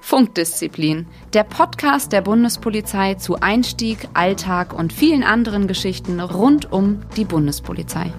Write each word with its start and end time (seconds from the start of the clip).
Funkdisziplin, 0.00 1.06
der 1.32 1.44
Podcast 1.44 2.12
der 2.12 2.20
Bundespolizei 2.20 3.14
zu 3.14 3.36
Einstieg, 3.40 4.08
Alltag 4.12 4.74
und 4.74 4.92
vielen 4.92 5.22
anderen 5.22 5.68
Geschichten 5.68 6.20
rund 6.20 6.70
um 6.70 7.02
die 7.16 7.24
Bundespolizei. 7.24 8.12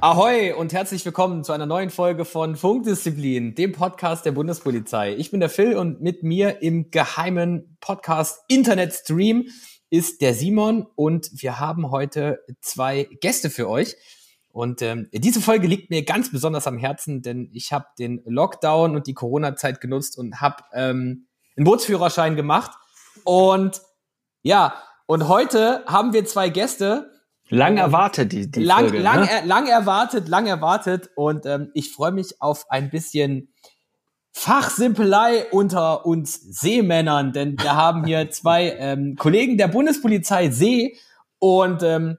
Ahoi 0.00 0.52
und 0.52 0.72
herzlich 0.72 1.04
willkommen 1.04 1.42
zu 1.42 1.52
einer 1.52 1.66
neuen 1.66 1.90
Folge 1.90 2.24
von 2.24 2.56
Funkdisziplin, 2.56 3.54
dem 3.54 3.72
Podcast 3.72 4.24
der 4.24 4.32
Bundespolizei. 4.32 5.14
Ich 5.14 5.30
bin 5.30 5.40
der 5.40 5.48
Phil 5.48 5.76
und 5.76 6.00
mit 6.00 6.22
mir 6.22 6.62
im 6.62 6.90
geheimen 6.90 7.76
Podcast 7.80 8.44
Internet 8.48 8.92
Stream 8.92 9.46
ist 9.90 10.20
der 10.20 10.34
Simon 10.34 10.86
und 10.94 11.30
wir 11.32 11.60
haben 11.60 11.90
heute 11.90 12.40
zwei 12.60 13.08
Gäste 13.20 13.50
für 13.50 13.68
euch. 13.68 13.96
Und 14.50 14.80
ähm, 14.80 15.08
diese 15.12 15.40
Folge 15.42 15.66
liegt 15.66 15.90
mir 15.90 16.02
ganz 16.04 16.32
besonders 16.32 16.66
am 16.66 16.78
Herzen, 16.78 17.20
denn 17.20 17.50
ich 17.52 17.72
habe 17.72 17.86
den 17.98 18.22
Lockdown 18.24 18.96
und 18.96 19.06
die 19.06 19.12
Corona-Zeit 19.12 19.82
genutzt 19.82 20.16
und 20.16 20.40
habe 20.40 20.64
ähm, 20.72 21.26
einen 21.56 21.64
Bootsführerschein 21.64 22.36
gemacht. 22.36 22.70
Und 23.24 23.82
ja, 24.42 24.82
und 25.06 25.28
heute 25.28 25.84
haben 25.86 26.12
wir 26.12 26.24
zwei 26.24 26.48
Gäste. 26.48 27.12
Lang 27.48 27.76
erwartet 27.76 28.32
die, 28.32 28.50
die 28.50 28.64
lang, 28.64 28.88
Folge. 28.88 28.98
lang, 29.00 29.20
ne? 29.20 29.30
er, 29.30 29.46
lang 29.46 29.66
erwartet, 29.68 30.26
lang 30.26 30.46
erwartet. 30.46 31.10
Und 31.14 31.46
ähm, 31.46 31.70
ich 31.74 31.92
freue 31.92 32.12
mich 32.12 32.40
auf 32.40 32.64
ein 32.70 32.90
bisschen 32.90 33.52
Fachsimpelei 34.38 35.46
unter 35.50 36.04
uns 36.04 36.34
Seemännern, 36.34 37.32
denn 37.32 37.58
wir 37.58 37.74
haben 37.74 38.04
hier 38.04 38.30
zwei 38.30 38.76
ähm, 38.78 39.16
Kollegen 39.16 39.56
der 39.56 39.68
Bundespolizei 39.68 40.50
See 40.50 40.98
und 41.38 41.82
ähm, 41.82 42.18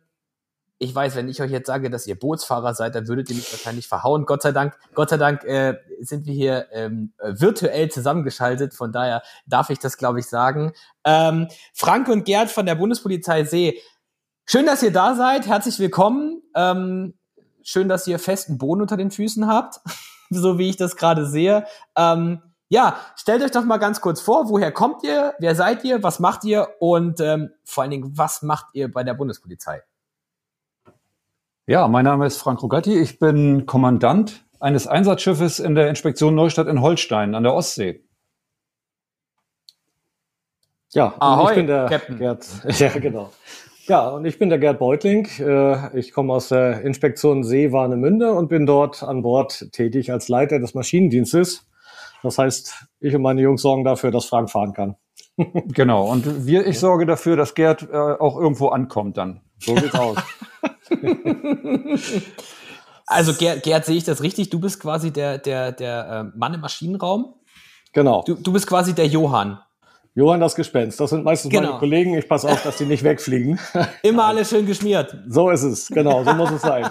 ich 0.80 0.94
weiß, 0.94 1.16
wenn 1.16 1.30
ich 1.30 1.40
euch 1.44 1.52
jetzt 1.52 1.68
sage, 1.68 1.92
dass 1.92 2.08
ihr 2.08 2.18
Bootsfahrer 2.18 2.74
seid, 2.74 2.96
dann 2.96 3.08
würdet 3.08 3.30
ihr 3.30 3.36
mich 3.36 3.52
wahrscheinlich 3.52 3.88
verhauen. 3.88 4.26
Gott 4.26 4.42
sei 4.42 4.52
Dank, 4.52 4.76
Gott 4.96 5.12
sei 5.12 5.18
Dank 5.18 5.44
äh, 5.44 5.76
sind 6.00 6.26
wir 6.26 6.34
hier 6.34 6.68
ähm, 6.72 7.14
äh, 7.20 7.34
virtuell 7.36 7.90
zusammengeschaltet. 7.92 8.74
Von 8.74 8.92
daher 8.92 9.22
darf 9.46 9.70
ich 9.70 9.78
das, 9.78 9.98
glaube 9.98 10.20
ich, 10.20 10.26
sagen. 10.26 10.74
Ähm, 11.04 11.48
Frank 11.76 12.08
und 12.08 12.26
Gerd 12.26 12.50
von 12.50 12.66
der 12.66 12.76
Bundespolizei 12.76 13.44
See, 13.44 13.80
schön, 14.48 14.66
dass 14.66 14.82
ihr 14.82 14.92
da 14.92 15.14
seid. 15.14 15.46
Herzlich 15.46 15.78
willkommen. 15.78 16.42
Ähm, 16.56 17.14
schön, 17.62 17.88
dass 17.88 18.08
ihr 18.08 18.18
festen 18.18 18.58
Boden 18.58 18.82
unter 18.82 18.98
den 18.98 19.12
Füßen 19.12 19.48
habt, 19.48 19.80
so 20.30 20.58
wie 20.58 20.70
ich 20.70 20.78
das 20.78 20.96
gerade 20.96 21.26
sehe. 21.26 21.66
Ähm, 21.96 22.42
ja, 22.70 22.98
stellt 23.16 23.42
euch 23.44 23.52
doch 23.52 23.64
mal 23.64 23.78
ganz 23.78 24.02
kurz 24.02 24.20
vor, 24.20 24.50
woher 24.50 24.72
kommt 24.72 25.04
ihr, 25.04 25.34
wer 25.40 25.56
seid 25.56 25.84
ihr, 25.86 26.04
was 26.04 26.20
macht 26.20 26.44
ihr 26.44 26.68
und 26.80 27.20
ähm, 27.22 27.52
vor 27.64 27.84
allen 27.84 27.92
Dingen, 27.92 28.18
was 28.18 28.42
macht 28.42 28.68
ihr 28.74 28.92
bei 28.92 29.04
der 29.04 29.14
Bundespolizei? 29.14 29.84
Ja, 31.66 31.88
mein 31.88 32.06
Name 32.06 32.26
ist 32.26 32.38
Frank 32.38 32.62
Rogatti. 32.64 32.98
Ich 32.98 33.20
bin 33.20 33.66
Kommandant 33.66 34.46
eines 34.60 34.88
Einsatzschiffes 34.88 35.60
in 35.60 35.76
der 35.76 35.90
Inspektion 35.90 36.36
Neustadt 36.36 36.68
in 36.68 36.82
Holstein 36.82 37.36
an 37.36 37.44
der 37.44 37.54
Ostsee. 37.54 38.04
Ja, 40.94 41.14
Ahoi, 41.20 41.52
ich 41.52 41.56
bin 41.58 41.68
der 41.68 41.86
Captain. 41.88 42.18
Gerd. 42.18 42.48
Ja, 42.80 42.90
genau. 42.90 43.32
Ja, 43.88 44.10
und 44.10 44.26
ich 44.26 44.38
bin 44.38 44.50
der 44.50 44.60
Gerd 44.60 44.80
Beutling. 44.80 45.28
Äh, 45.40 45.98
Ich 45.98 46.12
komme 46.12 46.34
aus 46.34 46.50
der 46.50 46.82
Inspektion 46.82 47.44
See 47.44 47.72
Warnemünde 47.72 48.34
und 48.34 48.50
bin 48.50 48.66
dort 48.66 49.02
an 49.04 49.22
Bord 49.22 49.72
tätig 49.72 50.12
als 50.12 50.28
Leiter 50.28 50.60
des 50.60 50.74
Maschinendienstes. 50.74 51.66
Das 52.24 52.38
heißt, 52.38 52.74
ich 53.00 53.16
und 53.16 53.22
meine 53.22 53.42
Jungs 53.42 53.62
sorgen 53.62 53.84
dafür, 53.84 54.12
dass 54.12 54.26
Frank 54.26 54.50
fahren 54.50 54.74
kann. 54.74 54.96
Genau. 55.68 56.10
Und 56.10 56.48
wir, 56.48 56.66
ich 56.66 56.80
sorge 56.80 57.06
dafür, 57.06 57.36
dass 57.36 57.54
Gerd 57.54 57.84
äh, 57.92 57.96
auch 57.96 58.38
irgendwo 58.40 58.70
ankommt 58.70 59.18
dann. 59.18 59.42
So 59.60 59.78
sieht's 59.78 59.94
aus. 59.94 60.18
Also 63.06 63.34
Gerd, 63.34 63.62
Gerd, 63.64 63.86
sehe 63.86 63.98
ich 63.98 64.04
das 64.04 64.24
richtig? 64.24 64.50
Du 64.50 64.60
bist 64.60 64.80
quasi 64.82 65.12
der, 65.14 65.38
der, 65.38 65.72
der 65.72 66.32
äh, 66.34 66.38
Mann 66.38 66.56
im 66.56 66.62
Maschinenraum. 66.62 67.36
Genau. 67.94 68.24
Du, 68.26 68.34
du 68.34 68.52
bist 68.52 68.66
quasi 68.68 68.96
der 68.96 69.06
Johann. 69.08 69.60
Johann 70.18 70.40
das 70.40 70.56
Gespenst. 70.56 71.00
Das 71.00 71.12
sind 71.12 71.24
meistens 71.24 71.52
Genau. 71.52 71.68
meine 71.68 71.78
Kollegen. 71.80 72.16
Ich 72.16 72.28
passe 72.28 72.50
auf, 72.50 72.64
dass 72.64 72.78
die 72.80 72.86
nicht 72.86 73.04
wegfliegen. 73.04 73.60
Immer 74.02 74.26
alles 74.26 74.50
schön 74.50 74.66
geschmiert. 74.66 75.16
So 75.28 75.52
ist 75.52 75.62
es. 75.62 75.90
Genau, 75.90 76.24
so 76.24 76.34
muss 76.34 76.50
es 76.50 76.64
sein. 76.64 76.90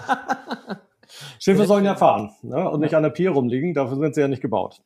Schiffe 1.41 1.67
sollen 1.67 1.85
ja 1.85 1.97
fahren 1.97 2.31
ne? 2.43 2.71
und 2.71 2.79
nicht 2.79 2.95
an 2.95 3.03
der 3.03 3.11
Pier 3.11 3.33
rumliegen. 3.33 3.75
Dafür 3.75 3.97
sind 3.97 4.15
sie 4.15 4.21
ja 4.21 4.29
nicht 4.29 4.43
gebaut. 4.43 4.81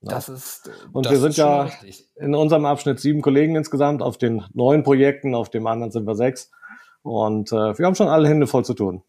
Das 0.00 0.28
ist. 0.28 0.72
Und 0.92 1.06
das 1.06 1.12
wir 1.12 1.20
sind 1.20 1.36
ja 1.36 1.62
richtig. 1.62 2.04
in 2.16 2.34
unserem 2.34 2.64
Abschnitt 2.64 2.98
sieben 2.98 3.22
Kollegen 3.22 3.54
insgesamt. 3.54 4.02
Auf 4.02 4.18
den 4.18 4.42
neun 4.54 4.82
Projekten, 4.82 5.36
auf 5.36 5.48
dem 5.48 5.68
anderen 5.68 5.92
sind 5.92 6.04
wir 6.04 6.16
sechs. 6.16 6.50
Und 7.02 7.52
äh, 7.52 7.78
wir 7.78 7.86
haben 7.86 7.94
schon 7.94 8.08
alle 8.08 8.26
Hände 8.26 8.48
voll 8.48 8.64
zu 8.64 8.74
tun. 8.74 9.04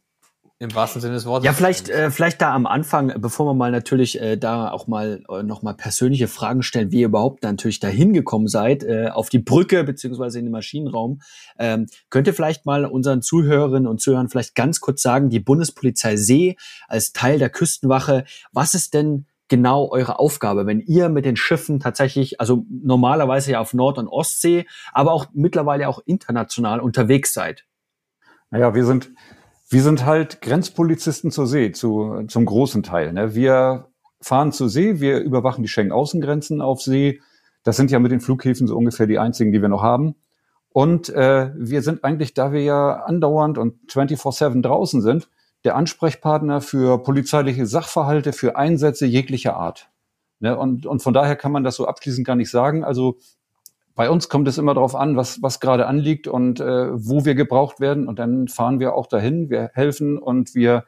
Im 0.64 0.74
wahrsten 0.74 1.02
Sinne 1.02 1.16
des 1.16 1.26
Wortes. 1.26 1.46
Ja, 1.46 1.52
vielleicht, 1.52 1.90
äh, 1.90 2.10
vielleicht 2.10 2.42
da 2.42 2.54
am 2.54 2.66
Anfang, 2.66 3.14
bevor 3.18 3.46
wir 3.48 3.54
mal 3.54 3.70
natürlich 3.70 4.22
äh, 4.22 4.38
da 4.38 4.72
auch 4.72 4.88
mal 4.88 5.22
äh, 5.30 5.44
noch 5.44 5.62
mal 5.62 5.74
persönliche 5.74 6.30
Fragen 6.30 6.64
stellen, 6.64 6.90
wie 6.94 7.02
ihr 7.02 7.08
überhaupt 7.08 7.44
natürlich 7.44 7.82
dahin 7.82 8.14
gekommen 8.14 8.48
seid, 8.48 8.82
äh, 8.82 9.10
auf 9.10 9.28
die 9.28 9.40
Brücke 9.40 9.84
beziehungsweise 9.84 10.40
in 10.40 10.46
den 10.46 10.54
Maschinenraum, 10.54 11.22
ähm, 11.60 11.88
könnt 12.10 12.28
ihr 12.28 12.34
vielleicht 12.34 12.66
mal 12.66 12.86
unseren 12.86 13.22
Zuhörerinnen 13.22 13.88
und 13.88 14.00
Zuhörern 14.00 14.30
vielleicht 14.30 14.56
ganz 14.56 14.80
kurz 14.80 15.02
sagen, 15.02 15.30
die 15.30 15.42
Bundespolizei 15.42 16.16
See 16.16 16.56
als 16.88 17.12
Teil 17.12 17.40
der 17.40 17.50
Küstenwache, 17.50 18.24
was 18.54 18.74
ist 18.74 18.94
denn 18.94 19.26
genau 19.50 19.92
eure 19.92 20.18
Aufgabe, 20.18 20.66
wenn 20.66 20.80
ihr 20.80 21.10
mit 21.10 21.26
den 21.26 21.36
Schiffen 21.36 21.82
tatsächlich, 21.82 22.40
also 22.40 22.66
normalerweise 22.70 23.52
ja 23.52 23.60
auf 23.60 23.74
Nord- 23.74 23.98
und 23.98 24.08
Ostsee, 24.08 24.66
aber 24.94 25.12
auch 25.12 25.26
mittlerweile 25.34 25.90
auch 25.90 26.00
international 26.06 26.80
unterwegs 26.80 27.34
seid? 27.34 27.66
Naja, 28.50 28.74
wir 28.74 28.86
sind, 28.86 29.12
wir 29.70 29.82
sind 29.82 30.06
halt 30.06 30.42
Grenzpolizisten 30.42 31.32
zur 31.32 31.48
See, 31.48 31.72
zu, 31.72 32.24
zum 32.28 32.46
großen 32.46 32.84
Teil. 32.84 33.14
Ne? 33.14 33.36
Wir 33.36 33.88
fahren 34.22 34.52
zur 34.52 34.70
See, 34.70 35.00
wir 35.00 35.20
überwachen 35.20 35.64
die 35.64 35.70
Schengen-Außengrenzen 35.70 36.62
auf 36.62 36.82
See. 36.82 37.22
Das 37.64 37.78
sind 37.78 37.92
ja 37.92 38.00
mit 38.00 38.12
den 38.12 38.22
Flughäfen 38.22 38.68
so 38.68 38.76
ungefähr 38.76 39.08
die 39.08 39.20
einzigen, 39.20 39.52
die 39.52 39.62
wir 39.62 39.70
noch 39.70 39.82
haben. 39.82 40.16
Und 40.70 41.10
äh, 41.10 41.52
wir 41.56 41.82
sind 41.82 42.04
eigentlich, 42.04 42.34
da 42.34 42.52
wir 42.52 42.64
ja 42.64 43.04
andauernd 43.06 43.58
und 43.58 43.92
24-7 43.92 44.62
draußen 44.62 45.02
sind, 45.02 45.30
der 45.64 45.76
Ansprechpartner 45.76 46.62
für 46.62 47.02
polizeiliche 47.02 47.66
Sachverhalte, 47.66 48.34
für 48.34 48.56
Einsätze 48.58 49.06
jeglicher 49.06 49.56
Art. 49.56 49.90
Ne? 50.40 50.58
Und, 50.58 50.86
und 50.86 51.02
von 51.02 51.14
daher 51.14 51.36
kann 51.36 51.52
man 51.52 51.64
das 51.64 51.76
so 51.76 51.88
abschließend 51.88 52.28
gar 52.28 52.36
nicht 52.36 52.50
sagen. 52.50 52.84
Also 52.84 53.18
bei 53.96 54.10
uns 54.10 54.30
kommt 54.30 54.48
es 54.48 54.58
immer 54.58 54.74
darauf 54.74 54.96
an, 54.96 55.16
was, 55.16 55.42
was 55.42 55.60
gerade 55.60 55.86
anliegt 55.86 56.28
und 56.28 56.60
äh, 56.60 56.90
wo 56.94 57.26
wir 57.26 57.36
gebraucht 57.36 57.80
werden. 57.80 58.08
Und 58.08 58.20
dann 58.20 58.48
fahren 58.48 58.80
wir 58.80 58.96
auch 58.96 59.08
dahin, 59.08 59.50
wir 59.50 59.72
helfen 59.74 60.18
und 60.18 60.56
wir 60.56 60.86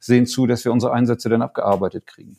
sehen 0.00 0.26
zu, 0.26 0.46
dass 0.46 0.64
wir 0.64 0.72
unsere 0.72 0.92
Einsätze 0.92 1.28
dann 1.28 1.42
abgearbeitet 1.42 2.06
kriegen. 2.06 2.36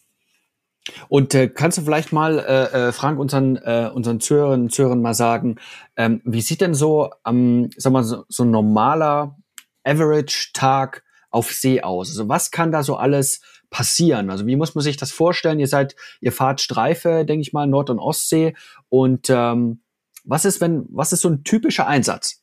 Und 1.08 1.34
äh, 1.34 1.48
kannst 1.48 1.78
du 1.78 1.82
vielleicht 1.82 2.14
mal, 2.14 2.40
äh, 2.40 2.88
äh, 2.88 2.92
Frank, 2.92 3.20
unseren, 3.20 3.56
äh, 3.56 3.90
unseren 3.92 4.18
und 4.18 4.72
Zuhörern 4.72 5.02
mal 5.02 5.16
sagen, 5.16 5.56
ähm, 5.96 6.22
wie 6.26 6.42
sieht 6.42 6.62
denn 6.62 6.76
so, 6.76 7.10
ähm, 7.26 7.70
sag 7.76 7.92
mal, 7.92 8.04
so, 8.04 8.26
so 8.28 8.44
ein 8.44 8.52
normaler 8.52 9.36
Average-Tag 9.84 11.04
auf 11.32 11.52
See 11.52 11.82
aus? 11.82 12.10
Also 12.10 12.30
was 12.30 12.52
kann 12.52 12.72
da 12.72 12.84
so 12.84 12.98
alles 12.98 13.42
passieren? 13.72 14.30
Also 14.30 14.46
wie 14.46 14.56
muss 14.56 14.76
man 14.76 14.84
sich 14.84 14.98
das 14.98 15.12
vorstellen? 15.12 15.60
Ihr 15.60 15.68
seid, 15.68 15.96
ihr 16.22 16.32
fahrt 16.32 16.62
Streife, 16.62 17.26
denke 17.26 17.42
ich 17.42 17.52
mal, 17.52 17.66
Nord- 17.66 17.90
und 17.90 18.00
Ostsee. 18.00 18.56
Und 18.90 19.28
ähm, 19.30 19.82
was 20.26 20.46
ist, 20.46 20.62
wenn, 20.62 20.86
was 20.90 21.12
ist 21.14 21.22
so 21.22 21.30
ein 21.30 21.44
typischer 21.44 21.88
Einsatz? 21.88 22.42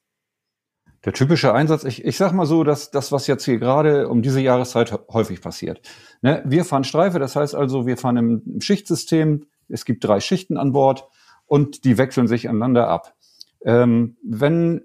Der 1.05 1.13
typische 1.13 1.53
Einsatz, 1.53 1.83
ich, 1.85 2.05
ich 2.05 2.17
sag 2.17 2.33
mal 2.33 2.47
so, 2.47 2.63
dass 2.63 2.91
das, 2.93 3.11
was 3.11 3.27
jetzt 3.27 3.45
hier 3.45 3.59
gerade 3.59 4.09
um 4.09 4.23
diese 4.23 4.41
Jahreszeit 4.41 4.93
häufig 5.13 5.41
passiert. 5.41 5.81
Ne? 6.21 6.43
Wir 6.47 6.65
fahren 6.65 6.85
Streife, 6.85 7.19
das 7.19 7.35
heißt 7.35 7.57
also, 7.57 7.87
wir 7.87 7.97
fahren 7.97 8.17
im, 8.17 8.43
im 8.47 8.61
Schichtsystem, 8.61 9.47
es 9.69 9.85
gibt 9.85 10.05
drei 10.05 10.21
Schichten 10.21 10.57
an 10.57 10.73
Bord 10.73 11.09
und 11.47 11.85
die 11.85 11.99
wechseln 11.99 12.29
sich 12.29 12.49
aneinander 12.49 12.89
ab. 12.89 13.15
Ähm, 13.65 14.17
wenn 14.23 14.83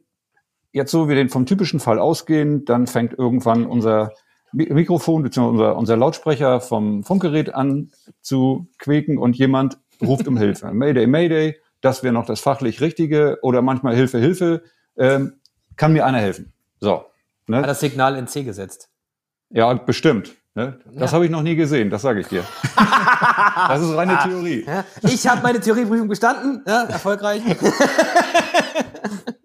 jetzt 0.71 0.91
so 0.91 1.07
wir 1.07 1.15
den 1.15 1.29
vom 1.29 1.45
typischen 1.45 1.79
Fall 1.79 1.99
ausgehen, 1.99 2.65
dann 2.65 2.87
fängt 2.87 3.13
irgendwann 3.13 3.65
unser 3.65 4.11
Mi- 4.53 4.71
Mikrofon 4.73 5.23
bzw. 5.23 5.47
Unser, 5.47 5.77
unser 5.77 5.97
Lautsprecher 5.97 6.61
vom 6.61 7.03
Funkgerät 7.03 7.53
an 7.53 7.91
zu 8.21 8.67
quäken 8.79 9.17
und 9.17 9.37
jemand 9.37 9.79
ruft 10.01 10.27
um 10.27 10.37
Hilfe. 10.37 10.71
Mayday, 10.73 11.05
Mayday, 11.05 11.57
das 11.81 12.03
wäre 12.03 12.13
noch 12.13 12.25
das 12.25 12.39
fachlich 12.39 12.81
Richtige 12.81 13.37
oder 13.41 13.61
manchmal 13.61 13.95
Hilfe, 13.95 14.19
Hilfe. 14.19 14.63
Ähm, 14.97 15.33
kann 15.75 15.93
mir 15.93 16.05
einer 16.05 16.19
helfen? 16.19 16.53
So. 16.79 17.05
Ne? 17.47 17.57
Hat 17.57 17.67
das 17.67 17.79
Signal 17.79 18.15
in 18.17 18.27
C 18.27 18.43
gesetzt. 18.43 18.89
Ja, 19.49 19.73
bestimmt. 19.73 20.35
Ne? 20.55 20.79
Das 20.95 21.11
Ja. 21.11 21.15
habe 21.15 21.25
ich 21.25 21.31
noch 21.31 21.43
nie 21.43 21.55
gesehen, 21.55 21.89
das 21.89 22.01
sage 22.01 22.19
ich 22.21 22.27
dir. 22.27 22.43
das 22.75 23.81
ist 23.81 23.95
reine 23.95 24.17
Theorie. 24.23 24.65
Ja, 24.65 24.83
ich 25.03 25.27
habe 25.27 25.41
meine 25.43 25.59
Theorieprüfung 25.59 26.07
bestanden, 26.07 26.63
ja, 26.67 26.83
erfolgreich. 26.83 27.41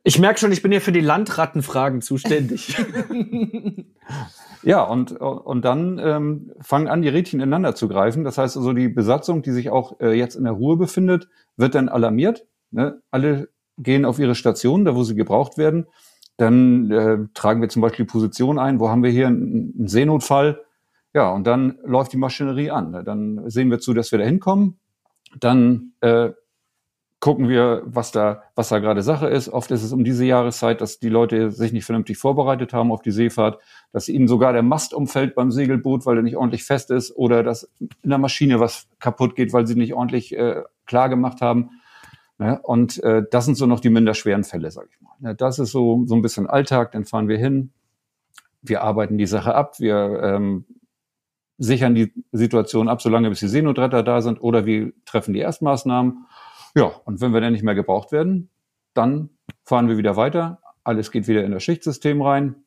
Ich 0.04 0.18
merke 0.18 0.40
schon, 0.40 0.50
ich 0.50 0.62
bin 0.62 0.72
hier 0.72 0.80
für 0.80 0.90
die 0.90 1.00
Landrattenfragen 1.00 2.02
zuständig. 2.02 2.76
Ja, 4.62 4.84
und, 4.84 5.12
und 5.12 5.64
dann 5.64 5.98
ähm, 5.98 6.52
fangen 6.60 6.88
an, 6.88 7.02
die 7.02 7.08
Rädchen 7.08 7.40
ineinander 7.40 7.74
zu 7.74 7.88
greifen. 7.88 8.24
Das 8.24 8.38
heißt 8.38 8.56
also, 8.56 8.72
die 8.72 8.88
Besatzung, 8.88 9.42
die 9.42 9.50
sich 9.50 9.70
auch 9.70 9.98
äh, 10.00 10.12
jetzt 10.12 10.36
in 10.36 10.44
der 10.44 10.52
Ruhe 10.52 10.76
befindet, 10.76 11.28
wird 11.56 11.74
dann 11.74 11.88
alarmiert. 11.88 12.46
Ne? 12.70 13.00
Alle 13.10 13.48
gehen 13.78 14.04
auf 14.04 14.18
ihre 14.18 14.34
Station, 14.34 14.84
da 14.84 14.94
wo 14.94 15.02
sie 15.02 15.14
gebraucht 15.14 15.58
werden. 15.58 15.86
dann 16.36 16.90
äh, 16.90 17.18
tragen 17.34 17.60
wir 17.60 17.68
zum 17.68 17.82
Beispiel 17.82 18.04
Position 18.04 18.58
ein, 18.58 18.80
wo 18.80 18.88
haben 18.88 19.02
wir 19.02 19.10
hier 19.10 19.26
einen, 19.26 19.74
einen 19.78 19.88
Seenotfall. 19.88 20.60
Ja, 21.14 21.30
und 21.30 21.46
dann 21.46 21.78
läuft 21.84 22.12
die 22.12 22.16
Maschinerie 22.16 22.70
an. 22.70 22.90
Ne? 22.90 23.04
Dann 23.04 23.50
sehen 23.50 23.70
wir 23.70 23.80
zu, 23.80 23.92
dass 23.92 24.12
wir 24.12 24.18
da 24.18 24.24
hinkommen. 24.24 24.78
Dann 25.38 25.92
äh, 26.00 26.30
gucken 27.22 27.48
wir, 27.48 27.82
was 27.84 28.10
da, 28.10 28.42
was 28.56 28.68
da 28.68 28.80
gerade 28.80 29.00
Sache 29.00 29.28
ist. 29.28 29.48
Oft 29.48 29.70
ist 29.70 29.84
es 29.84 29.92
um 29.92 30.02
diese 30.02 30.24
Jahreszeit, 30.24 30.80
dass 30.80 30.98
die 30.98 31.08
Leute 31.08 31.52
sich 31.52 31.72
nicht 31.72 31.84
vernünftig 31.84 32.18
vorbereitet 32.18 32.72
haben 32.72 32.90
auf 32.90 33.00
die 33.00 33.12
Seefahrt, 33.12 33.60
dass 33.92 34.08
ihnen 34.08 34.26
sogar 34.26 34.52
der 34.52 34.64
Mast 34.64 34.92
umfällt 34.92 35.36
beim 35.36 35.52
Segelboot, 35.52 36.04
weil 36.04 36.16
er 36.16 36.24
nicht 36.24 36.36
ordentlich 36.36 36.64
fest 36.64 36.90
ist, 36.90 37.14
oder 37.16 37.44
dass 37.44 37.70
in 37.78 38.10
der 38.10 38.18
Maschine 38.18 38.58
was 38.58 38.88
kaputt 38.98 39.36
geht, 39.36 39.52
weil 39.52 39.68
sie 39.68 39.76
nicht 39.76 39.94
ordentlich 39.94 40.36
äh, 40.36 40.62
klar 40.84 41.08
gemacht 41.08 41.40
haben. 41.40 41.70
Ne? 42.38 42.58
Und 42.60 43.00
äh, 43.04 43.22
das 43.30 43.44
sind 43.44 43.54
so 43.54 43.66
noch 43.66 43.78
die 43.78 43.90
minder 43.90 44.14
schweren 44.14 44.42
Fälle, 44.42 44.72
sag 44.72 44.88
ich 44.90 45.00
mal. 45.00 45.14
Ne? 45.20 45.36
Das 45.36 45.60
ist 45.60 45.70
so, 45.70 46.02
so 46.06 46.16
ein 46.16 46.22
bisschen 46.22 46.48
Alltag, 46.48 46.90
dann 46.90 47.04
fahren 47.04 47.28
wir 47.28 47.38
hin, 47.38 47.70
wir 48.62 48.82
arbeiten 48.82 49.16
die 49.16 49.26
Sache 49.26 49.54
ab, 49.54 49.78
wir 49.78 50.20
ähm, 50.24 50.64
sichern 51.56 51.94
die 51.94 52.12
Situation 52.32 52.88
ab, 52.88 53.00
solange 53.00 53.28
bis 53.28 53.38
die 53.38 53.46
Seenotretter 53.46 54.02
da 54.02 54.22
sind, 54.22 54.42
oder 54.42 54.66
wir 54.66 54.92
treffen 55.04 55.34
die 55.34 55.40
Erstmaßnahmen 55.40 56.26
ja, 56.74 56.86
und 57.04 57.20
wenn 57.20 57.32
wir 57.32 57.40
dann 57.40 57.52
nicht 57.52 57.64
mehr 57.64 57.74
gebraucht 57.74 58.12
werden, 58.12 58.50
dann 58.94 59.30
fahren 59.64 59.88
wir 59.88 59.96
wieder 59.96 60.16
weiter. 60.16 60.60
Alles 60.84 61.10
geht 61.10 61.28
wieder 61.28 61.44
in 61.44 61.52
das 61.52 61.62
Schichtsystem 61.62 62.22
rein. 62.22 62.64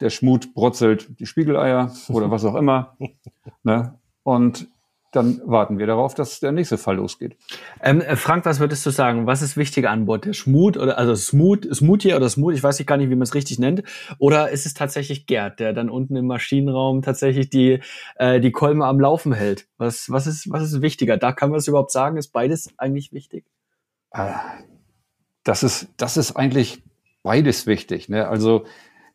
Der 0.00 0.10
Schmut 0.10 0.54
brutzelt 0.54 1.18
die 1.18 1.26
Spiegeleier 1.26 1.92
oder 2.08 2.30
was 2.30 2.44
auch 2.44 2.54
immer. 2.54 2.96
ne? 3.62 3.98
Und 4.22 4.68
dann 5.10 5.40
warten 5.44 5.78
wir 5.78 5.86
darauf, 5.86 6.14
dass 6.14 6.38
der 6.38 6.52
nächste 6.52 6.78
Fall 6.78 6.96
losgeht. 6.96 7.36
Ähm, 7.82 8.00
äh, 8.00 8.14
Frank, 8.14 8.44
was 8.44 8.60
würdest 8.60 8.86
du 8.86 8.90
sagen? 8.90 9.26
Was 9.26 9.42
ist 9.42 9.56
wichtiger 9.56 9.90
an 9.90 10.06
Bord? 10.06 10.24
Der 10.24 10.34
Schmut 10.34 10.76
oder 10.76 10.98
also 10.98 11.14
Smooth, 11.16 11.74
Smoothie 11.74 12.14
oder 12.14 12.28
Smooth, 12.28 12.54
ich 12.54 12.62
weiß 12.62 12.84
gar 12.86 12.96
nicht, 12.96 13.10
wie 13.10 13.14
man 13.16 13.22
es 13.22 13.34
richtig 13.34 13.58
nennt. 13.58 13.82
Oder 14.18 14.50
ist 14.50 14.66
es 14.66 14.74
tatsächlich 14.74 15.26
Gerd, 15.26 15.58
der 15.58 15.72
dann 15.72 15.90
unten 15.90 16.14
im 16.14 16.26
Maschinenraum 16.26 17.02
tatsächlich 17.02 17.50
die, 17.50 17.80
äh, 18.16 18.40
die 18.40 18.52
Kolme 18.52 18.86
am 18.86 19.00
Laufen 19.00 19.32
hält? 19.32 19.66
Was, 19.78 20.10
was, 20.10 20.26
ist, 20.28 20.50
was 20.50 20.62
ist 20.62 20.80
wichtiger? 20.80 21.16
Da 21.16 21.32
kann 21.32 21.50
man 21.50 21.58
es 21.58 21.66
überhaupt 21.66 21.90
sagen, 21.90 22.16
ist 22.16 22.28
beides 22.28 22.70
eigentlich 22.78 23.12
wichtig? 23.12 23.44
Ah, 24.12 24.40
das 25.42 25.64
ist, 25.64 25.88
das 25.96 26.16
ist 26.16 26.36
eigentlich 26.36 26.82
beides 27.22 27.66
wichtig. 27.66 28.08
Ne? 28.08 28.28
Also 28.28 28.64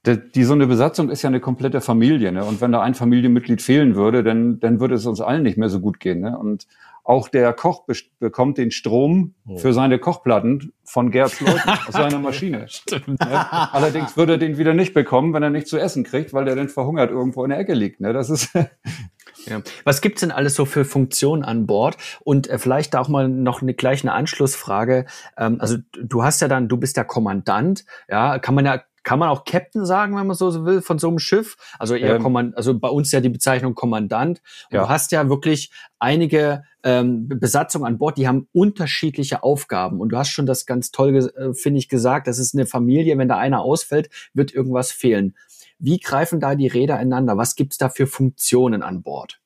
die, 0.05 0.43
so 0.43 0.53
eine 0.53 0.67
Besatzung 0.67 1.09
ist 1.09 1.21
ja 1.21 1.29
eine 1.29 1.39
komplette 1.39 1.81
Familie. 1.81 2.31
Ne? 2.31 2.43
Und 2.43 2.61
wenn 2.61 2.71
da 2.71 2.81
ein 2.81 2.93
Familienmitglied 2.93 3.61
fehlen 3.61 3.95
würde, 3.95 4.23
dann, 4.23 4.59
dann 4.59 4.79
würde 4.79 4.95
es 4.95 5.05
uns 5.05 5.21
allen 5.21 5.43
nicht 5.43 5.57
mehr 5.57 5.69
so 5.69 5.79
gut 5.79 5.99
gehen. 5.99 6.21
Ne? 6.21 6.37
Und 6.37 6.67
auch 7.03 7.29
der 7.29 7.53
Koch 7.53 7.85
bekommt 8.19 8.57
den 8.57 8.71
Strom 8.71 9.35
oh. 9.47 9.57
für 9.57 9.73
seine 9.73 9.99
Kochplatten 9.99 10.73
von 10.83 11.11
Gerds 11.11 11.39
Leuten 11.39 11.69
aus 11.87 11.93
seiner 11.93 12.19
Maschine. 12.19 12.65
Stimmt. 12.67 13.19
Ja? 13.23 13.69
Allerdings 13.71 14.17
würde 14.17 14.33
er 14.33 14.37
den 14.39 14.57
wieder 14.57 14.73
nicht 14.73 14.93
bekommen, 14.93 15.33
wenn 15.33 15.43
er 15.43 15.51
nicht 15.51 15.67
zu 15.67 15.77
essen 15.77 16.03
kriegt, 16.03 16.33
weil 16.33 16.45
der 16.45 16.55
dann 16.55 16.69
verhungert 16.69 17.11
irgendwo 17.11 17.43
in 17.43 17.51
der 17.51 17.59
Ecke 17.59 17.73
liegt. 17.73 17.99
Ne? 17.99 18.13
Das 18.13 18.29
ist 18.29 18.49
Ja. 19.47 19.61
Was 19.83 20.01
gibt's 20.01 20.21
denn 20.21 20.31
alles 20.31 20.55
so 20.55 20.65
für 20.65 20.85
Funktionen 20.85 21.43
an 21.43 21.67
Bord? 21.67 21.97
Und 22.23 22.49
äh, 22.49 22.57
vielleicht 22.57 22.95
auch 22.95 23.07
mal 23.07 23.27
noch 23.27 23.61
eine 23.61 23.73
gleich 23.73 24.03
eine 24.03 24.13
Anschlussfrage. 24.13 25.05
Ähm, 25.37 25.57
also 25.59 25.77
du 26.01 26.23
hast 26.23 26.41
ja 26.41 26.47
dann, 26.47 26.67
du 26.67 26.77
bist 26.77 26.97
der 26.97 27.05
Kommandant, 27.05 27.85
ja, 28.09 28.39
kann 28.39 28.55
man 28.55 28.65
ja 28.65 28.81
kann 29.05 29.19
man 29.19 29.29
auch 29.29 29.45
Captain 29.45 29.85
sagen, 29.85 30.17
wenn 30.17 30.25
man 30.25 30.35
so 30.35 30.65
will, 30.65 30.81
von 30.81 30.97
so 30.97 31.07
einem 31.07 31.19
Schiff? 31.19 31.57
Also 31.77 31.93
eher 31.95 32.15
ähm, 32.15 32.23
Kommand 32.23 32.57
also 32.57 32.77
bei 32.77 32.89
uns 32.89 33.11
ja 33.11 33.21
die 33.21 33.29
Bezeichnung 33.29 33.75
Kommandant. 33.75 34.41
Ja. 34.71 34.81
du 34.81 34.89
hast 34.89 35.11
ja 35.11 35.29
wirklich 35.29 35.71
einige 35.99 36.63
ähm, 36.83 37.27
Besatzungen 37.29 37.85
an 37.85 37.99
Bord, 37.99 38.17
die 38.17 38.27
haben 38.27 38.49
unterschiedliche 38.51 39.43
Aufgaben. 39.43 40.01
Und 40.01 40.09
du 40.09 40.17
hast 40.17 40.29
schon 40.29 40.47
das 40.47 40.65
ganz 40.65 40.91
toll, 40.91 41.15
äh, 41.15 41.53
finde 41.53 41.77
ich, 41.77 41.87
gesagt, 41.87 42.27
das 42.27 42.39
ist 42.39 42.55
eine 42.55 42.65
Familie, 42.65 43.17
wenn 43.19 43.29
da 43.29 43.37
einer 43.37 43.61
ausfällt, 43.61 44.09
wird 44.33 44.51
irgendwas 44.51 44.91
fehlen. 44.91 45.35
Wie 45.77 45.99
greifen 45.99 46.39
da 46.39 46.55
die 46.55 46.67
Räder 46.67 46.95
ineinander? 46.95 47.37
Was 47.37 47.55
gibt's 47.55 47.77
da 47.77 47.89
für 47.89 48.07
Funktionen 48.07 48.81
an 48.81 49.03
Bord? 49.03 49.39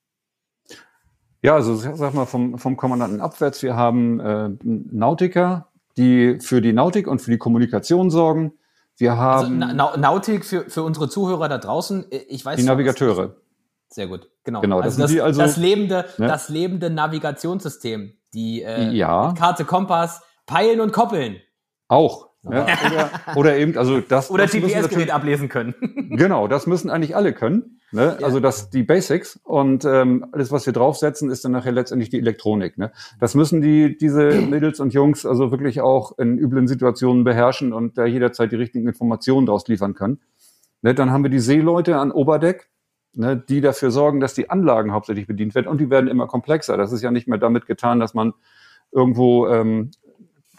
Ja, 1.42 1.54
also 1.54 1.74
sag 1.74 2.14
mal 2.14 2.24
vom, 2.24 2.56
vom 2.56 2.78
Kommandanten 2.78 3.20
abwärts, 3.20 3.62
wir 3.62 3.76
haben 3.76 4.20
äh, 4.20 4.50
Nautiker, 4.62 5.68
die 5.98 6.38
für 6.40 6.62
die 6.62 6.72
Nautik 6.72 7.06
und 7.06 7.20
für 7.20 7.30
die 7.30 7.38
Kommunikation 7.38 8.10
sorgen. 8.10 8.54
Wir 9.00 9.12
also 9.12 9.46
haben 9.46 9.62
also, 9.62 9.74
Na 9.74 9.96
Nautik 9.96 10.44
für, 10.44 10.68
für 10.68 10.82
unsere 10.82 11.08
Zuhörer 11.08 11.48
da 11.48 11.58
draußen, 11.58 12.10
äh, 12.12 12.18
ich 12.28 12.44
weiß 12.44 12.56
Die 12.56 12.64
Navigateure. 12.64 13.36
Sehr 13.88 14.06
gut, 14.06 14.30
genau. 14.44 14.60
genau 14.60 14.80
also, 14.80 15.00
das, 15.00 15.18
also 15.18 15.40
das, 15.40 15.56
lebende, 15.56 16.04
ne? 16.18 16.28
das 16.28 16.48
lebende 16.48 16.90
Navigationssystem, 16.90 18.12
die 18.34 18.62
äh, 18.62 18.90
ja. 18.90 19.32
Karte, 19.36 19.64
Kompass, 19.64 20.22
peilen 20.46 20.80
und 20.80 20.92
koppeln. 20.92 21.40
Auch. 21.88 22.29
Ja, 22.42 22.66
oder, 22.86 23.10
oder 23.36 23.56
eben, 23.58 23.76
also 23.76 24.00
das. 24.00 24.30
Oder 24.30 24.46
GPS-Gerät 24.46 25.10
ablesen 25.10 25.48
können. 25.48 25.74
Genau, 26.10 26.48
das 26.48 26.66
müssen 26.66 26.90
eigentlich 26.90 27.14
alle 27.14 27.32
können. 27.32 27.80
Ne? 27.92 28.16
Ja. 28.18 28.26
Also 28.26 28.40
das 28.40 28.68
die 28.70 28.82
Basics 28.82 29.38
und 29.44 29.84
ähm, 29.84 30.26
alles, 30.32 30.50
was 30.50 30.66
wir 30.66 30.72
draufsetzen, 30.72 31.30
ist 31.30 31.44
dann 31.44 31.52
nachher 31.52 31.72
letztendlich 31.72 32.10
die 32.10 32.18
Elektronik. 32.18 32.78
Ne? 32.78 32.90
Das 33.20 33.34
müssen 33.34 33.60
die 33.60 33.96
diese 33.96 34.32
Mädels 34.32 34.80
und 34.80 34.92
Jungs 34.92 35.24
also 35.24 35.52
wirklich 35.52 35.80
auch 35.80 36.18
in 36.18 36.36
üblen 36.36 36.66
Situationen 36.66 37.22
beherrschen 37.22 37.72
und 37.72 37.96
da 37.96 38.06
jederzeit 38.06 38.50
die 38.50 38.56
richtigen 38.56 38.88
Informationen 38.88 39.46
daraus 39.46 39.68
liefern 39.68 39.94
können. 39.94 40.20
Ne? 40.82 40.94
Dann 40.94 41.10
haben 41.10 41.22
wir 41.22 41.30
die 41.30 41.38
Seeleute 41.38 41.96
an 41.96 42.10
Oberdeck, 42.10 42.70
ne? 43.14 43.36
die 43.36 43.60
dafür 43.60 43.92
sorgen, 43.92 44.18
dass 44.18 44.34
die 44.34 44.50
Anlagen 44.50 44.92
hauptsächlich 44.92 45.28
bedient 45.28 45.54
werden 45.54 45.68
und 45.68 45.80
die 45.80 45.90
werden 45.90 46.08
immer 46.08 46.26
komplexer. 46.26 46.76
Das 46.76 46.92
ist 46.92 47.02
ja 47.02 47.12
nicht 47.12 47.28
mehr 47.28 47.38
damit 47.38 47.66
getan, 47.66 48.00
dass 48.00 48.14
man 48.14 48.34
irgendwo 48.92 49.46
ähm, 49.48 49.92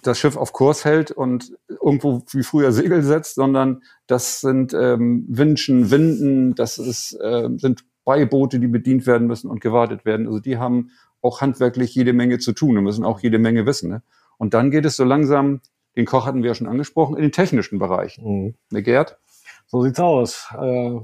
das 0.02 0.20
Schiff 0.20 0.38
auf 0.38 0.54
Kurs 0.54 0.86
hält 0.86 1.12
und 1.12 1.54
irgendwo 1.68 2.24
wie 2.32 2.44
früher 2.44 2.72
Segel 2.72 3.04
setzt, 3.04 3.36
sondern 3.36 3.84
das 4.08 4.42
sind 4.42 4.74
ähm, 4.74 5.26
Winschen, 5.30 5.92
Winden, 5.92 6.56
das 6.56 6.78
ist, 6.78 7.14
äh, 7.22 7.50
sind 7.58 7.86
Beiboote, 8.04 8.60
die 8.60 8.68
bedient 8.68 9.06
werden 9.06 9.28
müssen 9.28 9.50
und 9.50 9.62
gewartet 9.62 10.06
werden. 10.06 10.28
Also 10.28 10.40
die 10.40 10.58
haben 10.58 10.92
auch 11.22 11.42
handwerklich 11.42 11.94
jede 11.94 12.14
Menge 12.14 12.40
zu 12.40 12.54
tun 12.54 12.78
und 12.78 12.84
müssen 12.84 13.06
auch 13.06 13.20
jede 13.20 13.38
Menge 13.38 13.66
wissen. 13.66 13.90
Ne? 13.90 14.02
Und 14.38 14.54
dann 14.54 14.72
geht 14.72 14.86
es 14.86 14.96
so 14.96 15.04
langsam, 15.04 15.62
den 15.96 16.06
Koch 16.06 16.26
hatten 16.26 16.42
wir 16.42 16.50
ja 16.50 16.56
schon 16.56 16.68
angesprochen, 16.68 17.16
in 17.16 17.22
den 17.22 17.32
technischen 17.32 17.80
Bereich. 17.80 18.20
Mhm. 18.20 18.56
Ne, 18.72 18.82
Gerd? 18.82 19.20
So 19.68 19.84
sieht's 19.84 20.00
aus. 20.00 20.48
Äh, 20.60 21.00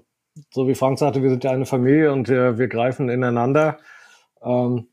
so 0.54 0.68
wie 0.68 0.76
Frank 0.76 1.00
sagte, 1.00 1.22
wir 1.24 1.30
sind 1.30 1.44
ja 1.44 1.52
eine 1.52 1.66
Familie 1.66 2.12
und 2.12 2.30
äh, 2.30 2.58
wir 2.58 2.68
greifen 2.68 3.10
ineinander. 3.10 3.80
Ähm, 4.42 4.88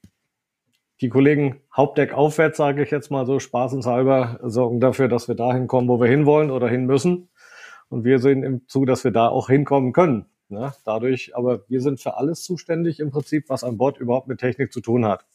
die 1.05 1.11
Kollegen 1.11 1.61
Hauptdeck 1.77 2.15
aufwärts, 2.15 2.57
sage 2.57 2.83
ich 2.83 2.91
jetzt 2.91 3.11
mal 3.11 3.27
so 3.27 3.39
spaßenshalber, 3.39 4.41
sorgen 4.43 4.81
dafür, 4.81 5.07
dass 5.07 5.29
wir 5.29 5.35
dahin 5.35 5.67
kommen, 5.67 5.87
wo 5.87 6.01
wir 6.01 6.09
hinwollen 6.09 6.51
oder 6.51 6.67
hin 6.67 6.87
müssen. 6.87 7.29
Und 7.91 8.05
wir 8.05 8.21
sehen 8.21 8.43
im 8.43 8.67
zu, 8.69 8.87
dass 8.87 9.05
wir 9.05 9.11
da 9.11 9.29
auch 9.29 9.51
hinkommen 9.51 9.93
können. 9.93 10.25
Ne? 10.49 10.73
Dadurch, 10.87 11.37
aber 11.37 11.69
wir 11.69 11.83
sind 11.83 12.01
für 12.01 12.17
alles 12.17 12.43
zuständig 12.43 13.01
im 13.01 13.11
Prinzip, 13.11 13.51
was 13.51 13.65
an 13.65 13.77
Bord 13.77 13.99
überhaupt 13.99 14.29
mit 14.29 14.41
Technik 14.41 14.73
zu 14.73 14.81
tun 14.81 15.05
hat. 15.05 15.27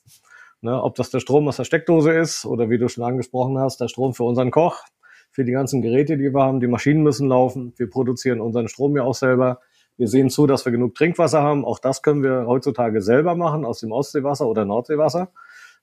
Ne? 0.62 0.82
Ob 0.82 0.96
das 0.96 1.12
der 1.12 1.20
Strom 1.20 1.48
aus 1.48 1.58
der 1.58 1.66
Steckdose 1.66 2.14
ist 2.14 2.48
oder 2.48 2.72
wie 2.72 2.80
du 2.80 2.90
schon 2.90 3.04
angesprochen 3.04 3.60
hast, 3.60 3.80
der 3.80 3.90
Strom 3.90 4.16
für 4.16 4.24
unseren 4.24 4.50
Koch, 4.50 4.82
für 5.30 5.46
die 5.46 5.52
ganzen 5.52 5.84
Geräte, 5.84 6.18
die 6.18 6.34
wir 6.34 6.42
haben. 6.42 6.62
Die 6.62 6.68
Maschinen 6.68 7.04
müssen 7.04 7.28
laufen. 7.28 7.74
Wir 7.78 7.92
produzieren 7.92 8.42
unseren 8.42 8.70
Strom 8.70 8.98
ja 8.98 9.04
auch 9.04 9.14
selber. 9.14 9.60
Wir 9.98 10.08
sehen 10.08 10.32
zu, 10.32 10.48
dass 10.48 10.66
wir 10.66 10.72
genug 10.72 10.96
Trinkwasser 10.96 11.44
haben. 11.44 11.64
Auch 11.64 11.78
das 11.78 12.02
können 12.02 12.24
wir 12.24 12.48
heutzutage 12.48 13.04
selber 13.04 13.36
machen 13.36 13.66
aus 13.66 13.82
dem 13.82 13.92
Ostseewasser 13.92 14.48
oder 14.48 14.66
Nordseewasser 14.66 15.32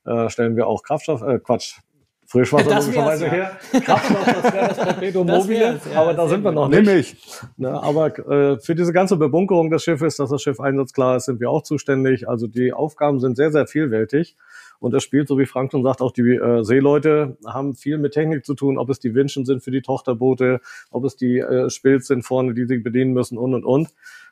äh, 0.07 0.29
stellen 0.29 0.55
wir 0.55 0.67
auch 0.67 0.83
Kraftstoff, 0.83 1.21
äh, 1.21 1.39
Quatsch, 1.39 1.79
Frischwasser 2.25 2.69
das 2.69 2.85
logischerweise 2.85 3.25
ja. 3.25 3.31
her. 3.31 3.51
Kraftstoff, 3.71 4.25
das 4.25 4.53
wäre 4.53 4.67
das 4.67 4.77
Perpetuum 4.77 5.27
mobile, 5.27 5.79
ja, 5.93 6.01
aber 6.01 6.13
da 6.13 6.27
sind 6.27 6.43
wir 6.43 6.51
noch 6.51 6.67
nicht. 6.67 6.85
Nämlich. 6.85 7.15
Ne, 7.57 7.71
aber 7.71 8.17
äh, 8.19 8.59
für 8.59 8.75
diese 8.75 8.93
ganze 8.93 9.17
Bebunkerung 9.17 9.69
des 9.69 9.83
Schiffes, 9.83 10.17
dass 10.17 10.29
das 10.29 10.41
Schiff 10.41 10.59
einsatzklar 10.59 11.17
ist, 11.17 11.25
sind 11.25 11.39
wir 11.39 11.49
auch 11.49 11.63
zuständig. 11.63 12.27
Also 12.27 12.47
die 12.47 12.73
Aufgaben 12.73 13.19
sind 13.19 13.37
sehr, 13.37 13.51
sehr 13.51 13.67
vielfältig. 13.67 14.35
Und 14.79 14.93
es 14.93 15.03
spielt, 15.03 15.27
so 15.27 15.39
wie 15.39 15.45
Frank 15.45 15.71
schon 15.71 15.83
sagt, 15.83 16.01
auch 16.01 16.11
die 16.11 16.35
äh, 16.35 16.63
Seeleute 16.63 17.37
haben 17.45 17.75
viel 17.75 17.97
mit 17.97 18.13
Technik 18.13 18.45
zu 18.45 18.53
tun, 18.53 18.77
ob 18.77 18.89
es 18.89 18.99
die 18.99 19.15
Winschen 19.15 19.45
sind 19.45 19.63
für 19.63 19.71
die 19.71 19.81
Tochterboote, 19.81 20.59
ob 20.91 21.03
es 21.05 21.15
die 21.15 21.39
äh, 21.39 21.69
Spilz 21.69 22.07
sind 22.07 22.23
vorne, 22.23 22.53
die 22.53 22.65
sie 22.65 22.77
bedienen 22.77 23.13
müssen 23.13 23.37
und 23.37 23.53
und 23.55 23.65
und. 23.65 23.89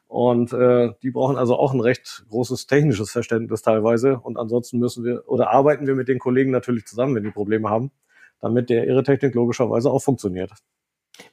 Und 0.07 0.53
äh, 0.53 0.93
die 1.01 1.11
brauchen 1.11 1.37
also 1.37 1.55
auch 1.57 1.73
ein 1.73 1.81
recht 1.81 2.25
großes 2.29 2.67
technisches 2.67 3.11
Verständnis 3.11 3.61
teilweise. 3.61 4.19
Und 4.19 4.37
ansonsten 4.37 4.77
müssen 4.77 5.03
wir 5.03 5.27
oder 5.27 5.49
arbeiten 5.49 5.87
wir 5.87 5.95
mit 5.95 6.07
den 6.07 6.19
Kollegen 6.19 6.51
natürlich 6.51 6.85
zusammen, 6.85 7.15
wenn 7.15 7.23
die 7.23 7.31
Probleme 7.31 7.69
haben, 7.69 7.91
damit 8.39 8.69
der 8.69 8.87
ihre 8.87 9.03
Technik 9.03 9.33
logischerweise 9.33 9.89
auch 9.89 10.03
funktioniert. 10.03 10.51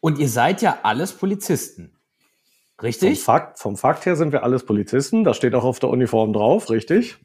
Und 0.01 0.19
ihr 0.19 0.29
seid 0.29 0.63
ja 0.63 0.79
alles 0.83 1.13
Polizisten. 1.13 1.99
Richtig? 2.83 3.23
Vom 3.23 3.35
Fakt, 3.35 3.59
vom 3.59 3.77
Fakt 3.77 4.07
her 4.07 4.17
sind 4.17 4.33
wir 4.33 4.43
alles 4.43 4.65
Polizisten. 4.65 5.25
Das 5.25 5.37
steht 5.37 5.55
auch 5.55 5.65
auf 5.65 5.79
der 5.79 5.91
Uniform 5.91 6.33
drauf, 6.33 6.71
richtig. 6.71 7.19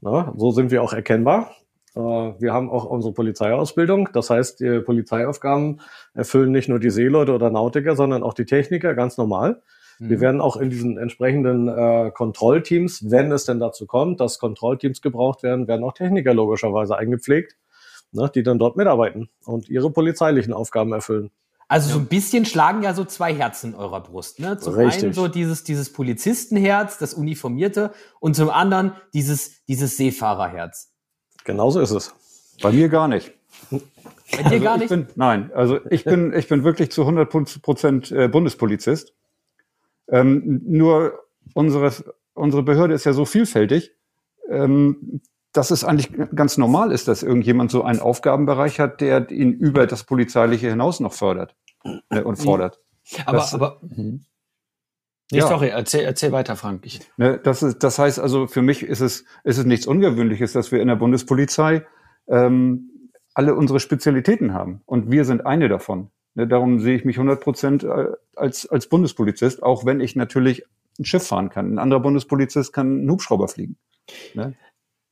Na, 0.00 0.32
so 0.36 0.50
sind 0.50 0.70
wir 0.70 0.82
auch 0.82 0.92
erkennbar. 0.92 1.52
Äh, 1.94 2.00
wir 2.00 2.52
haben 2.52 2.70
auch 2.70 2.84
unsere 2.84 3.14
Polizeiausbildung. 3.14 4.08
Das 4.12 4.30
heißt, 4.30 4.60
die 4.60 4.80
Polizeiaufgaben 4.80 5.80
erfüllen 6.14 6.50
nicht 6.50 6.68
nur 6.68 6.80
die 6.80 6.90
Seeleute 6.90 7.32
oder 7.32 7.50
Nautiker, 7.50 7.94
sondern 7.94 8.22
auch 8.22 8.34
die 8.34 8.46
Techniker 8.46 8.94
ganz 8.94 9.16
normal. 9.16 9.62
Wir 9.98 10.18
mhm. 10.18 10.20
werden 10.20 10.40
auch 10.40 10.56
in 10.56 10.70
diesen 10.70 10.98
entsprechenden 10.98 11.68
äh, 11.68 12.10
Kontrollteams, 12.12 13.10
wenn 13.10 13.32
es 13.32 13.44
denn 13.44 13.60
dazu 13.60 13.86
kommt, 13.86 14.20
dass 14.20 14.38
Kontrollteams 14.38 15.00
gebraucht 15.00 15.42
werden, 15.42 15.68
werden 15.68 15.84
auch 15.84 15.94
Techniker 15.94 16.34
logischerweise 16.34 16.96
eingepflegt, 16.98 17.56
ne, 18.12 18.30
die 18.34 18.42
dann 18.42 18.58
dort 18.58 18.76
mitarbeiten 18.76 19.30
und 19.44 19.68
ihre 19.68 19.90
polizeilichen 19.90 20.52
Aufgaben 20.52 20.92
erfüllen. 20.92 21.30
Also 21.68 21.92
so 21.92 21.98
ein 21.98 22.06
bisschen 22.06 22.44
schlagen 22.46 22.82
ja 22.82 22.94
so 22.94 23.04
zwei 23.04 23.34
Herzen 23.34 23.72
in 23.72 23.78
eurer 23.78 24.00
Brust. 24.00 24.38
Ne? 24.38 24.56
Zum 24.58 24.74
Richtig. 24.74 25.02
einen 25.02 25.12
so 25.14 25.26
dieses, 25.26 25.64
dieses 25.64 25.92
Polizistenherz, 25.92 26.98
das 26.98 27.12
uniformierte, 27.12 27.92
und 28.20 28.36
zum 28.36 28.50
anderen 28.50 28.92
dieses, 29.14 29.64
dieses 29.64 29.96
Seefahrerherz. 29.96 30.92
Genauso 31.44 31.80
ist 31.80 31.90
es. 31.90 32.14
Bei 32.62 32.70
mir 32.70 32.88
gar 32.88 33.08
nicht. 33.08 33.32
Bei 33.70 34.48
dir 34.48 34.60
gar 34.60 34.74
Ich 34.76 34.82
nicht? 34.82 34.90
bin, 34.90 35.08
nein, 35.16 35.50
also 35.54 35.80
ich 35.90 36.04
bin, 36.04 36.32
ich 36.32 36.46
bin 36.48 36.62
wirklich 36.62 36.90
zu 36.92 37.02
100 37.02 37.62
Prozent 37.62 38.12
äh, 38.12 38.28
Bundespolizist. 38.28 39.14
Ähm, 40.08 40.60
nur 40.64 41.18
unsere, 41.54 41.92
unsere 42.34 42.62
Behörde 42.62 42.94
ist 42.94 43.04
ja 43.04 43.12
so 43.12 43.24
vielfältig, 43.24 43.92
ähm, 44.48 45.20
dass 45.52 45.70
es 45.70 45.84
eigentlich 45.84 46.10
ganz 46.34 46.58
normal 46.58 46.92
ist, 46.92 47.08
dass 47.08 47.22
irgendjemand 47.22 47.70
so 47.70 47.82
einen 47.82 48.00
Aufgabenbereich 48.00 48.78
hat, 48.78 49.00
der 49.00 49.30
ihn 49.30 49.52
über 49.52 49.86
das 49.86 50.04
Polizeiliche 50.04 50.68
hinaus 50.68 51.00
noch 51.00 51.12
fördert 51.14 51.56
äh, 52.10 52.20
und 52.20 52.36
fordert. 52.36 52.80
Aber, 53.24 53.38
Das- 53.38 53.54
aber, 53.54 53.80
mhm. 53.82 54.24
nee, 55.32 55.38
Ja. 55.38 55.46
sorry, 55.48 55.68
erzähl, 55.68 56.04
erzähl 56.04 56.30
weiter, 56.32 56.56
Frank. 56.56 56.84
Ich, 56.84 57.00
Ne, 57.16 57.38
das, 57.42 57.62
ist, 57.62 57.82
das 57.82 57.98
heißt 57.98 58.18
also, 58.18 58.46
für 58.46 58.62
mich 58.62 58.82
ist 58.82 59.00
es, 59.00 59.24
ist 59.44 59.58
es 59.58 59.64
nichts 59.64 59.86
Ungewöhnliches, 59.86 60.52
dass 60.52 60.70
wir 60.72 60.80
in 60.82 60.88
der 60.88 60.96
Bundespolizei 60.96 61.86
ähm, 62.28 62.90
alle 63.34 63.54
unsere 63.54 63.80
Spezialitäten 63.80 64.52
haben. 64.54 64.82
Und 64.86 65.10
wir 65.10 65.24
sind 65.24 65.46
eine 65.46 65.68
davon. 65.68 66.10
Ne, 66.36 66.46
darum 66.46 66.80
sehe 66.80 66.94
ich 66.94 67.04
mich 67.06 67.16
100 67.16 67.40
Prozent 67.40 67.82
äh, 67.82 68.08
als, 68.36 68.68
als 68.68 68.88
Bundespolizist, 68.88 69.62
auch 69.62 69.86
wenn 69.86 70.00
ich 70.00 70.16
natürlich 70.16 70.64
ein 70.98 71.06
Schiff 71.06 71.26
fahren 71.26 71.48
kann. 71.48 71.72
Ein 71.72 71.78
anderer 71.78 72.00
Bundespolizist 72.00 72.74
kann 72.74 72.98
einen 72.98 73.10
Hubschrauber 73.10 73.48
fliegen. 73.48 73.78
Ne? 74.34 74.54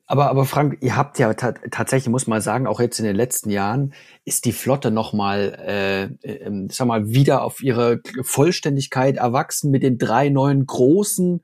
Aber, 0.07 0.28
aber 0.28 0.45
Frank, 0.45 0.76
ihr 0.83 0.97
habt 0.97 1.19
ja 1.19 1.33
ta 1.33 1.52
tatsächlich, 1.52 2.11
muss 2.11 2.26
man 2.26 2.43
sagen, 2.43 2.66
auch 2.66 2.78
jetzt 2.78 2.99
in 2.99 3.07
den 3.07 3.16
letzten 3.16 3.49
Jahren 3.49 3.95
ist 4.26 4.45
die 4.45 4.52
Flotte 4.52 4.90
nochmal, 4.90 5.59
äh, 5.66 6.28
äh, 6.28 6.69
sag 6.71 6.88
mal, 6.88 7.09
wieder 7.09 7.43
auf 7.43 7.62
ihre 7.62 8.02
Vollständigkeit 8.21 9.16
erwachsen 9.16 9.71
mit 9.71 9.83
den 9.83 9.97
drei 9.97 10.28
neuen 10.28 10.66
großen, 10.66 11.40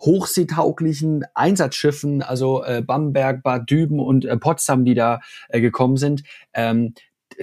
hochseetauglichen 0.00 1.24
Einsatzschiffen, 1.34 2.20
also 2.20 2.64
äh, 2.64 2.82
Bamberg, 2.82 3.44
Bad 3.44 3.70
Düben 3.70 4.00
und 4.00 4.24
äh, 4.24 4.36
Potsdam, 4.36 4.84
die 4.84 4.94
da 4.94 5.20
äh, 5.48 5.60
gekommen 5.60 5.96
sind. 5.96 6.24
Ähm, 6.52 6.94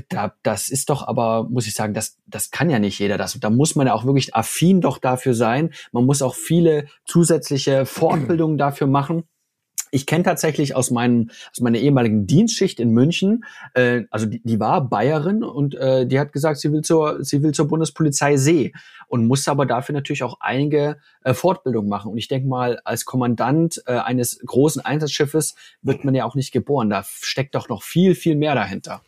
da, 0.10 0.34
das 0.44 0.70
ist 0.70 0.90
doch 0.90 1.08
aber, 1.08 1.48
muss 1.50 1.68
ich 1.68 1.74
sagen, 1.74 1.94
das, 1.94 2.18
das 2.28 2.52
kann 2.52 2.70
ja 2.70 2.80
nicht 2.80 3.00
jeder. 3.00 3.18
Das, 3.18 3.40
da 3.40 3.50
muss 3.50 3.76
man 3.76 3.88
ja 3.88 3.94
auch 3.94 4.06
wirklich 4.06 4.36
affin 4.36 4.82
doch 4.82 4.98
dafür 4.98 5.34
sein. 5.34 5.72
Man 5.92 6.06
muss 6.06 6.22
auch 6.22 6.36
viele 6.36 6.86
zusätzliche 7.06 7.86
Fortbildungen 7.86 8.58
dafür 8.58 8.88
machen. 8.88 9.24
Ich 9.94 10.06
kenne 10.06 10.24
tatsächlich 10.24 10.74
aus, 10.74 10.90
meinen, 10.90 11.32
aus 11.52 11.60
meiner 11.60 11.78
ehemaligen 11.78 12.26
Dienstschicht 12.26 12.80
in 12.80 12.92
München, 12.92 13.44
äh, 13.74 14.04
also 14.10 14.26
die, 14.26 14.42
die 14.42 14.58
war 14.58 14.88
Bayerin 14.88 15.44
und 15.44 15.76
äh, 15.76 16.08
die 16.08 16.18
hat 16.18 16.32
gesagt, 16.32 16.60
sie 16.60 16.72
will 16.72 16.82
zur, 16.82 17.24
sie 17.26 17.44
will 17.44 17.52
zur 17.52 17.68
Bundespolizei 17.68 18.38
See 18.38 18.72
und 19.08 19.28
musste 19.28 19.52
aber 19.52 19.66
dafür 19.66 19.94
natürlich 19.94 20.24
auch 20.24 20.38
einige 20.40 20.98
äh, 21.26 21.34
Fortbildungen 21.34 21.90
machen. 21.90 22.10
Und 22.10 22.18
ich 22.18 22.30
denke 22.30 22.48
mal, 22.48 22.80
als 22.86 23.04
Kommandant 23.04 23.84
äh, 23.86 23.98
eines 23.98 24.40
großen 24.40 24.84
Einsatzschiffes 24.84 25.56
wird 25.82 26.06
man 26.06 26.16
ja 26.16 26.24
auch 26.24 26.36
nicht 26.36 26.54
geboren. 26.54 26.90
Da 26.90 27.04
steckt 27.04 27.56
doch 27.56 27.68
noch 27.68 27.84
viel, 27.84 28.16
viel 28.16 28.38
mehr 28.38 28.56
dahinter. 28.56 29.02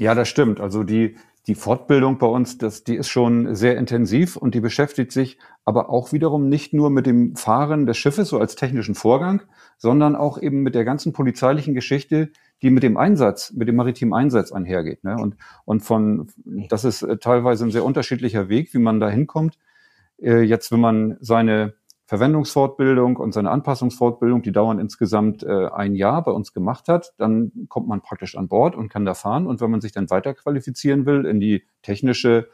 Ja, 0.00 0.14
das 0.14 0.28
stimmt. 0.30 0.60
Also 0.60 0.82
die, 0.82 1.18
die 1.46 1.54
Fortbildung 1.54 2.16
bei 2.16 2.26
uns, 2.26 2.56
das, 2.56 2.84
die 2.84 2.96
ist 2.96 3.10
schon 3.10 3.54
sehr 3.54 3.76
intensiv 3.76 4.36
und 4.36 4.54
die 4.54 4.60
beschäftigt 4.60 5.12
sich 5.12 5.38
aber 5.66 5.90
auch 5.90 6.10
wiederum 6.12 6.48
nicht 6.48 6.72
nur 6.72 6.88
mit 6.88 7.04
dem 7.04 7.36
Fahren 7.36 7.84
des 7.84 7.98
Schiffes 7.98 8.30
so 8.30 8.38
als 8.38 8.54
technischen 8.54 8.94
Vorgang, 8.94 9.42
sondern 9.76 10.16
auch 10.16 10.40
eben 10.40 10.62
mit 10.62 10.74
der 10.74 10.86
ganzen 10.86 11.12
polizeilichen 11.12 11.74
Geschichte, 11.74 12.30
die 12.62 12.70
mit 12.70 12.82
dem 12.82 12.96
Einsatz, 12.96 13.52
mit 13.52 13.68
dem 13.68 13.76
maritimen 13.76 14.14
Einsatz 14.14 14.52
einhergeht. 14.52 15.04
Ne? 15.04 15.16
Und, 15.16 15.36
und 15.66 15.80
von, 15.80 16.28
das 16.46 16.84
ist 16.84 17.02
äh, 17.02 17.18
teilweise 17.18 17.66
ein 17.66 17.70
sehr 17.70 17.84
unterschiedlicher 17.84 18.48
Weg, 18.48 18.72
wie 18.72 18.78
man 18.78 19.00
da 19.00 19.10
hinkommt. 19.10 19.58
Äh, 20.18 20.40
Jetzt, 20.40 20.72
wenn 20.72 20.80
man 20.80 21.18
seine 21.20 21.74
Verwendungsfortbildung 22.10 23.18
und 23.18 23.32
seine 23.32 23.52
Anpassungsfortbildung, 23.52 24.42
die 24.42 24.50
dauern 24.50 24.80
insgesamt 24.80 25.44
äh, 25.44 25.68
ein 25.68 25.94
Jahr 25.94 26.24
bei 26.24 26.32
uns 26.32 26.52
gemacht 26.52 26.88
hat, 26.88 27.14
dann 27.18 27.52
kommt 27.68 27.86
man 27.86 28.00
praktisch 28.00 28.36
an 28.36 28.48
Bord 28.48 28.74
und 28.74 28.88
kann 28.88 29.04
da 29.04 29.14
fahren. 29.14 29.46
Und 29.46 29.60
wenn 29.60 29.70
man 29.70 29.80
sich 29.80 29.92
dann 29.92 30.10
weiter 30.10 30.34
qualifizieren 30.34 31.06
will 31.06 31.24
in 31.24 31.38
die 31.38 31.62
technische, 31.82 32.48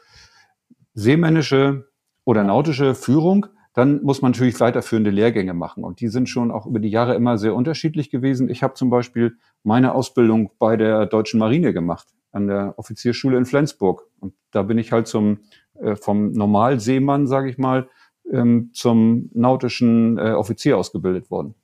seemännische 0.93 1.89
oder 2.23 2.43
nautische 2.43 2.93
Führung, 2.93 3.47
dann 3.73 4.03
muss 4.03 4.21
man 4.21 4.33
natürlich 4.33 4.59
weiterführende 4.59 5.09
Lehrgänge 5.09 5.55
machen. 5.55 5.83
Und 5.83 6.01
die 6.01 6.09
sind 6.09 6.29
schon 6.29 6.51
auch 6.51 6.67
über 6.67 6.77
die 6.77 6.89
Jahre 6.89 7.15
immer 7.15 7.39
sehr 7.39 7.55
unterschiedlich 7.55 8.11
gewesen. 8.11 8.49
Ich 8.49 8.61
habe 8.61 8.75
zum 8.75 8.91
Beispiel 8.91 9.37
meine 9.63 9.95
Ausbildung 9.95 10.51
bei 10.59 10.77
der 10.77 11.07
Deutschen 11.07 11.39
Marine 11.39 11.73
gemacht, 11.73 12.09
an 12.31 12.45
der 12.45 12.75
Offizierschule 12.77 13.35
in 13.39 13.45
Flensburg. 13.45 14.05
Und 14.19 14.35
da 14.51 14.61
bin 14.61 14.77
ich 14.77 14.91
halt 14.91 15.07
zum 15.07 15.39
äh, 15.81 15.95
vom 15.95 16.31
Normalseemann, 16.31 17.27
sage 17.27 17.49
ich 17.49 17.57
mal, 17.57 17.89
ähm, 18.31 18.71
zum 18.73 19.29
nautischen 19.33 20.17
äh, 20.17 20.31
Offizier 20.31 20.77
ausgebildet 20.77 21.31
worden. 21.31 21.55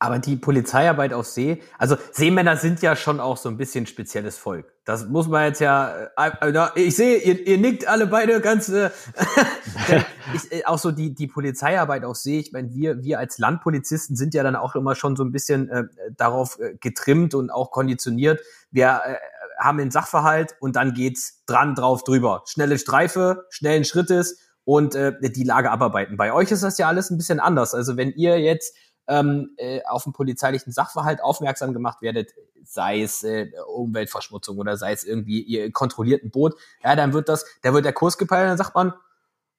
Aber 0.00 0.20
die 0.20 0.36
Polizeiarbeit 0.36 1.12
auf 1.12 1.26
See, 1.26 1.60
also 1.76 1.96
Seemänner 2.12 2.56
sind 2.56 2.82
ja 2.82 2.94
schon 2.94 3.18
auch 3.18 3.36
so 3.36 3.48
ein 3.48 3.56
bisschen 3.56 3.84
spezielles 3.86 4.38
Volk. 4.38 4.72
Das 4.84 5.08
muss 5.08 5.26
man 5.26 5.46
jetzt 5.46 5.60
ja, 5.60 5.92
äh, 6.16 6.30
äh, 6.40 6.68
ich 6.76 6.94
sehe, 6.94 7.18
ihr, 7.18 7.44
ihr 7.44 7.58
nickt 7.58 7.88
alle 7.88 8.06
beide 8.06 8.40
ganz, 8.40 8.68
äh, 8.68 8.90
ich, 10.34 10.52
äh, 10.52 10.64
auch 10.66 10.78
so 10.78 10.92
die, 10.92 11.14
die 11.14 11.26
Polizeiarbeit 11.26 12.04
auf 12.04 12.16
See, 12.16 12.38
ich 12.38 12.52
meine, 12.52 12.72
wir, 12.74 13.02
wir 13.02 13.18
als 13.18 13.38
Landpolizisten 13.38 14.14
sind 14.14 14.34
ja 14.34 14.44
dann 14.44 14.54
auch 14.54 14.76
immer 14.76 14.94
schon 14.94 15.16
so 15.16 15.24
ein 15.24 15.32
bisschen 15.32 15.68
äh, 15.68 15.84
darauf 16.16 16.60
äh, 16.60 16.76
getrimmt 16.78 17.34
und 17.34 17.50
auch 17.50 17.72
konditioniert. 17.72 18.40
Wir 18.70 19.00
äh, 19.04 19.16
haben 19.58 19.78
den 19.78 19.90
Sachverhalt 19.90 20.54
und 20.60 20.76
dann 20.76 20.94
geht's 20.94 21.42
dran, 21.46 21.74
drauf, 21.74 22.04
drüber. 22.04 22.44
Schnelle 22.46 22.78
Streife, 22.78 23.46
schnellen 23.50 23.84
Schrittes 23.84 24.38
und 24.68 24.94
äh, 24.94 25.14
die 25.30 25.44
Lage 25.44 25.70
abarbeiten. 25.70 26.18
Bei 26.18 26.30
euch 26.30 26.50
ist 26.50 26.62
das 26.62 26.76
ja 26.76 26.88
alles 26.88 27.08
ein 27.08 27.16
bisschen 27.16 27.40
anders. 27.40 27.72
Also 27.72 27.96
wenn 27.96 28.12
ihr 28.12 28.38
jetzt 28.38 28.76
ähm, 29.06 29.54
äh, 29.56 29.80
auf 29.86 30.04
einen 30.04 30.12
polizeilichen 30.12 30.74
Sachverhalt 30.74 31.22
aufmerksam 31.22 31.72
gemacht 31.72 32.02
werdet, 32.02 32.34
sei 32.64 33.00
es 33.00 33.24
äh, 33.24 33.50
Umweltverschmutzung 33.74 34.58
oder 34.58 34.76
sei 34.76 34.92
es 34.92 35.04
irgendwie 35.04 35.40
ihr 35.40 35.72
kontrolliert 35.72 36.22
ein 36.22 36.30
Boot, 36.30 36.54
ja, 36.84 36.94
dann 36.96 37.14
wird 37.14 37.30
das, 37.30 37.46
da 37.62 37.72
wird 37.72 37.86
der 37.86 37.94
Kurs 37.94 38.18
gepeilt, 38.18 38.50
dann 38.50 38.58
sagt 38.58 38.74
man, 38.74 38.92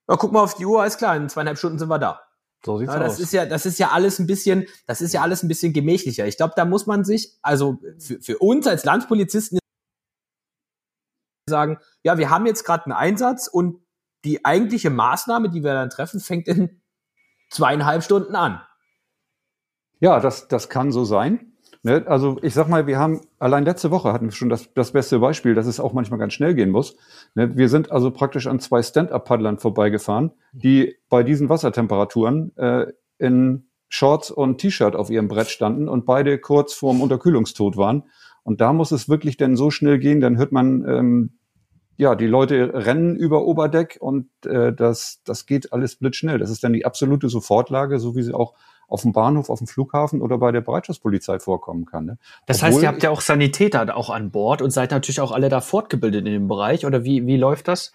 ja, 0.08 0.16
guck 0.16 0.32
mal 0.32 0.44
auf 0.44 0.54
die 0.54 0.68
Uhr, 0.68 0.80
alles 0.80 0.98
klar, 0.98 1.16
in 1.16 1.28
zweieinhalb 1.28 1.58
Stunden 1.58 1.80
sind 1.80 1.90
wir 1.90 1.98
da. 1.98 2.22
So 2.64 2.78
sieht's 2.78 2.94
Ja, 2.94 3.00
das 3.00 3.14
aus. 3.14 3.20
ist 3.20 3.34
ja, 3.34 3.48
das 3.48 3.66
ist 3.66 3.80
ja 3.80 3.90
alles 3.90 4.20
ein 4.20 4.28
bisschen, 4.28 4.68
das 4.86 5.02
ist 5.02 5.12
ja 5.12 5.24
alles 5.24 5.42
ein 5.42 5.48
bisschen 5.48 5.74
gemächlicher. 5.74 6.28
Ich 6.28 6.38
glaube, 6.38 6.54
da 6.56 6.66
muss 6.66 6.86
man 6.86 7.04
sich, 7.04 7.36
also 7.42 7.80
für, 7.98 8.22
für 8.22 8.38
uns 8.38 8.68
als 8.68 8.86
Landpolizisten 8.86 9.58
sagen, 11.50 11.80
ja, 12.04 12.20
wir 12.20 12.30
haben 12.30 12.46
jetzt 12.46 12.64
gerade 12.64 12.86
einen 12.86 12.94
Einsatz 12.94 13.48
und 13.48 13.82
die 14.26 14.46
eigentliche 14.46 14.90
Maßnahme, 14.90 15.50
die 15.50 15.64
wir 15.64 15.74
dann 15.74 15.90
treffen, 15.90 16.20
fängt 16.20 16.48
in 16.48 16.82
zweieinhalb 17.50 18.04
Stunden 18.04 18.36
an. 18.36 18.62
Ja, 20.00 20.20
das, 20.20 20.48
das 20.48 20.70
kann 20.70 20.92
so 20.92 21.04
sein. 21.04 21.54
Ne? 21.84 22.04
Also 22.08 22.38
ich 22.42 22.54
sag 22.54 22.68
mal, 22.68 22.88
wir 22.88 23.00
haben, 23.00 23.22
allein 23.38 23.66
letzte 23.66 23.92
Woche 23.92 24.12
hatten 24.12 24.26
wir 24.26 24.32
schon 24.32 24.50
das, 24.50 24.74
das 24.74 24.92
beste 24.92 25.20
Beispiel, 25.20 25.56
dass 25.56 25.68
es 25.68 25.80
auch 25.80 25.94
manchmal 25.94 26.20
ganz 26.20 26.34
schnell 26.34 26.54
gehen 26.54 26.72
muss. 26.72 26.96
Ne? 27.36 27.56
Wir 27.58 27.70
sind 27.70 27.92
also 27.92 28.12
praktisch 28.12 28.48
an 28.48 28.60
zwei 28.60 28.82
Stand-Up-Paddlern 28.82 29.60
vorbeigefahren, 29.60 30.32
die 30.52 30.98
bei 31.10 31.24
diesen 31.24 31.50
Wassertemperaturen 31.50 32.56
äh, 32.58 32.88
in 33.18 33.70
Shorts 33.88 34.30
und 34.30 34.60
T-Shirt 34.60 34.96
auf 34.96 35.10
ihrem 35.10 35.28
Brett 35.28 35.50
standen 35.50 35.90
und 35.90 36.06
beide 36.06 36.38
kurz 36.40 36.74
vorm 36.74 37.02
Unterkühlungstod 37.02 37.76
waren. 37.76 38.04
Und 38.44 38.62
da 38.62 38.74
muss 38.74 38.92
es 38.92 39.10
wirklich 39.10 39.38
denn 39.38 39.56
so 39.56 39.72
schnell 39.72 40.00
gehen, 40.00 40.22
dann 40.22 40.38
hört 40.38 40.52
man, 40.52 40.86
ähm, 40.88 41.39
ja, 42.00 42.16
die 42.16 42.28
Leute 42.28 42.72
rennen 42.74 43.18
über 43.18 43.44
Oberdeck 43.44 43.98
und 44.00 44.30
äh, 44.46 44.72
das, 44.72 45.20
das 45.26 45.46
geht 45.46 45.74
alles 45.74 45.98
blitzschnell. 45.98 46.40
Das 46.40 46.50
ist 46.50 46.64
dann 46.64 46.72
die 46.72 46.86
absolute 46.86 47.28
Sofortlage, 47.28 48.00
so 48.00 48.16
wie 48.16 48.24
sie 48.24 48.34
auch 48.34 48.54
auf 48.88 49.02
dem 49.02 49.12
Bahnhof, 49.12 49.50
auf 49.50 49.58
dem 49.58 49.68
Flughafen 49.68 50.22
oder 50.22 50.38
bei 50.38 50.54
der 50.54 50.62
Bereitschaftspolizei 50.62 51.40
vorkommen 51.40 51.86
kann. 51.86 52.06
Ne? 52.06 52.18
Das 52.46 52.64
heißt, 52.64 52.76
Obwohl 52.76 52.84
ihr 52.84 52.88
habt 52.88 53.04
ja 53.04 53.10
auch 53.10 53.20
Sanitäter 53.20 53.98
auch 53.98 54.10
an 54.10 54.32
Bord 54.32 54.62
und 54.62 54.72
seid 54.72 54.92
natürlich 54.92 55.20
auch 55.20 55.34
alle 55.34 55.50
da 55.50 55.60
fortgebildet 55.60 56.26
in 56.26 56.32
dem 56.32 56.48
Bereich. 56.48 56.86
Oder 56.86 57.04
wie, 57.04 57.28
wie 57.28 57.36
läuft 57.36 57.68
das? 57.68 57.92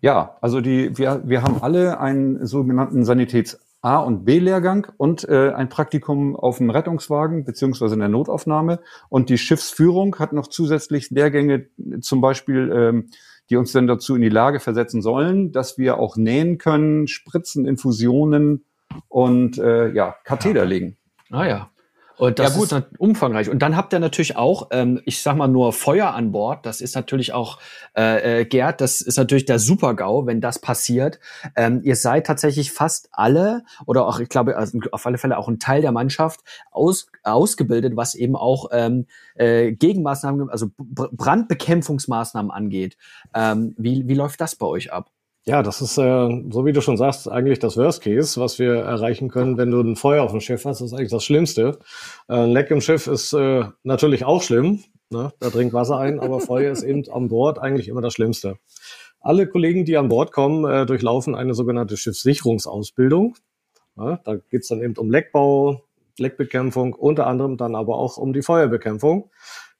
Ja, 0.00 0.36
also 0.40 0.60
die, 0.60 0.98
wir, 0.98 1.22
wir 1.24 1.42
haben 1.42 1.62
alle 1.62 2.00
einen 2.00 2.44
sogenannten 2.44 3.04
Sanitäts- 3.04 3.58
A- 3.86 3.98
und 3.98 4.24
B-Lehrgang 4.24 4.88
und 4.96 5.28
äh, 5.28 5.52
ein 5.52 5.68
Praktikum 5.68 6.34
auf 6.34 6.58
dem 6.58 6.70
Rettungswagen 6.70 7.44
beziehungsweise 7.44 7.94
in 7.94 8.00
der 8.00 8.08
Notaufnahme. 8.08 8.80
Und 9.08 9.28
die 9.28 9.38
Schiffsführung 9.38 10.18
hat 10.18 10.32
noch 10.32 10.48
zusätzlich 10.48 11.10
Lehrgänge, 11.10 11.68
zum 12.00 12.20
Beispiel, 12.20 12.72
ähm, 12.74 13.10
die 13.50 13.56
uns 13.56 13.72
dann 13.72 13.86
dazu 13.86 14.14
in 14.14 14.22
die 14.22 14.28
Lage 14.28 14.60
versetzen 14.60 15.02
sollen, 15.02 15.52
dass 15.52 15.78
wir 15.78 15.98
auch 15.98 16.16
nähen 16.16 16.58
können, 16.58 17.06
Spritzen, 17.08 17.66
Infusionen 17.66 18.64
und 19.08 19.58
äh, 19.58 19.92
ja, 19.92 20.16
Katheter 20.24 20.64
legen. 20.64 20.96
Ah 21.30 21.46
ja. 21.46 21.70
Und 22.18 22.38
das 22.38 22.52
Ja, 22.54 22.58
gut. 22.58 22.72
ist 22.72 22.84
umfangreich. 22.98 23.50
Und 23.50 23.60
dann 23.60 23.76
habt 23.76 23.92
ihr 23.92 23.98
natürlich 23.98 24.36
auch, 24.36 24.68
ähm, 24.70 25.00
ich 25.04 25.20
sag 25.20 25.36
mal 25.36 25.48
nur 25.48 25.72
Feuer 25.72 26.14
an 26.14 26.32
Bord. 26.32 26.64
Das 26.64 26.80
ist 26.80 26.94
natürlich 26.94 27.32
auch, 27.34 27.58
äh, 27.96 28.40
äh, 28.40 28.44
Gerd, 28.46 28.80
das 28.80 29.02
ist 29.02 29.18
natürlich 29.18 29.44
der 29.44 29.58
Super-GAU, 29.58 30.26
wenn 30.26 30.40
das 30.40 30.58
passiert. 30.58 31.18
Ähm, 31.56 31.80
ihr 31.84 31.96
seid 31.96 32.26
tatsächlich 32.26 32.72
fast 32.72 33.08
alle 33.12 33.64
oder 33.86 34.06
auch, 34.06 34.18
ich 34.18 34.28
glaube, 34.28 34.56
also 34.56 34.78
auf 34.92 35.04
alle 35.06 35.18
Fälle 35.18 35.36
auch 35.36 35.48
ein 35.48 35.58
Teil 35.58 35.82
der 35.82 35.92
Mannschaft 35.92 36.40
aus, 36.70 37.06
ausgebildet, 37.22 37.96
was 37.96 38.14
eben 38.14 38.34
auch 38.34 38.70
ähm, 38.72 39.06
äh, 39.34 39.72
Gegenmaßnahmen, 39.72 40.48
also 40.48 40.68
Br- 40.78 41.10
Brandbekämpfungsmaßnahmen 41.12 42.50
angeht. 42.50 42.96
Ähm, 43.34 43.74
wie, 43.76 44.08
wie 44.08 44.14
läuft 44.14 44.40
das 44.40 44.56
bei 44.56 44.66
euch 44.66 44.92
ab? 44.92 45.10
Ja, 45.48 45.62
das 45.62 45.80
ist, 45.80 45.96
äh, 45.96 46.42
so 46.50 46.64
wie 46.66 46.72
du 46.72 46.80
schon 46.80 46.96
sagst, 46.96 47.30
eigentlich 47.30 47.60
das 47.60 47.76
Worst 47.76 48.02
Case, 48.02 48.40
was 48.40 48.58
wir 48.58 48.74
erreichen 48.74 49.28
können, 49.28 49.56
wenn 49.56 49.70
du 49.70 49.80
ein 49.80 49.94
Feuer 49.94 50.24
auf 50.24 50.32
dem 50.32 50.40
Schiff 50.40 50.64
hast. 50.64 50.80
Das 50.80 50.88
ist 50.88 50.92
eigentlich 50.92 51.12
das 51.12 51.24
Schlimmste. 51.24 51.78
Äh, 52.28 52.34
ein 52.34 52.50
Leck 52.50 52.72
im 52.72 52.80
Schiff 52.80 53.06
ist 53.06 53.32
äh, 53.32 53.64
natürlich 53.84 54.24
auch 54.24 54.42
schlimm. 54.42 54.82
Ne? 55.08 55.32
Da 55.38 55.50
dringt 55.50 55.72
Wasser 55.72 55.98
ein, 55.98 56.18
aber 56.18 56.40
Feuer 56.40 56.72
ist 56.72 56.82
eben 56.82 57.08
an 57.10 57.28
Bord 57.28 57.60
eigentlich 57.60 57.86
immer 57.86 58.00
das 58.00 58.14
Schlimmste. 58.14 58.56
Alle 59.20 59.46
Kollegen, 59.46 59.84
die 59.84 59.96
an 59.96 60.08
Bord 60.08 60.32
kommen, 60.32 60.64
äh, 60.64 60.84
durchlaufen 60.84 61.36
eine 61.36 61.54
sogenannte 61.54 61.96
Schiffssicherungsausbildung. 61.96 63.36
Ja, 63.96 64.18
da 64.24 64.36
geht's 64.50 64.66
dann 64.66 64.82
eben 64.82 64.96
um 64.96 65.10
Leckbau, 65.10 65.82
Leckbekämpfung, 66.18 66.92
unter 66.92 67.28
anderem 67.28 67.56
dann 67.56 67.76
aber 67.76 67.96
auch 67.98 68.16
um 68.16 68.32
die 68.32 68.42
Feuerbekämpfung. 68.42 69.30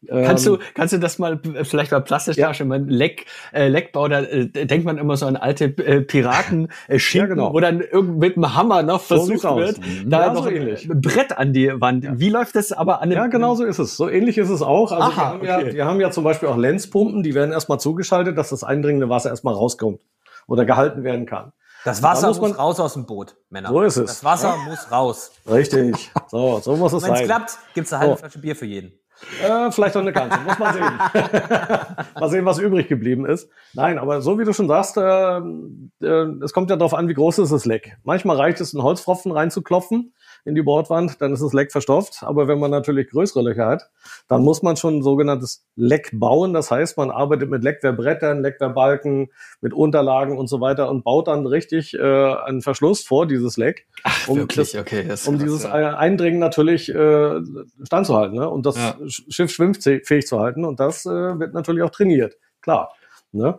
Kannst 0.08 0.46
Ähm, 0.46 0.52
du, 0.54 0.58
kannst 0.74 0.92
du 0.92 0.98
das 0.98 1.18
mal 1.18 1.40
vielleicht 1.62 1.90
mal 1.90 2.00
plastisch 2.00 2.36
Ja. 2.36 2.46
darstellen? 2.48 2.68
Man 2.68 2.86
Leck, 2.88 3.24
äh, 3.52 3.66
Leckbau, 3.68 4.06
da 4.08 4.20
äh, 4.20 4.46
denkt 4.46 4.84
man 4.84 4.98
immer 4.98 5.16
so 5.16 5.26
an 5.26 5.36
alte 5.36 5.64
äh, 5.64 6.02
Piraten, 6.02 6.68
äh, 6.86 6.98
Schinken, 6.98 7.30
Ja, 7.30 7.34
genau. 7.34 7.52
wo 7.54 7.60
dann 7.60 7.80
irgend 7.80 8.18
mit 8.18 8.36
einem 8.36 8.54
Hammer 8.54 8.82
noch 8.82 9.00
So 9.00 9.16
versucht 9.16 9.44
aus. 9.46 9.58
wird, 9.58 9.78
Mhm. 9.78 10.10
da 10.10 10.26
Ja, 10.26 10.32
noch 10.32 10.42
so 10.44 10.48
ein 10.50 10.56
ähnlich. 10.56 10.86
Brett 10.92 11.36
an 11.36 11.52
die 11.54 11.72
Wand. 11.80 12.06
Wie 12.20 12.28
läuft 12.28 12.54
das 12.56 12.72
aber 12.72 13.00
an 13.02 13.08
dem 13.10 13.16
Ja, 13.18 13.26
genau 13.26 13.54
so 13.54 13.64
ist 13.64 13.78
es. 13.78 13.96
So 13.96 14.08
ähnlich 14.08 14.36
ist 14.38 14.50
es 14.50 14.62
auch. 14.62 14.92
Also 14.92 15.02
Aha, 15.02 15.16
wir, 15.16 15.24
haben 15.24 15.44
ja, 15.44 15.58
okay. 15.58 15.74
wir 15.74 15.84
haben 15.86 16.00
ja 16.00 16.10
zum 16.10 16.24
Beispiel 16.24 16.48
auch 16.50 16.56
Lenzpumpen, 16.58 17.22
die 17.22 17.34
werden 17.34 17.52
erstmal 17.52 17.80
zugeschaltet, 17.80 18.36
dass 18.38 18.50
das 18.50 18.62
eindringende 18.64 19.08
Wasser 19.08 19.30
erstmal 19.30 19.54
rauskommt 19.54 20.02
oder 20.46 20.64
gehalten 20.66 21.02
werden 21.04 21.26
kann. 21.26 21.52
Das 21.84 22.00
Da 22.00 22.08
Wasser 22.10 22.28
muss 22.28 22.38
muss, 22.40 22.50
man- 22.50 22.58
raus 22.58 22.78
aus 22.80 22.92
dem 22.94 23.06
Boot, 23.06 23.36
Männer. 23.48 23.70
So 23.70 23.80
ist 23.82 23.96
es. 23.96 24.06
Das 24.06 24.24
Wasser 24.24 24.56
muss 24.68 24.90
raus. 24.92 25.32
Richtig. 25.50 26.10
So, 26.28 26.60
so 26.60 26.76
muss 26.76 26.92
es 26.92 27.02
Wenn 27.04 27.12
es 27.12 27.18
sein. 27.20 27.26
klappt, 27.26 27.58
gibt's 27.74 27.92
eine 27.92 28.00
halbe 28.00 28.14
So. 28.14 28.18
Flasche 28.18 28.38
Bier 28.40 28.54
für 28.56 28.66
jeden. 28.66 28.92
Äh, 29.42 29.70
vielleicht 29.70 29.94
noch 29.94 30.02
eine 30.02 30.12
ganze, 30.12 30.38
muss 30.40 30.58
man 30.58 30.74
sehen. 30.74 30.82
mal 32.20 32.28
sehen, 32.28 32.44
was 32.44 32.58
übrig 32.58 32.88
geblieben 32.88 33.24
ist. 33.26 33.50
Nein, 33.74 33.98
aber 33.98 34.20
so 34.20 34.38
wie 34.38 34.44
du 34.44 34.52
schon 34.52 34.68
sagst, 34.68 34.96
äh, 34.96 35.38
äh, 35.38 36.44
es 36.44 36.52
kommt 36.52 36.70
ja 36.70 36.76
darauf 36.76 36.94
an, 36.94 37.08
wie 37.08 37.14
groß 37.14 37.38
ist 37.38 37.52
das 37.52 37.64
Leck. 37.64 37.96
Manchmal 38.04 38.36
reicht 38.36 38.60
es, 38.60 38.74
einen 38.74 38.82
Holzpfropfen 38.82 39.32
reinzuklopfen 39.32 40.12
in 40.46 40.54
die 40.54 40.62
Bordwand, 40.62 41.20
dann 41.20 41.32
ist 41.32 41.42
das 41.42 41.52
Leck 41.52 41.72
verstopft. 41.72 42.22
Aber 42.22 42.48
wenn 42.48 42.58
man 42.58 42.70
natürlich 42.70 43.10
größere 43.10 43.42
Löcher 43.42 43.66
hat, 43.66 43.90
dann 44.28 44.42
muss 44.42 44.62
man 44.62 44.76
schon 44.76 44.98
ein 44.98 45.02
sogenanntes 45.02 45.66
Leck 45.74 46.10
bauen. 46.12 46.54
Das 46.54 46.70
heißt, 46.70 46.96
man 46.96 47.10
arbeitet 47.10 47.50
mit 47.50 47.62
Leckwerbrettern, 47.64 48.40
Leckwehrbalken, 48.42 49.28
mit 49.60 49.74
Unterlagen 49.74 50.38
und 50.38 50.46
so 50.46 50.60
weiter 50.60 50.88
und 50.88 51.02
baut 51.04 51.28
dann 51.28 51.46
richtig 51.46 51.94
äh, 51.94 52.00
einen 52.00 52.62
Verschluss 52.62 53.02
vor 53.04 53.26
dieses 53.26 53.56
Leck. 53.56 53.86
Ach, 54.04 54.28
um 54.28 54.38
wirklich, 54.38 54.72
das- 54.72 54.80
okay. 54.80 55.04
Das, 55.06 55.26
um 55.26 55.34
das, 55.34 55.42
dieses 55.42 55.64
ja. 55.64 55.96
Eindringen 55.96 56.38
natürlich 56.38 56.88
äh, 56.88 57.40
standzuhalten 57.84 58.38
ne? 58.38 58.48
und 58.48 58.64
das 58.66 58.76
Ja. 58.76 58.96
Sch- 59.04 59.24
Schiff 59.32 59.50
schwimmfähig 59.50 60.26
zu 60.26 60.38
halten. 60.40 60.64
Und 60.64 60.80
das 60.80 61.04
äh, 61.06 61.10
wird 61.10 61.54
natürlich 61.54 61.82
auch 61.82 61.90
trainiert, 61.90 62.36
klar. 62.62 62.92
Ne? 63.32 63.58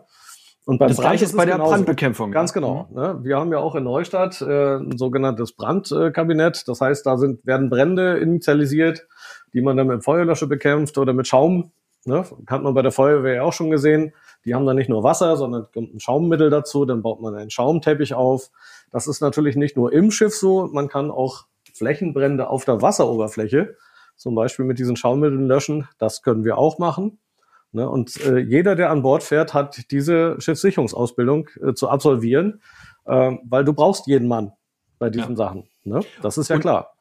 Und 0.68 0.80
beim 0.80 0.90
Das 0.90 0.98
Brand 0.98 1.12
gleiche 1.12 1.24
ist 1.24 1.38
bei 1.38 1.46
der 1.46 1.56
genauso. 1.56 1.72
Brandbekämpfung. 1.72 2.32
Ganz 2.34 2.52
genau. 2.52 2.90
Ne? 2.94 3.20
Wir 3.24 3.38
haben 3.38 3.54
ja 3.54 3.60
auch 3.60 3.76
in 3.76 3.86
Neustadt 3.86 4.42
äh, 4.42 4.76
ein 4.76 4.98
sogenanntes 4.98 5.54
Brandkabinett. 5.54 6.68
Das 6.68 6.82
heißt, 6.82 7.06
da 7.06 7.18
sind, 7.18 7.46
werden 7.46 7.70
Brände 7.70 8.18
initialisiert, 8.18 9.08
die 9.54 9.62
man 9.62 9.78
dann 9.78 9.88
mit 9.88 10.04
Feuerlöscher 10.04 10.48
bekämpft 10.48 10.98
oder 10.98 11.14
mit 11.14 11.26
Schaum. 11.26 11.72
Ne? 12.04 12.26
Hat 12.48 12.64
man 12.64 12.74
bei 12.74 12.82
der 12.82 12.92
Feuerwehr 12.92 13.36
ja 13.36 13.44
auch 13.44 13.54
schon 13.54 13.72
gesehen. 13.72 14.14
Die 14.44 14.56
haben 14.56 14.66
dann 14.66 14.76
nicht 14.76 14.90
nur 14.90 15.04
Wasser, 15.04 15.38
sondern 15.38 15.68
kommt 15.74 15.94
ein 15.94 16.02
Schaummittel 16.02 16.50
dazu. 16.50 16.84
Dann 16.84 17.02
baut 17.02 17.22
man 17.22 17.34
einen 17.34 17.50
Schaumteppich 17.50 18.14
auf. 18.14 18.52
Das 18.92 19.08
ist 19.08 19.22
natürlich 19.22 19.56
nicht 19.56 19.78
nur 19.78 19.94
im 19.94 20.12
Schiff 20.12 20.36
so. 20.36 20.68
Man 20.68 20.90
kann 20.90 21.12
auch 21.12 21.46
Flächenbrände 21.76 22.50
auf 22.50 22.66
der 22.66 22.82
Wasseroberfläche 22.82 23.78
zum 24.18 24.36
Beispiel 24.36 24.66
mit 24.66 24.80
diesen 24.80 24.98
Schaummitteln 24.98 25.48
löschen. 25.48 25.88
Das 25.98 26.24
können 26.24 26.44
wir 26.44 26.58
auch 26.58 26.78
machen. 26.78 27.20
Ne? 27.72 27.90
Und 27.90 28.20
äh, 28.26 28.38
jeder, 28.40 28.76
der 28.76 28.90
an 28.90 29.02
Bord 29.02 29.24
fährt, 29.24 29.54
hat 29.54 29.92
diese 29.92 30.40
Schiffssicherungsausbildung 30.40 31.50
äh, 31.62 31.74
zu 31.74 31.90
absolvieren, 31.90 32.62
äh, 33.06 33.34
weil 33.44 33.64
du 33.66 33.74
brauchst 33.74 34.08
jeden 34.08 34.28
Mann 34.28 34.52
bei 35.00 35.10
diesen 35.10 35.36
Sachen. 35.36 35.68
Ne? 35.84 36.02
Das 36.22 36.38
ist 36.38 36.50
ja 36.50 36.56
Und- 36.56 36.62
klar. 36.62 36.94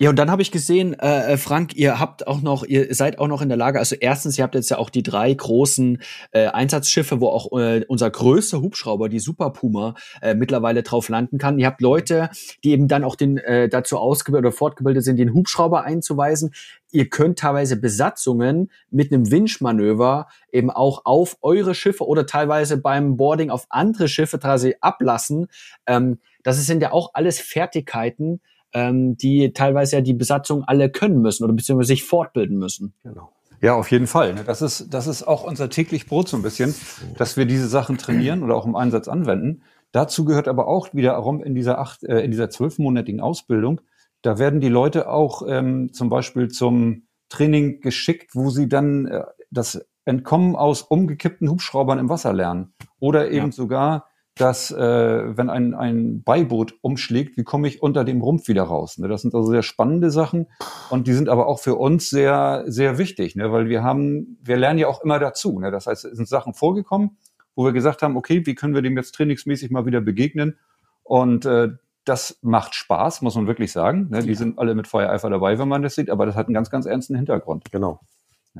Ja, 0.00 0.10
und 0.10 0.16
dann 0.16 0.30
habe 0.30 0.42
ich 0.42 0.52
gesehen, 0.52 0.94
äh, 1.00 1.32
äh, 1.32 1.36
Frank, 1.36 1.74
ihr 1.74 1.98
habt 1.98 2.28
auch 2.28 2.40
noch, 2.40 2.62
ihr 2.62 2.94
seid 2.94 3.18
auch 3.18 3.26
noch 3.26 3.42
in 3.42 3.48
der 3.48 3.58
Lage, 3.58 3.80
also 3.80 3.96
erstens, 3.98 4.38
ihr 4.38 4.44
habt 4.44 4.54
jetzt 4.54 4.70
ja 4.70 4.78
auch 4.78 4.90
die 4.90 5.02
drei 5.02 5.34
großen 5.34 6.00
äh, 6.30 6.46
Einsatzschiffe, 6.46 7.20
wo 7.20 7.26
auch 7.28 7.50
äh, 7.58 7.84
unser 7.88 8.08
größter 8.08 8.60
Hubschrauber, 8.60 9.08
die 9.08 9.18
Super 9.18 9.50
Puma, 9.50 9.96
äh, 10.22 10.36
mittlerweile 10.36 10.84
drauf 10.84 11.08
landen 11.08 11.38
kann. 11.38 11.58
Ihr 11.58 11.66
habt 11.66 11.80
Leute, 11.80 12.30
die 12.62 12.70
eben 12.70 12.86
dann 12.86 13.02
auch 13.02 13.16
den 13.16 13.38
äh, 13.38 13.68
dazu 13.68 13.98
ausgebildet 13.98 14.46
oder 14.46 14.56
fortgebildet 14.56 15.02
sind, 15.02 15.16
den 15.16 15.34
Hubschrauber 15.34 15.82
einzuweisen. 15.82 16.54
Ihr 16.92 17.10
könnt 17.10 17.40
teilweise 17.40 17.76
Besatzungen 17.76 18.70
mit 18.90 19.12
einem 19.12 19.32
Winchmanöver 19.32 20.28
eben 20.52 20.70
auch 20.70 21.06
auf 21.06 21.38
eure 21.42 21.74
Schiffe 21.74 22.06
oder 22.06 22.24
teilweise 22.24 22.76
beim 22.76 23.16
Boarding 23.16 23.50
auf 23.50 23.66
andere 23.68 24.06
Schiffe 24.06 24.38
teilweise 24.38 24.74
ablassen. 24.80 25.48
Ähm, 25.86 26.18
das 26.44 26.64
sind 26.64 26.82
ja 26.82 26.92
auch 26.92 27.10
alles 27.14 27.40
Fertigkeiten, 27.40 28.40
ähm, 28.72 29.16
die 29.16 29.52
teilweise 29.52 29.96
ja 29.96 30.02
die 30.02 30.14
Besatzung 30.14 30.64
alle 30.64 30.90
können 30.90 31.20
müssen 31.20 31.44
oder 31.44 31.52
beziehungsweise 31.52 31.88
sich 31.88 32.04
fortbilden 32.04 32.58
müssen. 32.58 32.94
Genau. 33.02 33.32
Ja, 33.60 33.74
auf 33.74 33.90
jeden 33.90 34.06
Fall. 34.06 34.34
ne. 34.34 34.44
Das 34.44 34.62
ist, 34.62 34.94
das 34.94 35.06
ist 35.08 35.24
auch 35.24 35.42
unser 35.44 35.68
täglich 35.68 36.06
Brot 36.06 36.28
so 36.28 36.36
ein 36.36 36.42
bisschen, 36.42 36.74
dass 37.16 37.36
wir 37.36 37.44
diese 37.44 37.66
Sachen 37.66 37.98
trainieren 37.98 38.42
oder 38.44 38.54
auch 38.54 38.66
im 38.66 38.76
Einsatz 38.76 39.08
anwenden. 39.08 39.62
Dazu 39.90 40.24
gehört 40.24 40.46
aber 40.48 40.68
auch 40.68 40.94
wiederum 40.94 41.42
in 41.42 41.54
dieser 41.54 41.78
acht, 41.78 42.04
äh, 42.04 42.20
in 42.20 42.30
dieser 42.30 42.50
zwölfmonatigen 42.50 43.20
Ausbildung, 43.20 43.80
da 44.22 44.38
werden 44.38 44.60
die 44.60 44.68
Leute 44.68 45.08
auch 45.08 45.42
ähm, 45.48 45.92
zum 45.92 46.08
Beispiel 46.08 46.48
zum 46.48 47.06
Training 47.28 47.80
geschickt, 47.80 48.34
wo 48.34 48.50
sie 48.50 48.68
dann 48.68 49.06
äh, 49.06 49.24
das 49.50 49.86
Entkommen 50.04 50.56
aus 50.56 50.82
umgekippten 50.82 51.48
Hubschraubern 51.50 51.98
im 51.98 52.08
Wasser 52.08 52.32
lernen. 52.32 52.74
Oder 53.00 53.30
eben 53.30 53.46
Ja. 53.46 53.52
sogar, 53.52 54.06
dass 54.40 54.70
äh, 54.70 55.36
wenn 55.36 55.50
ein, 55.50 55.74
ein 55.74 56.22
Beiboot 56.22 56.74
umschlägt, 56.80 57.36
wie 57.36 57.44
komme 57.44 57.68
ich 57.68 57.82
unter 57.82 58.04
dem 58.04 58.20
Rumpf 58.20 58.48
wieder 58.48 58.62
raus? 58.62 58.98
Ne? 58.98 59.08
Das 59.08 59.22
sind 59.22 59.34
also 59.34 59.50
sehr 59.50 59.62
spannende 59.62 60.10
Sachen 60.10 60.46
und 60.90 61.06
die 61.06 61.12
sind 61.12 61.28
aber 61.28 61.46
auch 61.46 61.58
für 61.58 61.74
uns 61.74 62.08
sehr, 62.08 62.64
sehr 62.66 62.98
wichtig, 62.98 63.36
ne? 63.36 63.52
weil 63.52 63.68
wir 63.68 63.82
haben, 63.82 64.38
wir 64.42 64.56
lernen 64.56 64.78
ja 64.78 64.86
auch 64.86 65.02
immer 65.02 65.18
dazu. 65.18 65.58
Ne? 65.58 65.70
Das 65.70 65.86
heißt, 65.86 66.04
es 66.04 66.16
sind 66.16 66.28
Sachen 66.28 66.54
vorgekommen, 66.54 67.18
wo 67.54 67.64
wir 67.64 67.72
gesagt 67.72 68.02
haben, 68.02 68.16
okay, 68.16 68.46
wie 68.46 68.54
können 68.54 68.74
wir 68.74 68.82
dem 68.82 68.96
jetzt 68.96 69.14
trainingsmäßig 69.16 69.70
mal 69.70 69.86
wieder 69.86 70.00
begegnen? 70.00 70.58
Und 71.02 71.44
äh, 71.44 71.70
das 72.04 72.38
macht 72.42 72.74
Spaß, 72.74 73.22
muss 73.22 73.34
man 73.34 73.46
wirklich 73.46 73.72
sagen. 73.72 74.08
Ne? 74.10 74.22
Die 74.22 74.34
sind 74.34 74.58
alle 74.58 74.74
mit 74.74 74.86
Feuereifer 74.86 75.30
dabei, 75.30 75.58
wenn 75.58 75.68
man 75.68 75.82
das 75.82 75.94
sieht, 75.94 76.10
aber 76.10 76.26
das 76.26 76.36
hat 76.36 76.46
einen 76.46 76.54
ganz, 76.54 76.70
ganz 76.70 76.86
ernsten 76.86 77.16
Hintergrund. 77.16 77.70
Genau. 77.70 78.00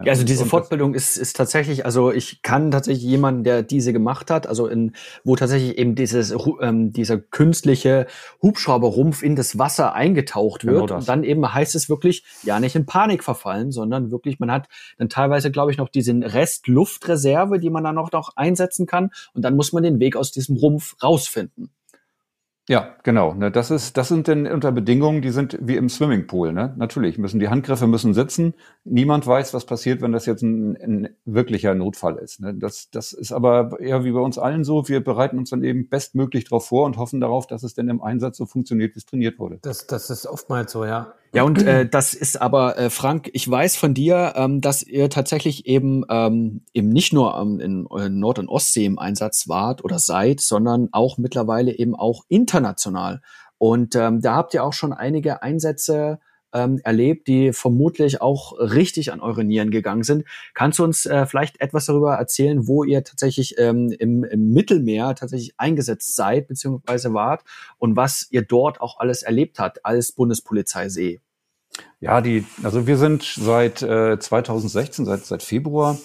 Ja, 0.05 0.13
also 0.13 0.25
diese 0.25 0.47
Fortbildung 0.47 0.95
ist, 0.95 1.17
ist 1.17 1.37
tatsächlich, 1.37 1.85
also 1.85 2.13
ich 2.13 2.43
kann 2.43 2.71
tatsächlich 2.71 3.05
jemanden, 3.05 3.45
der 3.45 3.63
diese 3.63 3.93
gemacht 3.93 4.31
hat, 4.31 4.47
also 4.47 4.67
in, 4.67 4.93
wo 5.25 5.35
tatsächlich 5.37 5.77
eben 5.79 5.95
dieses, 5.95 6.35
ähm, 6.61 6.93
dieser 6.93 7.19
künstliche 7.19 8.07
Hubschrauberrumpf 8.43 9.23
in 9.23 9.35
das 9.37 9.59
Wasser 9.59 9.95
eingetaucht 9.95 10.63
Genau 10.63 10.81
wird. 10.81 10.91
das. 10.91 11.01
und 11.01 11.09
dann 11.09 11.25
eben 11.25 11.53
heißt 11.53 11.75
es 11.75 11.89
wirklich, 11.89 12.25
ja, 12.43 12.61
nicht 12.61 12.77
in 12.77 12.87
Panik 12.87 13.25
verfallen, 13.25 13.73
sondern 13.73 14.11
wirklich, 14.11 14.39
man 14.39 14.53
hat 14.53 14.69
dann 14.99 15.09
teilweise, 15.09 15.51
glaube 15.51 15.73
ich, 15.73 15.79
noch 15.79 15.89
diesen 15.89 16.23
Rest 16.23 16.69
Luftreserve, 16.69 17.59
die 17.59 17.71
man 17.71 17.85
dann 17.85 17.95
noch, 17.95 18.13
noch 18.13 18.37
einsetzen 18.37 18.87
kann. 18.87 19.11
Und 19.33 19.43
dann 19.43 19.57
muss 19.57 19.73
man 19.73 19.83
den 19.83 20.01
Weg 20.01 20.17
aus 20.17 20.33
diesem 20.33 20.57
Rumpf 20.57 20.95
rausfinden. 21.03 21.71
Ja, 22.69 22.97
genau. 23.03 23.33
Ne, 23.33 23.51
das 23.51 23.71
ist, 23.71 23.97
das 23.97 24.09
sind 24.09 24.29
denn 24.29 24.47
unter 24.47 24.73
Bedingungen, 24.73 25.23
die 25.23 25.31
sind 25.31 25.59
wie 25.61 25.77
im 25.77 25.89
Swimmingpool. 25.89 26.53
Ne? 26.53 26.75
Natürlich 26.77 27.17
müssen 27.17 27.41
die 27.41 27.49
Handgriffe 27.49 27.87
müssen 27.87 28.13
sitzen. 28.13 28.53
Niemand 28.85 29.27
weiß, 29.27 29.55
was 29.55 29.65
passiert, 29.65 30.03
wenn 30.03 30.13
das 30.13 30.27
jetzt 30.27 30.43
ein, 30.43 30.77
ein 30.77 31.09
wirklicher 31.25 31.75
Notfall 31.75 32.19
ist. 32.19 32.41
Ne? 32.41 32.55
Das, 32.55 32.91
das 32.91 33.15
ist 33.15 33.33
aber 33.33 33.81
eher 33.81 34.05
wie 34.05 34.13
bei 34.13 34.21
uns 34.21 34.37
allen 34.39 34.65
so. 34.65 34.87
Wir 34.87 35.03
bereiten 35.03 35.39
uns 35.39 35.49
dann 35.49 35.65
eben 35.65 35.89
bestmöglich 35.89 36.45
darauf 36.45 36.67
vor 36.67 36.85
und 36.85 36.99
hoffen 36.99 37.21
darauf, 37.21 37.47
dass 37.47 37.63
es 37.63 37.73
denn 37.73 37.89
im 37.89 38.03
Einsatz 38.03 38.37
so 38.37 38.45
funktioniert, 38.45 38.95
wie 38.95 38.99
es 38.99 39.07
trainiert 39.07 39.39
wurde. 39.39 39.59
Das, 39.63 39.87
das 39.87 40.11
ist 40.11 40.27
oftmals 40.27 40.71
so, 40.71 40.85
ja. 40.85 41.15
Ja, 41.33 41.43
und 41.43 41.63
äh, 41.63 41.87
das 41.91 42.15
ist 42.15 42.41
aber, 42.41 42.79
äh, 42.79 42.91
Frank, 42.91 43.31
ich 43.33 43.49
weiß 43.49 43.77
von 43.77 43.95
dir, 43.95 44.35
ähm, 44.37 44.61
dass 44.61 44.83
ihr 44.83 45.11
tatsächlich 45.11 45.67
eben, 45.67 46.05
ähm, 46.09 46.63
eben 46.73 46.89
nicht 46.89 47.13
nur 47.13 47.37
ähm, 47.37 47.61
in 47.61 47.87
Nord- 48.19 48.39
und 48.39 48.49
Ostsee 48.49 48.85
im 48.85 48.99
Einsatz 48.99 49.49
wart 49.49 49.85
oder 49.85 49.99
seid, 49.99 50.41
sondern 50.41 50.89
auch 50.93 51.19
mittlerweile 51.19 51.77
eben 51.77 51.95
auch 51.95 52.25
international. 52.29 53.21
Und 53.59 53.97
ähm, 53.97 54.21
da 54.21 54.37
habt 54.37 54.55
ihr 54.55 54.65
auch 54.65 54.73
schon 54.73 54.93
einige 54.93 55.43
Einsätze 55.43 56.21
ähm, 56.53 56.81
erlebt, 56.85 57.29
die 57.29 57.53
vermutlich 57.53 58.21
auch 58.21 58.59
richtig 58.59 59.13
an 59.13 59.21
eure 59.21 59.45
Nieren 59.45 59.71
gegangen 59.71 60.03
sind. 60.03 60.25
Kannst 60.55 60.79
du 60.79 60.85
uns 60.85 61.07
äh, 61.07 61.27
vielleicht 61.27 61.61
etwas 61.61 61.87
darüber 61.87 62.15
erzählen, 62.15 62.67
wo 62.67 62.85
ihr 62.85 63.05
tatsächlich 63.05 63.57
ähm, 63.59 63.95
im, 63.99 64.25
im 64.25 64.53
Mittelmeer 64.53 65.15
tatsächlich 65.15 65.55
eingesetzt 65.59 66.17
seid 66.17 66.49
beziehungsweise 66.49 67.13
wart 67.15 67.43
und 67.79 67.97
was 67.97 68.27
ihr 68.31 68.43
dort 68.43 68.81
auch 68.81 68.99
alles 68.99 69.23
erlebt 69.23 69.59
habt 69.59 69.85
als 69.85 70.13
Bundespolizei? 70.13 71.21
Ja, 72.01 72.21
die, 72.21 72.45
also 72.63 72.87
wir 72.87 72.97
sind 72.97 73.23
seit 73.23 73.83
äh, 73.83 74.19
2016, 74.19 75.05
seit, 75.05 75.25
seit 75.25 75.43
Februar 75.43 75.99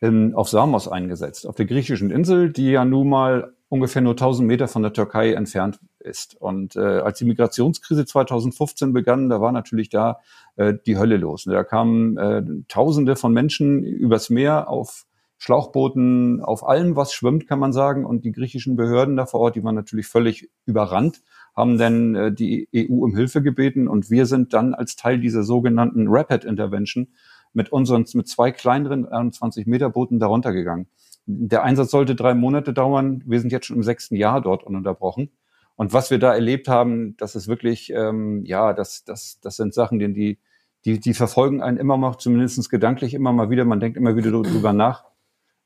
in, 0.00 0.34
auf 0.34 0.48
Samos 0.48 0.88
eingesetzt, 0.88 1.46
auf 1.46 1.56
der 1.56 1.66
griechischen 1.66 2.10
Insel, 2.10 2.52
die 2.52 2.70
ja 2.70 2.84
nun 2.84 3.08
mal 3.08 3.54
ungefähr 3.70 4.02
nur 4.02 4.12
1000 4.12 4.46
Meter 4.46 4.68
von 4.68 4.82
der 4.82 4.92
Türkei 4.92 5.32
entfernt 5.32 5.78
ist. 6.00 6.34
Und 6.34 6.76
äh, 6.76 6.80
als 6.80 7.18
die 7.18 7.24
Migrationskrise 7.24 8.04
2015 8.04 8.92
begann, 8.92 9.30
da 9.30 9.40
war 9.40 9.52
natürlich 9.52 9.88
da 9.88 10.18
äh, 10.56 10.74
die 10.84 10.98
Hölle 10.98 11.16
los. 11.16 11.44
Da 11.44 11.64
kamen 11.64 12.18
äh, 12.18 12.42
Tausende 12.68 13.16
von 13.16 13.32
Menschen 13.32 13.82
übers 13.84 14.28
Meer 14.28 14.68
auf 14.68 15.06
Schlauchbooten, 15.38 16.42
auf 16.42 16.68
allem, 16.68 16.96
was 16.96 17.14
schwimmt, 17.14 17.46
kann 17.46 17.60
man 17.60 17.72
sagen. 17.72 18.04
Und 18.04 18.24
die 18.24 18.32
griechischen 18.32 18.74
Behörden 18.74 19.16
da 19.16 19.24
vor 19.24 19.40
Ort, 19.40 19.54
die 19.54 19.62
waren 19.62 19.76
natürlich 19.76 20.08
völlig 20.08 20.50
überrannt, 20.66 21.22
haben 21.54 21.78
dann 21.78 22.14
äh, 22.16 22.32
die 22.32 22.68
EU 22.74 23.04
um 23.04 23.14
Hilfe 23.14 23.40
gebeten. 23.40 23.86
Und 23.86 24.10
wir 24.10 24.26
sind 24.26 24.52
dann 24.52 24.74
als 24.74 24.96
Teil 24.96 25.20
dieser 25.20 25.44
sogenannten 25.44 26.08
Rapid 26.08 26.44
Intervention 26.44 27.06
mit 27.52 27.70
unseren, 27.70 28.04
mit 28.14 28.28
zwei 28.28 28.50
kleineren 28.50 29.06
21 29.06 29.66
Meter 29.66 29.90
Booten 29.90 30.18
darunter 30.18 30.52
gegangen. 30.52 30.88
Der 31.32 31.62
Einsatz 31.62 31.90
sollte 31.90 32.14
drei 32.14 32.34
Monate 32.34 32.72
dauern. 32.72 33.22
Wir 33.24 33.40
sind 33.40 33.52
jetzt 33.52 33.66
schon 33.66 33.76
im 33.76 33.82
sechsten 33.82 34.16
Jahr 34.16 34.40
dort 34.40 34.64
ununterbrochen. 34.64 35.30
Und 35.76 35.92
was 35.92 36.10
wir 36.10 36.18
da 36.18 36.34
erlebt 36.34 36.68
haben, 36.68 37.16
das 37.16 37.36
ist 37.36 37.48
wirklich, 37.48 37.90
ähm, 37.94 38.44
ja, 38.44 38.72
das, 38.72 39.04
das, 39.04 39.38
das 39.40 39.56
sind 39.56 39.72
Sachen, 39.72 39.98
die, 39.98 40.38
die, 40.84 41.00
die, 41.00 41.14
verfolgen 41.14 41.62
einen 41.62 41.78
immer 41.78 41.96
noch, 41.96 42.16
zumindest 42.16 42.68
gedanklich 42.68 43.14
immer 43.14 43.32
mal 43.32 43.48
wieder. 43.48 43.64
Man 43.64 43.80
denkt 43.80 43.96
immer 43.96 44.16
wieder 44.16 44.30
drüber 44.30 44.72
nach. 44.72 45.04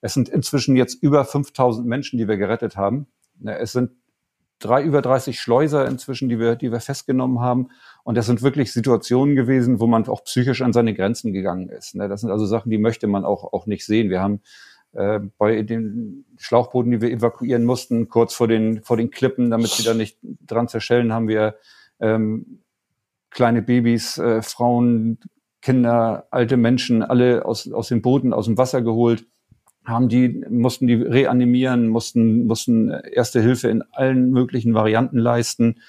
Es 0.01 0.15
sind 0.15 0.29
inzwischen 0.29 0.77
jetzt 0.77 1.03
über 1.03 1.25
5000 1.25 1.87
Menschen, 1.87 2.19
die 2.19 2.29
wir 2.29 2.37
gerettet 2.37 2.77
haben. 2.77 3.07
Es 3.43 3.73
sind 3.73 3.91
drei, 4.59 4.83
über 4.83 5.03
30 5.03 5.41
Schleuser 5.41 5.87
inzwischen, 5.89 6.29
die 6.29 6.39
wir, 6.39 6.57
die 6.57 6.71
wir 6.71 6.81
festgenommen 6.81 7.41
haben. 7.41 7.69
Und 8.03 8.17
das 8.17 8.27
sind 8.27 8.43
wirklich 8.43 8.73
Situationen 8.73 9.35
gewesen, 9.35 9.81
wo 9.81 9.87
man 9.87 10.07
auch 10.07 10.25
psychisch 10.25 10.63
an 10.63 10.73
seine 10.73 10.95
Grenzen 10.95 11.33
gegangen 11.33 11.69
ist. 11.69 11.95
Das 11.99 12.21
sind 12.21 12.31
also 12.31 12.47
Sachen, 12.47 12.71
die 12.71 12.79
möchte 12.79 13.07
man 13.07 13.25
auch, 13.25 13.53
auch 13.53 13.67
nicht 13.67 13.85
sehen. 13.85 14.11
Wir 14.11 14.21
haben 14.21 14.41
äh, 14.95 15.21
bei 15.39 15.63
den 15.63 16.25
Schlauchbooten, 16.39 16.93
die 16.93 17.01
wir 17.01 17.11
evakuieren 17.11 17.65
mussten, 17.65 18.09
kurz 18.09 18.35
vor 18.35 18.49
den, 18.49 18.83
vor 18.83 18.97
den 18.97 19.11
Klippen, 19.11 19.51
damit 19.51 19.69
sie 19.69 19.85
da 19.85 19.95
nicht 19.95 20.19
dran 20.47 20.69
zerschellen, 20.69 21.13
haben 21.13 21.29
wir 21.29 21.57
ähm, 22.01 22.61
kleine 23.31 23.63
Babys, 23.63 24.19
äh, 24.19 24.43
Frauen, 24.43 25.19
Kinder, 25.61 26.27
alte 26.31 26.57
Menschen, 26.57 27.03
alle 27.03 27.45
aus, 27.45 27.71
aus 27.73 27.89
dem 27.89 28.03
Boden, 28.03 28.33
aus 28.33 28.47
dem 28.47 28.59
Wasser 28.59 28.83
geholt, 28.83 29.27
haben 29.85 30.09
die, 30.09 30.45
mussten 30.49 30.87
die 30.87 30.95
reanimieren, 30.95 31.89
mussten, 31.89 32.47
mussten 32.47 32.91
erste 32.91 33.41
Hilfe 33.41 33.69
in 33.69 33.83
allen 33.93 34.31
möglichen 34.31 34.75
Varianten 34.75 35.19
leisten. 35.19 35.81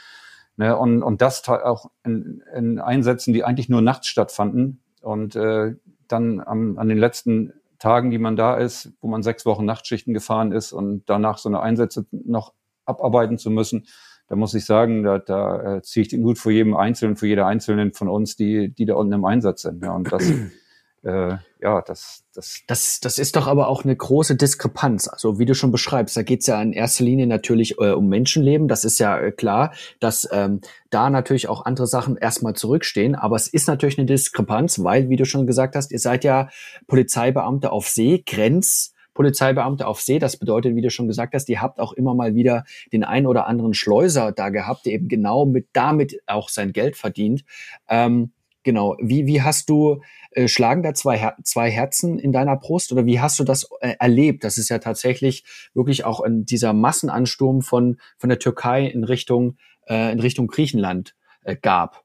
Ne, 0.58 0.78
und, 0.78 1.04
und 1.04 1.22
das 1.22 1.48
auch 1.50 1.92
in, 2.06 2.42
in 2.56 2.80
Einsätzen, 2.80 3.34
die 3.34 3.44
eigentlich 3.44 3.68
nur 3.68 3.82
nachts 3.82 4.08
stattfanden. 4.08 4.82
Und 5.02 5.36
äh, 5.36 5.76
dann 6.08 6.40
am, 6.40 6.78
an 6.78 6.88
den 6.88 6.98
letzten 6.98 7.54
Tagen, 7.80 8.12
die 8.12 8.18
man 8.18 8.36
da 8.36 8.56
ist, 8.56 8.94
wo 9.02 9.08
man 9.08 9.24
sechs 9.24 9.46
Wochen 9.46 9.66
Nachtschichten 9.66 10.14
gefahren 10.14 10.52
ist 10.52 10.72
und 10.72 11.04
danach 11.08 11.38
so 11.38 11.50
eine 11.50 11.62
Einsätze 11.62 12.06
noch 12.12 12.54
abarbeiten 12.86 13.38
zu 13.38 13.50
müssen, 13.50 13.86
da 14.28 14.36
muss 14.36 14.54
ich 14.54 14.66
sagen, 14.66 15.04
da, 15.04 15.20
da 15.20 15.78
äh, 15.78 15.82
ziehe 15.84 16.02
ich 16.02 16.08
den 16.08 16.24
Hut 16.24 16.40
vor 16.40 16.52
jedem 16.52 16.76
Einzelnen, 16.76 17.16
für 17.16 17.28
jede 17.28 17.46
Einzelnen 17.46 17.94
von 17.94 18.10
uns, 18.10 18.36
die, 18.36 18.74
die 18.74 18.86
da 18.86 18.96
unten 18.96 19.14
im 19.14 19.26
Einsatz 19.26 19.62
sind. 19.62 19.84
Ja, 19.84 19.94
und 19.94 20.12
das, 20.12 20.24
äh, 21.06 21.38
ja, 21.62 21.82
das, 21.82 22.24
das. 22.34 22.62
Das, 22.68 23.00
das 23.00 23.20
ist 23.20 23.36
doch 23.36 23.46
aber 23.48 23.68
auch 23.68 23.84
eine 23.84 23.96
große 23.96 24.36
Diskrepanz. 24.36 25.08
Also 25.08 25.38
wie 25.38 25.46
du 25.46 25.54
schon 25.54 25.72
beschreibst, 25.72 26.18
da 26.18 26.24
geht's 26.24 26.48
ja 26.48 26.60
in 26.60 26.74
erster 26.74 27.04
Linie 27.04 27.28
natürlich 27.28 27.78
äh, 27.80 27.92
um 27.92 28.08
Menschenleben. 28.08 28.68
Das 28.68 28.84
ist 28.84 28.98
ja 28.98 29.20
äh, 29.20 29.32
klar, 29.32 29.74
dass 30.00 30.28
ähm, 30.32 30.62
da 30.90 31.12
natürlich 31.12 31.48
auch 31.48 31.66
andere 31.66 31.86
Sachen 31.86 32.18
erstmal 32.18 32.56
zurückstehen. 32.56 33.14
Aber 33.14 33.36
es 33.36 33.48
ist 33.48 33.68
natürlich 33.68 34.00
eine 34.00 34.08
Diskrepanz, 34.08 34.84
weil, 34.84 35.08
wie 35.10 35.16
du 35.16 35.26
schon 35.26 35.46
gesagt 35.46 35.76
hast, 35.76 35.92
ihr 35.92 36.00
seid 36.00 36.24
ja 36.24 36.50
Polizeibeamte 36.88 37.72
auf 37.72 37.88
See, 37.88 38.24
Grenz. 38.26 38.92
Polizeibeamte 39.14 39.88
auf 39.88 40.02
See. 40.02 40.18
Das 40.18 40.38
bedeutet, 40.38 40.76
wie 40.76 40.82
du 40.82 40.90
schon 40.90 41.08
gesagt 41.08 41.36
hast, 41.36 41.48
ihr 41.50 41.62
habt 41.62 41.80
auch 41.80 41.94
immer 41.94 42.16
mal 42.16 42.34
wieder 42.34 42.64
den 42.92 43.04
ein 43.04 43.28
oder 43.28 43.46
anderen 43.46 43.76
Schleuser 43.76 44.32
da 44.32 44.50
gehabt, 44.50 44.88
der 44.88 44.94
eben 44.94 45.08
genau 45.08 45.46
mit 45.46 45.68
damit 45.74 46.20
auch 46.26 46.50
sein 46.50 46.74
Geld 46.74 46.98
verdient. 46.98 47.46
Ähm, 47.88 48.32
genau. 48.66 48.98
Wie, 49.00 49.26
wie 49.26 49.42
hast 49.42 49.70
du 49.70 50.02
äh, 50.32 50.50
schlagen 50.50 50.84
da 50.84 50.94
zwei, 50.94 51.18
Her 51.18 51.38
zwei 51.44 51.72
Herzen 51.72 52.20
in 52.20 52.34
deiner 52.34 52.58
Brust 52.58 52.92
oder 52.92 53.06
wie 53.06 53.22
hast 53.22 53.40
du 53.40 53.46
das 53.46 53.70
äh, 53.80 53.96
erlebt? 54.00 54.44
Das 54.44 54.58
ist 54.58 54.68
ja 54.68 54.80
tatsächlich 54.80 55.46
wirklich 55.74 56.04
auch 56.04 56.20
in 56.20 56.44
dieser 56.44 56.74
Massenansturm 56.74 57.62
von, 57.62 57.98
von 58.18 58.30
der 58.30 58.40
Türkei 58.40 58.86
in 58.86 59.06
Richtung, 59.06 59.56
äh, 59.88 60.12
in 60.12 60.20
Richtung 60.20 60.48
Griechenland 60.48 61.16
äh, 61.44 61.56
gab. 61.56 62.04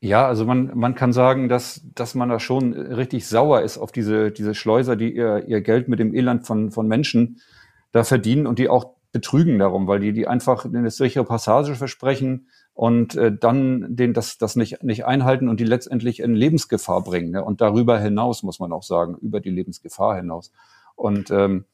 Ja, 0.00 0.26
also 0.26 0.44
man, 0.44 0.76
man 0.76 0.96
kann 0.96 1.12
sagen, 1.12 1.48
dass, 1.48 1.80
dass 1.94 2.16
man 2.16 2.28
da 2.28 2.40
schon 2.40 2.74
richtig 2.74 3.26
sauer 3.26 3.62
ist 3.62 3.78
auf 3.78 3.92
diese, 3.92 4.32
diese 4.32 4.54
Schleuser, 4.54 4.96
die 4.96 5.14
ihr, 5.14 5.44
ihr 5.46 5.60
Geld 5.60 5.88
mit 5.88 6.00
dem 6.00 6.12
Elend 6.12 6.44
von, 6.44 6.72
von 6.72 6.88
Menschen 6.88 7.40
da 7.92 8.02
verdienen 8.02 8.48
und 8.48 8.58
die 8.58 8.68
auch 8.68 8.96
betrügen 9.12 9.58
darum, 9.60 9.86
weil 9.86 10.00
die, 10.00 10.12
die 10.12 10.26
einfach 10.26 10.64
eine 10.64 10.90
sichere 10.90 11.24
Passage 11.24 11.76
versprechen, 11.76 12.48
und 12.74 13.14
äh, 13.16 13.32
dann 13.36 13.94
den 13.94 14.14
das 14.14 14.38
das 14.38 14.56
nicht 14.56 14.82
nicht 14.82 15.04
einhalten 15.04 15.48
und 15.48 15.60
die 15.60 15.64
letztendlich 15.64 16.20
in 16.20 16.34
Lebensgefahr 16.34 17.02
bringen 17.02 17.32
ne? 17.32 17.44
und 17.44 17.60
darüber 17.60 17.98
hinaus 17.98 18.42
muss 18.42 18.60
man 18.60 18.72
auch 18.72 18.82
sagen 18.82 19.16
über 19.20 19.40
die 19.40 19.50
Lebensgefahr 19.50 20.16
hinaus 20.16 20.52
und 20.96 21.30
ähm, 21.30 21.66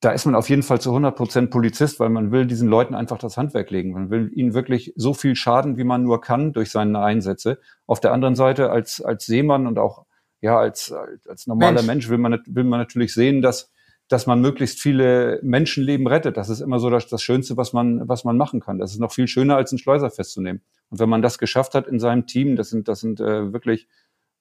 da 0.00 0.12
ist 0.12 0.24
man 0.24 0.34
auf 0.34 0.48
jeden 0.48 0.62
Fall 0.62 0.80
zu 0.80 0.90
100 0.90 1.14
Prozent 1.14 1.50
Polizist, 1.50 2.00
weil 2.00 2.08
man 2.08 2.32
will 2.32 2.46
diesen 2.46 2.68
Leuten 2.68 2.94
einfach 2.94 3.18
das 3.18 3.36
Handwerk 3.36 3.70
legen. 3.70 3.92
Man 3.92 4.08
will 4.08 4.30
ihnen 4.34 4.54
wirklich 4.54 4.94
so 4.96 5.12
viel 5.12 5.36
schaden, 5.36 5.76
wie 5.76 5.84
man 5.84 6.02
nur 6.02 6.22
kann 6.22 6.54
durch 6.54 6.70
seine 6.70 7.00
Einsätze. 7.00 7.58
Auf 7.86 8.00
der 8.00 8.12
anderen 8.12 8.34
Seite 8.34 8.70
als 8.70 9.02
als 9.02 9.26
Seemann 9.26 9.66
und 9.66 9.78
auch 9.78 10.06
ja 10.40 10.58
als 10.58 10.92
als 11.28 11.46
normaler 11.46 11.82
Mensch, 11.82 11.86
Mensch 11.86 12.08
will 12.08 12.18
man 12.18 12.40
will 12.46 12.64
man 12.64 12.80
natürlich 12.80 13.12
sehen, 13.12 13.42
dass 13.42 13.70
dass 14.10 14.26
man 14.26 14.40
möglichst 14.40 14.80
viele 14.80 15.38
Menschenleben 15.42 16.08
rettet. 16.08 16.36
Das 16.36 16.48
ist 16.48 16.60
immer 16.60 16.80
so 16.80 16.90
das, 16.90 17.06
das 17.06 17.22
Schönste, 17.22 17.56
was 17.56 17.72
man, 17.72 18.08
was 18.08 18.24
man 18.24 18.36
machen 18.36 18.58
kann. 18.60 18.78
Das 18.78 18.90
ist 18.90 18.98
noch 18.98 19.12
viel 19.12 19.28
schöner, 19.28 19.54
als 19.54 19.70
einen 19.70 19.78
Schleuser 19.78 20.10
festzunehmen. 20.10 20.62
Und 20.90 20.98
wenn 20.98 21.08
man 21.08 21.22
das 21.22 21.38
geschafft 21.38 21.76
hat 21.76 21.86
in 21.86 22.00
seinem 22.00 22.26
Team, 22.26 22.56
das 22.56 22.70
sind, 22.70 22.88
das 22.88 22.98
sind 22.98 23.20
äh, 23.20 23.52
wirklich 23.52 23.86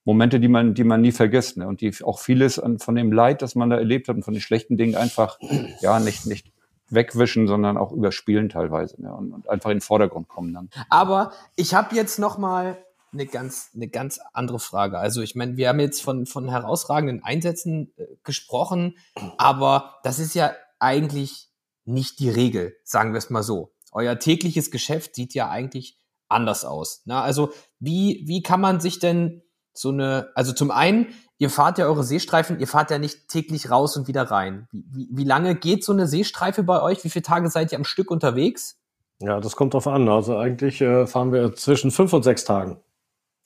Momente, 0.05 0.39
die 0.39 0.47
man, 0.47 0.73
die 0.73 0.84
man 0.84 1.01
nie 1.01 1.12
vergisst, 1.12 1.58
ne? 1.58 1.67
und 1.67 1.82
die 1.82 1.93
auch 2.03 2.19
vieles 2.19 2.58
an, 2.58 2.79
von 2.79 2.95
dem 2.95 3.12
Leid, 3.12 3.43
das 3.43 3.53
man 3.53 3.69
da 3.69 3.77
erlebt 3.77 4.08
hat 4.08 4.15
und 4.15 4.23
von 4.23 4.34
den 4.34 4.41
schlechten 4.41 4.75
Dingen 4.75 4.95
einfach, 4.95 5.38
ja, 5.82 5.99
nicht, 5.99 6.25
nicht 6.25 6.51
wegwischen, 6.89 7.47
sondern 7.47 7.77
auch 7.77 7.91
überspielen 7.91 8.49
teilweise, 8.49 8.99
ne? 8.99 9.13
und, 9.13 9.32
und 9.32 9.49
einfach 9.49 9.69
in 9.69 9.75
den 9.75 9.82
Vordergrund 9.82 10.27
kommen 10.27 10.51
dann. 10.51 10.69
Aber 10.89 11.32
ich 11.55 11.75
habe 11.75 11.95
jetzt 11.95 12.17
noch 12.17 12.39
mal 12.39 12.84
eine 13.13 13.26
ganz, 13.26 13.72
eine 13.74 13.88
ganz 13.88 14.19
andere 14.34 14.60
Frage. 14.60 14.98
Also 14.98 15.22
ich 15.22 15.36
meine, 15.36 15.58
wir 15.58 15.69
haben 15.69 15.80
jetzt 15.80 16.02
von, 16.02 16.26
von 16.26 16.50
herausragenden 16.50 17.24
Einsätzen 17.24 17.93
äh, 17.98 18.06
gesprochen, 18.24 18.98
aber 19.38 19.95
das 20.04 20.19
ist 20.19 20.36
ja 20.36 20.54
eigentlich 20.80 21.50
nicht 21.86 22.19
die 22.19 22.30
Regel, 22.30 22.76
sagen 22.84 23.13
wir 23.13 23.17
es 23.17 23.30
mal 23.30 23.43
so. 23.43 23.74
Euer 23.91 24.19
tägliches 24.19 24.72
Geschäft 24.72 25.15
sieht 25.15 25.34
ja 25.34 25.50
eigentlich 25.50 25.98
anders 26.28 26.63
aus. 26.63 27.02
Na, 27.06 27.22
also 27.22 27.52
wie, 27.80 28.24
wie 28.28 28.43
kann 28.43 28.62
man 28.62 28.80
sich 28.80 29.00
denn 29.00 29.41
so 29.74 29.89
eine, 29.89 30.30
also 30.36 30.54
zum 30.54 30.72
einen, 30.72 31.08
ihr 31.38 31.50
fahrt 31.50 31.78
ja 31.78 31.86
eure 31.86 32.04
Seestreifen, 32.04 32.60
ihr 32.60 32.67
fahrt 32.67 32.91
ja 32.91 33.00
nicht 33.00 33.30
täglich 33.30 33.72
raus 33.72 33.98
und 33.98 34.08
wieder 34.08 34.24
rein. 34.24 34.67
Wie, 34.72 34.84
wie, 34.91 35.10
wie 35.12 35.24
lange 35.24 35.56
geht 35.56 35.84
so 35.84 35.93
eine 35.93 36.08
Seestreife 36.08 36.63
bei 36.63 36.82
euch? 36.82 37.04
Wie 37.04 37.10
viele 37.10 37.24
Tage 37.24 37.50
seid 37.50 37.72
ihr 37.72 37.78
am 37.78 37.86
Stück 37.86 38.12
unterwegs? 38.12 38.78
Ja, 39.22 39.39
das 39.39 39.56
kommt 39.56 39.74
drauf 39.74 39.88
an. 39.88 40.08
Also 40.08 40.38
eigentlich 40.38 40.82
äh, 40.82 41.08
fahren 41.08 41.34
wir 41.34 41.54
zwischen 41.56 41.91
fünf 41.91 42.13
und 42.13 42.24
sechs 42.24 42.45
Tagen. 42.45 42.78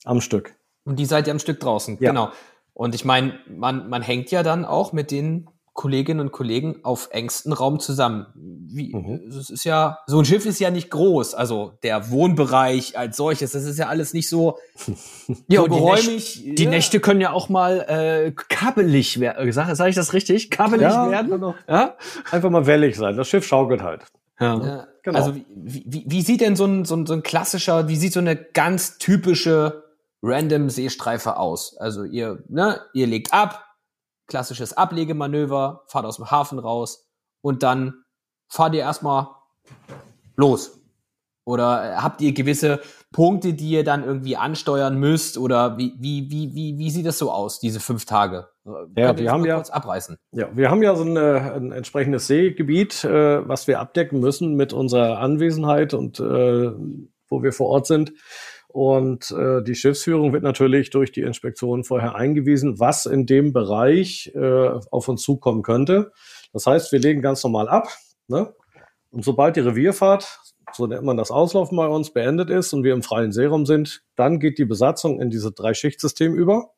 Am 0.04 0.20
Stück. 0.20 0.54
Und 0.84 0.96
die 0.96 1.06
seid 1.06 1.26
ihr 1.26 1.32
am 1.32 1.38
Stück 1.38 1.60
draußen, 1.60 1.98
ja. 2.00 2.10
genau. 2.10 2.30
Und 2.74 2.94
ich 2.94 3.04
meine, 3.04 3.38
man, 3.48 3.88
man 3.88 4.02
hängt 4.02 4.30
ja 4.30 4.42
dann 4.42 4.64
auch 4.64 4.92
mit 4.92 5.10
den 5.10 5.48
Kolleginnen 5.74 6.20
und 6.20 6.30
Kollegen 6.30 6.76
auf 6.84 7.08
engstem 7.10 7.52
Raum 7.52 7.80
zusammen. 7.80 8.26
Wie, 8.36 8.94
mhm. 8.94 9.28
Es 9.28 9.50
ist 9.50 9.64
ja, 9.64 9.98
so 10.06 10.20
ein 10.20 10.24
Schiff 10.24 10.46
ist 10.46 10.60
ja 10.60 10.70
nicht 10.70 10.88
groß, 10.88 11.34
also 11.34 11.72
der 11.82 12.10
Wohnbereich 12.10 12.96
als 12.96 13.16
solches, 13.16 13.52
das 13.52 13.64
ist 13.64 13.78
ja 13.78 13.88
alles 13.88 14.14
nicht 14.14 14.28
so, 14.28 14.58
ja, 15.48 15.62
so 15.62 15.64
geräumig. 15.64 16.04
Die, 16.04 16.44
Nächte, 16.44 16.54
die 16.54 16.66
Nächte 16.66 17.00
können 17.00 17.20
ja 17.20 17.32
auch 17.32 17.48
mal 17.48 17.80
äh, 17.88 18.32
kabbelig 18.48 19.18
werden. 19.18 19.50
Sag, 19.52 19.74
sag 19.74 19.88
ich 19.88 19.96
das 19.96 20.12
richtig? 20.12 20.50
Kabbelig 20.50 20.82
ja, 20.82 21.10
werden? 21.10 21.54
Ja? 21.68 21.96
Einfach 22.30 22.50
mal 22.50 22.66
wellig 22.66 22.96
sein. 22.96 23.16
Das 23.16 23.28
Schiff 23.28 23.44
schaukelt 23.44 23.82
halt. 23.82 24.04
Ja. 24.38 24.64
ja. 24.64 24.86
Genau. 25.02 25.18
Also 25.18 25.34
wie, 25.34 25.84
wie, 25.86 26.04
wie 26.06 26.22
sieht 26.22 26.40
denn 26.40 26.56
so 26.56 26.64
ein, 26.64 26.84
so, 26.84 26.96
ein, 26.96 27.04
so 27.04 27.12
ein 27.12 27.22
klassischer, 27.22 27.88
wie 27.88 27.96
sieht 27.96 28.12
so 28.12 28.20
eine 28.20 28.36
ganz 28.36 28.96
typische 28.98 29.83
random 30.24 30.70
Seestreife 30.70 31.36
aus. 31.36 31.76
Also 31.76 32.04
ihr, 32.04 32.42
ne, 32.48 32.80
ihr 32.94 33.06
legt 33.06 33.32
ab, 33.32 33.64
klassisches 34.26 34.72
Ablegemanöver, 34.72 35.84
fahrt 35.86 36.06
aus 36.06 36.16
dem 36.16 36.30
Hafen 36.30 36.58
raus 36.58 37.10
und 37.42 37.62
dann 37.62 38.04
fahrt 38.48 38.74
ihr 38.74 38.80
erstmal 38.80 39.28
los. 40.36 40.80
Oder 41.46 41.92
äh, 41.92 41.96
habt 41.96 42.22
ihr 42.22 42.32
gewisse 42.32 42.80
Punkte, 43.12 43.52
die 43.52 43.68
ihr 43.68 43.84
dann 43.84 44.02
irgendwie 44.02 44.36
ansteuern 44.36 44.98
müsst? 44.98 45.36
Oder 45.36 45.76
wie, 45.76 45.92
wie, 45.98 46.30
wie, 46.30 46.54
wie, 46.54 46.78
wie 46.78 46.90
sieht 46.90 47.04
das 47.04 47.18
so 47.18 47.30
aus, 47.30 47.60
diese 47.60 47.80
fünf 47.80 48.06
Tage? 48.06 48.48
Ja, 48.96 49.16
wir 49.18 49.30
haben 49.30 49.44
ja, 49.44 49.60
abreißen. 49.60 50.16
Ja, 50.32 50.48
wir 50.54 50.70
haben 50.70 50.82
ja 50.82 50.96
so 50.96 51.04
ein, 51.04 51.18
ein 51.18 51.72
entsprechendes 51.72 52.26
Seegebiet, 52.28 53.04
äh, 53.04 53.46
was 53.46 53.66
wir 53.66 53.78
abdecken 53.78 54.20
müssen 54.20 54.54
mit 54.54 54.72
unserer 54.72 55.18
Anwesenheit 55.18 55.92
und 55.92 56.18
äh, 56.18 56.72
wo 57.28 57.42
wir 57.42 57.52
vor 57.52 57.68
Ort 57.68 57.86
sind. 57.86 58.14
Und 58.74 59.30
äh, 59.30 59.62
die 59.62 59.76
Schiffsführung 59.76 60.32
wird 60.32 60.42
natürlich 60.42 60.90
durch 60.90 61.12
die 61.12 61.20
Inspektion 61.20 61.84
vorher 61.84 62.16
eingewiesen, 62.16 62.80
was 62.80 63.06
in 63.06 63.24
dem 63.24 63.52
Bereich 63.52 64.32
äh, 64.34 64.68
auf 64.90 65.06
uns 65.06 65.22
zukommen 65.22 65.62
könnte. 65.62 66.10
Das 66.52 66.66
heißt, 66.66 66.90
wir 66.90 66.98
legen 66.98 67.22
ganz 67.22 67.44
normal 67.44 67.68
ab. 67.68 67.86
Ne? 68.26 68.52
Und 69.12 69.24
sobald 69.24 69.54
die 69.54 69.60
Revierfahrt, 69.60 70.40
so 70.72 70.88
nennt 70.88 71.04
man 71.04 71.16
das 71.16 71.30
Auslaufen 71.30 71.76
bei 71.76 71.86
uns, 71.86 72.12
beendet 72.12 72.50
ist 72.50 72.72
und 72.72 72.82
wir 72.82 72.94
im 72.94 73.04
freien 73.04 73.30
Seeraum 73.30 73.64
sind, 73.64 74.02
dann 74.16 74.40
geht 74.40 74.58
die 74.58 74.64
Besatzung 74.64 75.20
in 75.20 75.30
diese 75.30 75.52
Drei-Schicht-System 75.52 76.34
über. 76.34 76.70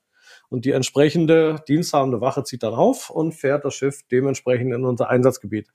Und 0.50 0.66
die 0.66 0.72
entsprechende 0.72 1.62
diensthabende 1.66 2.20
Wache 2.20 2.44
zieht 2.44 2.62
dann 2.62 2.74
auf 2.74 3.08
und 3.08 3.32
fährt 3.32 3.64
das 3.64 3.72
Schiff 3.72 4.02
dementsprechend 4.12 4.74
in 4.74 4.84
unser 4.84 5.08
Einsatzgebiet. 5.08 5.70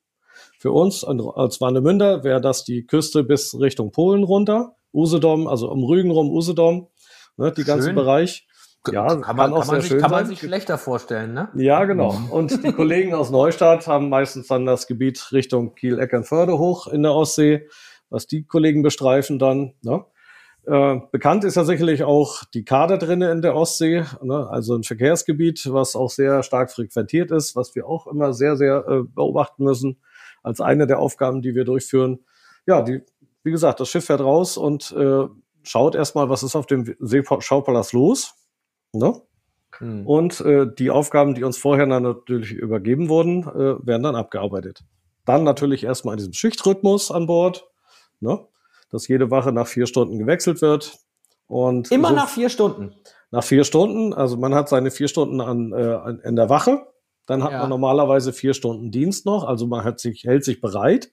Für 0.59 0.71
uns 0.71 1.03
als 1.03 1.61
Warnemünder 1.61 2.23
wäre 2.23 2.41
das 2.41 2.63
die 2.63 2.85
Küste 2.85 3.23
bis 3.23 3.59
Richtung 3.59 3.91
Polen 3.91 4.23
runter. 4.23 4.75
Usedom, 4.93 5.47
also 5.47 5.69
um 5.69 5.83
Rügen 5.83 6.11
rum, 6.11 6.29
Usedom, 6.29 6.87
ne, 7.37 7.51
die 7.51 7.63
ganze. 7.63 7.93
Bereich. 7.93 8.47
Ja, 8.91 9.07
kann 9.07 9.19
man, 9.19 9.51
kann 9.51 9.53
auch 9.53 9.59
kann 9.59 9.67
man, 9.67 9.81
sich, 9.81 9.89
schön 9.89 10.01
kann 10.01 10.11
man 10.11 10.25
sich 10.25 10.39
schlechter 10.39 10.77
vorstellen, 10.79 11.33
ne? 11.33 11.49
Ja, 11.53 11.85
genau. 11.85 12.17
Und 12.31 12.63
die 12.63 12.71
Kollegen 12.73 13.13
aus 13.13 13.29
Neustadt 13.29 13.85
haben 13.85 14.09
meistens 14.09 14.47
dann 14.47 14.65
das 14.65 14.87
Gebiet 14.87 15.31
Richtung 15.31 15.75
Kiel, 15.75 15.99
Eckernförde 15.99 16.57
hoch 16.57 16.87
in 16.87 17.03
der 17.03 17.13
Ostsee, 17.13 17.67
was 18.09 18.25
die 18.25 18.43
Kollegen 18.43 18.81
bestreifen 18.81 19.37
dann. 19.37 19.73
Ne? 19.83 20.03
Äh, 20.65 20.99
bekannt 21.11 21.43
ist 21.43 21.55
ja 21.55 21.63
sicherlich 21.63 22.03
auch 22.03 22.43
die 22.55 22.65
Kader 22.65 22.97
drinne 22.97 23.31
in 23.31 23.43
der 23.43 23.55
Ostsee, 23.55 24.03
ne? 24.23 24.47
also 24.49 24.75
ein 24.75 24.83
Verkehrsgebiet, 24.83 25.71
was 25.71 25.95
auch 25.95 26.09
sehr 26.09 26.41
stark 26.41 26.71
frequentiert 26.71 27.29
ist, 27.29 27.55
was 27.55 27.75
wir 27.75 27.87
auch 27.87 28.07
immer 28.07 28.33
sehr, 28.33 28.57
sehr 28.57 28.83
äh, 28.87 29.03
beobachten 29.03 29.63
müssen 29.63 30.01
als 30.41 30.59
eine 30.59 30.87
der 30.87 30.97
Aufgaben, 30.97 31.43
die 31.43 31.53
wir 31.53 31.65
durchführen. 31.65 32.19
Ja, 32.65 32.81
die, 32.81 33.01
wie 33.43 33.51
gesagt, 33.51 33.79
das 33.79 33.89
Schiff 33.89 34.05
fährt 34.05 34.21
raus 34.21 34.57
und 34.57 34.91
äh, 34.91 35.25
schaut 35.63 35.95
erstmal, 35.95 36.29
was 36.29 36.43
ist 36.43 36.55
auf 36.55 36.65
dem 36.65 36.95
Seeschaupalast 36.99 37.93
los. 37.93 38.33
Ne? 38.93 39.21
Hm. 39.77 40.05
Und 40.05 40.41
äh, 40.41 40.67
die 40.77 40.91
Aufgaben, 40.91 41.33
die 41.35 41.43
uns 41.43 41.57
vorher 41.57 41.85
dann 41.85 42.03
natürlich 42.03 42.51
übergeben 42.51 43.09
wurden, 43.09 43.43
äh, 43.43 43.85
werden 43.85 44.03
dann 44.03 44.15
abgearbeitet. 44.15 44.83
Dann 45.25 45.43
natürlich 45.43 45.83
erstmal 45.83 46.13
in 46.15 46.17
diesem 46.17 46.33
Schichtrhythmus 46.33 47.11
an 47.11 47.25
Bord, 47.27 47.67
ne? 48.19 48.45
dass 48.89 49.07
jede 49.07 49.31
Wache 49.31 49.51
nach 49.51 49.67
vier 49.67 49.85
Stunden 49.87 50.19
gewechselt 50.19 50.61
wird. 50.61 50.97
Und 51.47 51.91
Immer 51.91 52.09
so- 52.09 52.15
nach 52.15 52.29
vier 52.29 52.49
Stunden. 52.49 52.95
nach 53.31 53.43
vier 53.43 53.63
Stunden, 53.63 54.13
also 54.13 54.37
man 54.37 54.53
hat 54.53 54.67
seine 54.69 54.91
vier 54.91 55.07
Stunden 55.07 55.39
an, 55.41 55.71
äh, 55.73 55.75
an, 55.93 56.19
in 56.19 56.35
der 56.35 56.49
Wache, 56.49 56.87
dann 57.27 57.43
hat 57.43 57.51
Ja. 57.51 57.59
man 57.59 57.69
normalerweise 57.69 58.33
vier 58.33 58.53
Stunden 58.53 58.91
Dienst 58.91 59.25
noch, 59.25 59.45
also 59.45 59.67
man 59.67 59.97
sich, 59.97 60.23
hält 60.25 60.43
sich 60.43 60.59
bereit 60.59 61.11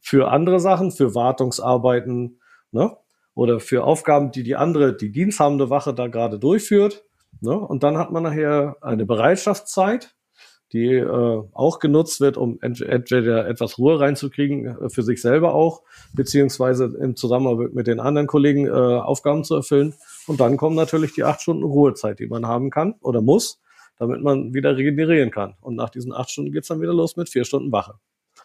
für 0.00 0.30
andere 0.30 0.60
Sachen, 0.60 0.90
für 0.92 1.14
Wartungsarbeiten, 1.14 2.40
ne? 2.72 2.96
Oder 3.34 3.60
für 3.60 3.84
Aufgaben, 3.84 4.32
die 4.32 4.42
die 4.42 4.56
andere, 4.56 4.96
die 4.96 5.12
diensthabende 5.12 5.70
Wache 5.70 5.94
da 5.94 6.08
gerade 6.08 6.38
durchführt. 6.38 7.04
Ne? 7.40 7.56
Und 7.56 7.82
dann 7.82 7.96
hat 7.96 8.10
man 8.10 8.24
nachher 8.24 8.76
eine 8.80 9.06
Bereitschaftszeit, 9.06 10.14
die 10.72 10.94
äh, 10.94 11.42
auch 11.52 11.78
genutzt 11.78 12.20
wird, 12.20 12.36
um 12.36 12.58
ent 12.60 12.80
entweder 12.80 13.48
etwas 13.48 13.78
Ruhe 13.78 13.98
reinzukriegen, 13.98 14.66
äh, 14.66 14.88
für 14.88 15.02
sich 15.02 15.20
selber 15.20 15.54
auch, 15.54 15.82
beziehungsweise 16.12 16.96
im 17.00 17.16
Zusammenarbeit 17.16 17.72
mit 17.72 17.86
den 17.86 17.98
anderen 17.98 18.26
Kollegen 18.26 18.66
äh, 18.66 18.70
Aufgaben 18.70 19.44
zu 19.44 19.54
erfüllen. 19.54 19.94
Und 20.26 20.40
dann 20.40 20.56
kommen 20.56 20.76
natürlich 20.76 21.12
die 21.14 21.24
acht 21.24 21.40
Stunden 21.40 21.64
Ruhezeit, 21.64 22.18
die 22.18 22.26
man 22.26 22.46
haben 22.46 22.70
kann 22.70 22.94
oder 23.00 23.20
muss, 23.20 23.60
damit 23.98 24.22
man 24.22 24.54
wieder 24.54 24.76
regenerieren 24.76 25.30
kann. 25.30 25.56
Und 25.60 25.76
nach 25.76 25.90
diesen 25.90 26.12
acht 26.12 26.30
Stunden 26.30 26.52
geht's 26.52 26.68
dann 26.68 26.80
wieder 26.80 26.94
los 26.94 27.16
mit 27.16 27.28
vier 27.28 27.44
Stunden 27.44 27.72
Wache. 27.72 27.94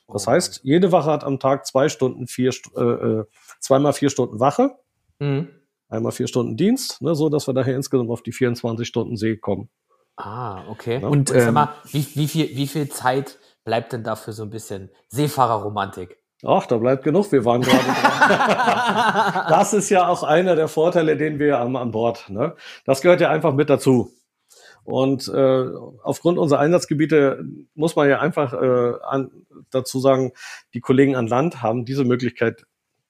Das 0.08 0.28
heißt, 0.28 0.62
jede 0.64 0.92
Wache 0.92 1.12
hat 1.12 1.24
am 1.24 1.40
Tag 1.40 1.66
zwei 1.66 1.90
Stunden, 1.90 2.28
vier, 2.28 2.52
äh, 2.78 2.82
äh, 2.82 3.26
zweimal 3.60 3.94
vier 3.94 4.10
Stunden 4.10 4.40
Wache, 4.40 4.76
Mhm. 5.20 5.48
einmal 5.90 6.12
vier 6.12 6.28
Stunden 6.28 6.58
Dienst, 6.58 7.02
ne, 7.02 7.16
so 7.16 7.30
dass 7.30 7.48
wir 7.48 7.54
daher 7.54 7.76
insgesamt 7.76 8.10
auf 8.10 8.22
die 8.22 8.32
24 8.34 8.88
Stunden 8.88 9.16
See 9.18 9.38
kommen. 9.38 9.70
Ah, 10.18 10.64
okay. 10.70 11.00
Ja. 11.02 11.08
Und, 11.08 11.30
Und, 11.30 11.32
ich 11.32 11.40
sag 11.42 11.48
ähm, 11.48 11.54
mal, 11.56 11.70
wie, 11.92 12.06
wie, 12.16 12.28
viel, 12.28 12.56
wie 12.56 12.68
viel 12.68 12.90
Zeit 12.90 13.38
bleibt 13.64 13.94
denn 13.94 14.04
dafür 14.04 14.34
so 14.34 14.44
ein 14.44 14.50
bisschen 14.50 14.90
Seefahrerromantik? 15.10 16.18
Ach, 16.46 16.66
da 16.68 16.78
bleibt 16.78 17.04
genug. 17.04 17.32
Wir 17.32 17.44
waren 17.44 17.62
gerade 17.62 17.84
dran. 17.84 19.46
Das 19.50 19.74
ist 19.74 19.90
ja 19.90 20.08
auch 20.08 20.24
einer 20.24 20.56
der 20.56 20.68
Vorteile, 20.68 21.18
den 21.18 21.40
wir 21.40 21.60
am, 21.60 21.76
an 21.76 21.92
Bord. 21.92 22.30
Ne? 22.30 22.56
Das 22.86 23.02
gehört 23.02 23.22
ja 23.22 23.30
einfach 23.30 23.54
mit 23.54 23.70
dazu. 23.70 24.12
Und 24.86 25.28
äh, 25.28 25.66
aufgrund 26.04 26.38
unserer 26.38 26.60
Einsatzgebiete 26.60 27.44
muss 27.74 27.96
man 27.96 28.08
ja 28.08 28.20
einfach 28.20 28.54
äh, 28.54 28.94
an, 29.04 29.32
dazu 29.72 30.00
sagen, 30.00 30.32
die 30.74 30.80
Kollegen 30.80 31.16
an 31.16 31.28
Land 31.28 31.62
haben 31.64 31.86
diese 31.86 32.06
Möglichkeit 32.06 32.66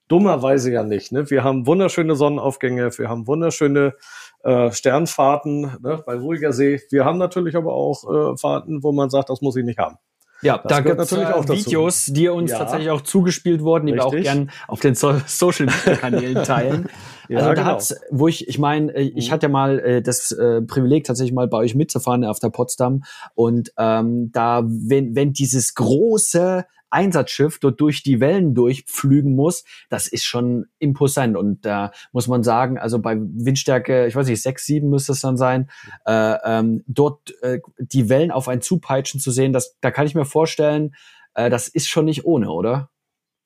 dummerweise 0.08 0.72
ja 0.72 0.84
nicht. 0.84 1.12
Ne? 1.12 1.30
Wir 1.30 1.44
haben 1.44 1.68
wunderschöne 1.68 2.16
Sonnenaufgänge, 2.16 2.98
wir 2.98 3.10
haben 3.10 3.28
wunderschöne 3.28 3.96
äh, 4.44 4.72
Sternfahrten 4.72 5.62
ne? 5.82 6.02
bei 6.06 6.16
ruhiger 6.16 6.54
See. 6.54 6.82
Wir 6.92 7.04
haben 7.06 7.18
natürlich 7.18 7.56
aber 7.56 7.74
auch 7.74 8.04
äh, 8.34 8.38
Fahrten, 8.38 8.82
wo 8.82 8.92
man 8.92 9.10
sagt, 9.10 9.30
das 9.30 9.42
muss 9.42 9.56
ich 9.58 9.66
nicht 9.66 9.80
haben. 9.80 9.98
Ja, 10.46 10.58
Das 10.60 10.70
da 10.70 10.80
gibt's 10.82 11.12
natürlich 11.12 11.30
äh. 11.30 11.66
Videos, 11.66 12.06
die 12.06 12.30
uns 12.30 12.52
Ja. 12.52 12.60
tatsächlich 12.60 12.90
auch 12.92 13.02
zugespielt 13.02 13.62
wurden, 13.62 13.88
die 13.88 13.94
wir 13.94 14.06
auch 14.06 14.14
Richtig. 14.14 14.32
gern 14.32 14.52
auf 14.68 14.80
den 14.80 14.96
so 14.96 15.14
Social 15.28 15.66
Media 15.66 15.96
Kanälen 15.98 16.44
teilen. 16.44 16.88
Ja, 17.28 17.38
also 17.40 17.50
da 17.50 17.54
genau. 17.56 17.66
hat's, 17.70 17.96
wo 18.12 18.28
ich, 18.28 18.48
ich 18.48 18.60
meine, 18.60 18.92
äh, 18.94 19.02
ich 19.02 19.30
Mhm. 19.30 19.32
hatte 19.34 19.46
ja 19.48 19.50
mal 19.52 19.80
äh, 19.80 20.02
das 20.04 20.32
äh, 20.32 20.62
Privileg, 20.62 21.06
tatsächlich 21.06 21.34
mal 21.34 21.48
bei 21.48 21.58
euch 21.58 21.74
mitzufahren 21.74 22.24
auf 22.24 22.38
der 22.38 22.50
Potsdam. 22.52 23.04
Und 23.34 23.72
ähm, 23.80 24.30
da, 24.32 24.62
wenn, 24.68 25.16
wenn 25.16 25.34
dieses 25.34 25.74
große 25.74 26.66
Einsatzschiff 26.96 27.60
dort 27.60 27.80
durch 27.80 28.02
die 28.02 28.20
Wellen 28.20 28.56
durchpflügen 28.56 29.36
muss, 29.36 29.66
das 29.90 30.08
ist 30.08 30.26
schon 30.26 30.66
imposant. 30.80 31.38
Und 31.38 31.66
da 31.66 31.92
muss 32.12 32.28
man 32.28 32.42
sagen, 32.42 32.80
also 32.80 33.00
bei 33.00 33.18
Windstärke, 33.20 34.08
ich 34.08 34.16
weiß 34.16 34.28
nicht, 34.28 34.42
sechs, 34.42 34.66
sieben 34.66 34.90
müsste 34.90 35.12
es 35.12 35.20
dann 35.20 35.38
sein, 35.38 35.70
äh, 36.06 36.38
ähm, 36.44 36.84
dort 36.88 37.34
äh, 37.44 37.60
die 37.78 38.10
Wellen 38.10 38.32
auf 38.32 38.48
einen 38.48 38.62
zupeitschen 38.62 39.20
zu 39.20 39.32
sehen, 39.32 39.54
das, 39.54 39.78
da 39.82 39.92
kann 39.92 40.08
ich 40.08 40.16
mir 40.16 40.26
vorstellen, 40.26 40.96
äh, 41.36 41.50
das 41.50 41.68
ist 41.68 41.88
schon 41.88 42.06
nicht 42.06 42.26
ohne, 42.26 42.50
oder? 42.50 42.90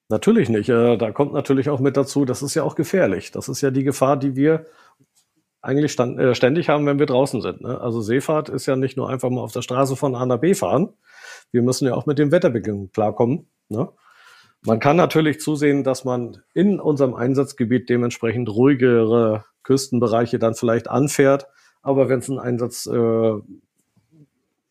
Natürlich 0.10 0.50
nicht. 0.50 0.70
Äh, 0.70 0.98
Da 0.98 1.12
kommt 1.12 1.34
natürlich 1.34 1.70
auch 1.70 1.80
mit 1.80 1.98
dazu, 1.98 2.26
das 2.26 2.42
ist 2.42 2.56
ja 2.56 2.64
auch 2.64 2.76
gefährlich. 2.76 3.32
Das 3.32 3.50
ist 3.50 3.62
ja 3.62 3.72
die 3.72 3.84
Gefahr, 3.84 4.18
die 4.18 4.36
wir 4.36 4.66
eigentlich 5.62 5.92
stand, 5.92 6.20
äh, 6.20 6.34
ständig 6.36 6.70
haben, 6.70 6.86
wenn 6.86 7.00
wir 7.00 7.06
draußen 7.06 7.42
sind. 7.42 7.62
Ne? 7.62 7.80
Also 7.80 8.02
Seefahrt 8.02 8.50
ist 8.50 8.66
ja 8.66 8.76
nicht 8.76 8.98
nur 8.98 9.10
einfach 9.10 9.30
mal 9.30 9.42
auf 9.42 9.52
der 9.52 9.62
Straße 9.62 9.96
von 9.96 10.16
A 10.16 10.26
nach 10.26 10.40
B 10.40 10.54
fahren. 10.54 10.90
Wir 11.52 11.62
müssen 11.62 11.88
ja 11.88 11.96
auch 11.96 12.06
mit 12.06 12.20
den 12.20 12.32
Wetterbedingungen 12.32 12.92
klarkommen. 12.92 13.48
Ne? 13.70 13.90
Man 14.66 14.80
kann 14.80 14.98
natürlich 14.98 15.40
zusehen, 15.40 15.84
dass 15.84 16.04
man 16.04 16.42
in 16.54 16.80
unserem 16.80 17.14
Einsatzgebiet 17.14 17.90
dementsprechend 17.90 18.50
ruhigere 18.50 19.46
Küstenbereiche 19.64 20.40
dann 20.40 20.56
vielleicht 20.56 20.90
anfährt. 20.90 21.48
Aber 21.82 22.10
wenn 22.10 22.20
es 22.20 22.30
einen 22.30 22.40
Einsatz 22.40 22.86
äh, 22.86 23.34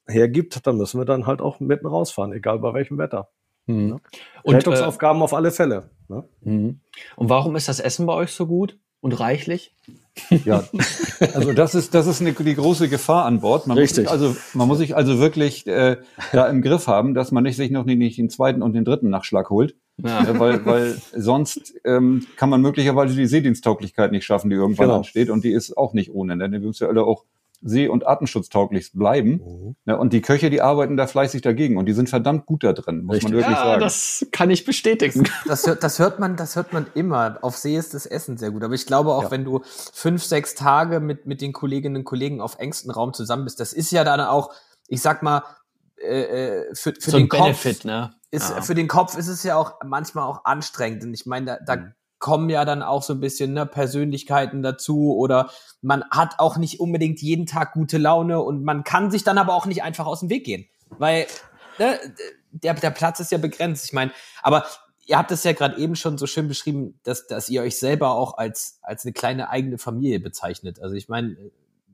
hergibt, 0.07 0.67
dann 0.67 0.77
müssen 0.77 1.01
wir 1.01 1.05
dann 1.05 1.27
halt 1.27 1.41
auch 1.41 1.61
mitten 1.61 1.87
rausfahren, 1.87 2.33
egal 2.33 2.59
bei 2.59 2.75
welchem 2.75 2.99
Wetter. 2.99 3.29
Und, 3.67 4.01
Und 4.43 4.55
Rettungsaufgaben 4.55 5.23
auf 5.23 5.35
alle 5.35 5.51
Fälle. 5.51 5.91
Ne? 6.09 6.25
äh, 6.45 6.49
mhm. 6.49 6.81
und 7.17 7.29
warum 7.29 7.55
ist 7.57 7.69
das 7.69 7.81
Essen 7.81 8.07
bei 8.07 8.15
euch 8.15 8.33
so 8.33 8.47
gut 8.47 8.79
und 9.01 9.21
reichlich? 9.21 9.75
Ja, 10.45 10.65
also 11.35 11.53
das 11.53 11.75
ist, 11.75 11.95
das 11.95 12.07
ist 12.07 12.21
eine, 12.21 12.33
die 12.33 12.55
große 12.55 12.89
Gefahr 12.89 13.25
an 13.25 13.41
Bord. 13.41 13.67
Man 13.67 13.79
Richtig. 13.79 14.05
Muss 14.05 14.13
sich 14.13 14.23
also, 14.23 14.37
man 14.55 14.69
muss 14.69 14.79
sich 14.79 14.97
also 14.97 15.19
wirklich 15.19 15.67
äh, 15.67 15.97
da 16.33 16.47
im 16.47 16.63
Griff 16.63 16.87
haben, 16.87 17.15
dass 17.15 17.33
man 17.33 17.43
nicht 17.45 17.57
sich 17.57 17.71
noch 17.71 17.85
nicht, 17.85 17.99
nicht 17.99 18.19
den 18.19 18.31
zweiten 18.31 18.63
und 18.63 18.73
den 18.75 18.85
dritten 18.85 19.11
Nachschlag 19.11 19.51
holt. 19.51 19.75
Ja. 20.03 20.23
Ja, 20.25 20.39
weil, 20.39 20.65
weil 20.65 20.97
sonst 21.17 21.75
ähm, 21.85 22.27
kann 22.37 22.51
man 22.51 22.61
möglicherweise 22.63 23.17
die 23.17 23.27
Seediensttauglichkeit 23.27 24.13
nicht 24.13 24.25
schaffen, 24.25 24.49
die 24.51 24.57
irgendwann 24.57 24.87
Genau. 24.87 24.99
ansteht. 24.99 25.29
Und 25.29 25.43
die 25.45 25.51
ist 25.53 25.77
auch 25.77 25.93
nicht 25.93 26.15
ohne. 26.15 26.37
Ne? 26.37 26.51
Wir 26.53 26.61
müssen 26.61 26.85
ja 26.85 26.89
alle 26.89 27.05
auch 27.05 27.25
see- 27.61 27.89
und 27.89 28.07
atemschutztauglich 28.07 28.93
bleiben. 28.93 29.75
Ne? 29.85 29.97
Und 29.99 30.13
die 30.13 30.21
Köche, 30.23 30.49
die 30.51 30.61
arbeiten 30.63 30.97
da 30.97 31.07
fleißig 31.07 31.43
dagegen. 31.43 31.77
Und 31.77 31.87
die 31.87 31.93
sind 31.93 32.09
verdammt 32.09 32.47
gut 32.47 32.63
da 32.65 32.73
drin, 32.73 33.03
muss 33.05 33.17
Richtig. 33.17 33.31
man 33.31 33.39
wirklich 33.41 33.57
ja, 33.57 33.65
sagen. 33.65 33.81
das 33.81 34.27
kann 34.33 34.51
ich 34.51 34.65
bestätigen. 34.65 35.25
Das 35.47 35.67
hört, 35.67 35.83
das 35.83 35.99
hört 35.99 36.19
man, 36.21 36.37
das 36.37 36.55
hört 36.57 36.73
man 36.73 36.87
immer. 36.95 37.39
Auf 37.43 37.57
See 37.57 37.77
ist 37.77 37.95
das 37.95 38.07
Essen 38.07 38.37
sehr 38.37 38.51
gut. 38.51 38.63
Aber 38.63 38.75
ich 38.75 38.87
glaube 38.87 39.13
auch, 39.13 39.25
Ja. 39.25 39.31
wenn 39.31 39.45
du 39.45 39.63
fünf, 39.93 40.23
sechs 40.23 40.55
Tage 40.55 41.01
mit, 41.01 41.27
mit 41.27 41.41
den 41.41 41.53
Kolleginnen 41.53 41.97
und 41.97 42.05
Kollegen 42.05 42.41
auf 42.41 42.59
engstem 42.59 42.91
Raum 42.91 43.13
zusammen 43.13 43.45
bist, 43.45 43.59
das 43.61 43.73
ist 43.73 43.91
ja 43.91 44.05
dann 44.05 44.21
auch, 44.21 44.53
ich 44.87 45.01
sag 45.03 45.23
mal, 45.23 45.43
äh, 46.01 46.23
äh, 46.61 46.75
für, 46.75 46.95
für 46.95 47.11
so 47.11 47.19
den 47.19 47.29
Kopf. 47.29 47.41
Benefit, 47.43 47.85
ne? 47.85 48.13
ist 48.31 48.51
Ja. 48.51 48.61
für 48.63 48.75
den 48.75 48.89
Kopf 48.89 49.17
ist 49.17 49.27
es 49.29 49.43
ja 49.43 49.57
auch 49.57 49.75
manchmal 49.85 50.25
auch 50.25 50.45
anstrengend. 50.45 51.03
Und 51.03 51.15
ich 51.15 51.27
meine, 51.27 51.47
da, 51.47 51.59
da 51.65 51.77
Mhm. 51.77 51.93
Kommen 52.19 52.51
ja 52.51 52.65
dann 52.65 52.83
auch 52.83 53.03
so 53.03 53.13
ein 53.15 53.21
bisschen 53.21 53.53
ne, 53.53 53.67
Persönlichkeiten 53.67 54.63
dazu 54.63 55.17
oder 55.17 55.51
man 55.83 56.05
hat 56.11 56.39
auch 56.39 56.57
nicht 56.57 56.81
unbedingt 56.81 57.21
jeden 57.21 57.47
Tag 57.47 57.73
gute 57.73 57.99
Laune 57.99 58.41
und 58.41 58.65
man 58.65 58.85
kann 58.85 59.11
sich 59.11 59.25
dann 59.25 59.39
aber 59.39 59.55
auch 59.55 59.67
nicht 59.67 59.83
einfach 59.83 60.07
aus 60.07 60.21
dem 60.21 60.31
Weg 60.31 60.45
gehen. 60.45 60.67
Weil 60.99 61.27
ne, 61.79 61.99
der, 62.51 62.75
der 62.75 62.91
Platz 62.91 63.21
ist 63.21 63.31
ja 63.33 63.39
begrenzt. 63.39 63.85
Ich 63.85 63.93
meine, 63.93 64.11
aber 64.43 64.67
ihr 65.07 65.17
habt 65.19 65.31
es 65.31 65.45
ja 65.45 65.53
gerade 65.53 65.79
eben 65.79 65.97
schon 65.97 66.19
so 66.19 66.27
schön 66.27 66.49
beschrieben, 66.49 66.99
dass, 67.05 67.27
dass 67.27 67.49
ihr 67.49 67.63
euch 67.63 67.79
selber 67.79 68.11
auch 68.13 68.37
als, 68.39 68.79
als 68.83 69.05
eine 69.05 69.13
kleine 69.13 69.51
eigene 69.51 69.79
Familie 69.79 70.21
bezeichnet. 70.21 70.81
Also 70.83 70.95
ich 70.95 71.09
meine, 71.09 71.37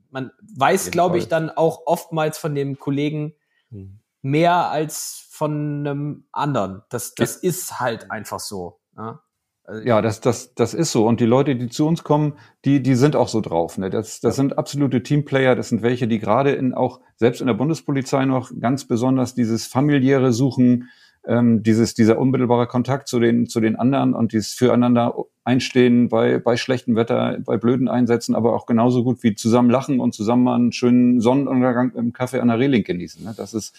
man 0.09 0.31
weiß, 0.55 0.91
glaube 0.91 1.17
ich, 1.17 1.27
dann 1.27 1.49
auch 1.49 1.83
oftmals 1.85 2.37
von 2.37 2.55
dem 2.55 2.79
Kollegen, 2.79 3.35
Mhm. 3.69 3.99
mehr 4.21 4.69
als 4.69 5.27
von 5.29 5.51
einem 5.51 6.27
anderen. 6.31 6.83
Das, 6.89 7.15
das 7.15 7.35
ist 7.35 7.79
halt 7.79 8.11
einfach 8.11 8.39
so. 8.39 8.79
Ja? 8.97 9.21
Also 9.67 9.81
ja, 9.81 10.01
das, 10.01 10.21
das, 10.21 10.53
das 10.53 10.73
ist 10.73 10.91
so. 10.91 11.07
Und 11.07 11.19
die 11.19 11.25
Leute, 11.25 11.55
die 11.55 11.69
zu 11.69 11.87
uns 11.87 12.03
kommen, 12.03 12.33
die, 12.65 12.83
die 12.83 12.95
sind 12.95 13.15
auch 13.15 13.27
so 13.27 13.41
drauf. 13.41 13.77
Ne? 13.77 13.89
Das, 13.89 14.19
das 14.19 14.37
ja. 14.37 14.43
sind 14.43 14.57
absolute 14.57 15.01
Teamplayer. 15.01 15.55
Das 15.55 15.69
sind 15.69 15.81
welche, 15.81 16.07
die 16.07 16.19
gerade 16.19 16.51
in 16.51 16.73
auch 16.73 16.99
selbst 17.15 17.41
in 17.41 17.47
der 17.47 17.55
Bundespolizei 17.55 18.25
noch 18.25 18.51
ganz 18.59 18.85
besonders 18.85 19.33
dieses 19.33 19.65
familiäre 19.65 20.33
Suchen, 20.33 20.89
ähm, 21.25 21.63
dieses, 21.63 21.95
dieser 21.95 22.19
unmittelbare 22.19 22.67
Kontakt 22.67 23.07
zu 23.07 23.19
den, 23.19 23.47
zu 23.47 23.59
den 23.59 23.75
anderen 23.75 24.13
und 24.13 24.33
dieses 24.33 24.53
Füreinander 24.53 25.15
einstehen 25.45 26.09
bei, 26.09 26.39
bei 26.39 26.57
schlechtem 26.57 26.95
Wetter, 26.95 27.37
bei 27.45 27.57
blöden 27.57 27.87
Einsätzen, 27.87 28.33
aber 28.33 28.53
auch 28.53 28.65
genauso 28.65 29.03
gut 29.03 29.21
wie 29.21 29.35
zusammen 29.35 29.69
lachen 29.69 29.99
und 29.99 30.13
zusammen 30.13 30.43
mal 30.43 30.55
einen 30.55 30.71
schönen 30.71 31.21
Sonnenuntergang 31.21 31.91
im 31.93 32.13
Kaffee 32.13 32.39
an 32.39 32.47
der 32.47 32.57
Reling 32.57 32.83
genießen. 32.83 33.23
Ne? 33.23 33.33
Das 33.37 33.53
ist, 33.53 33.75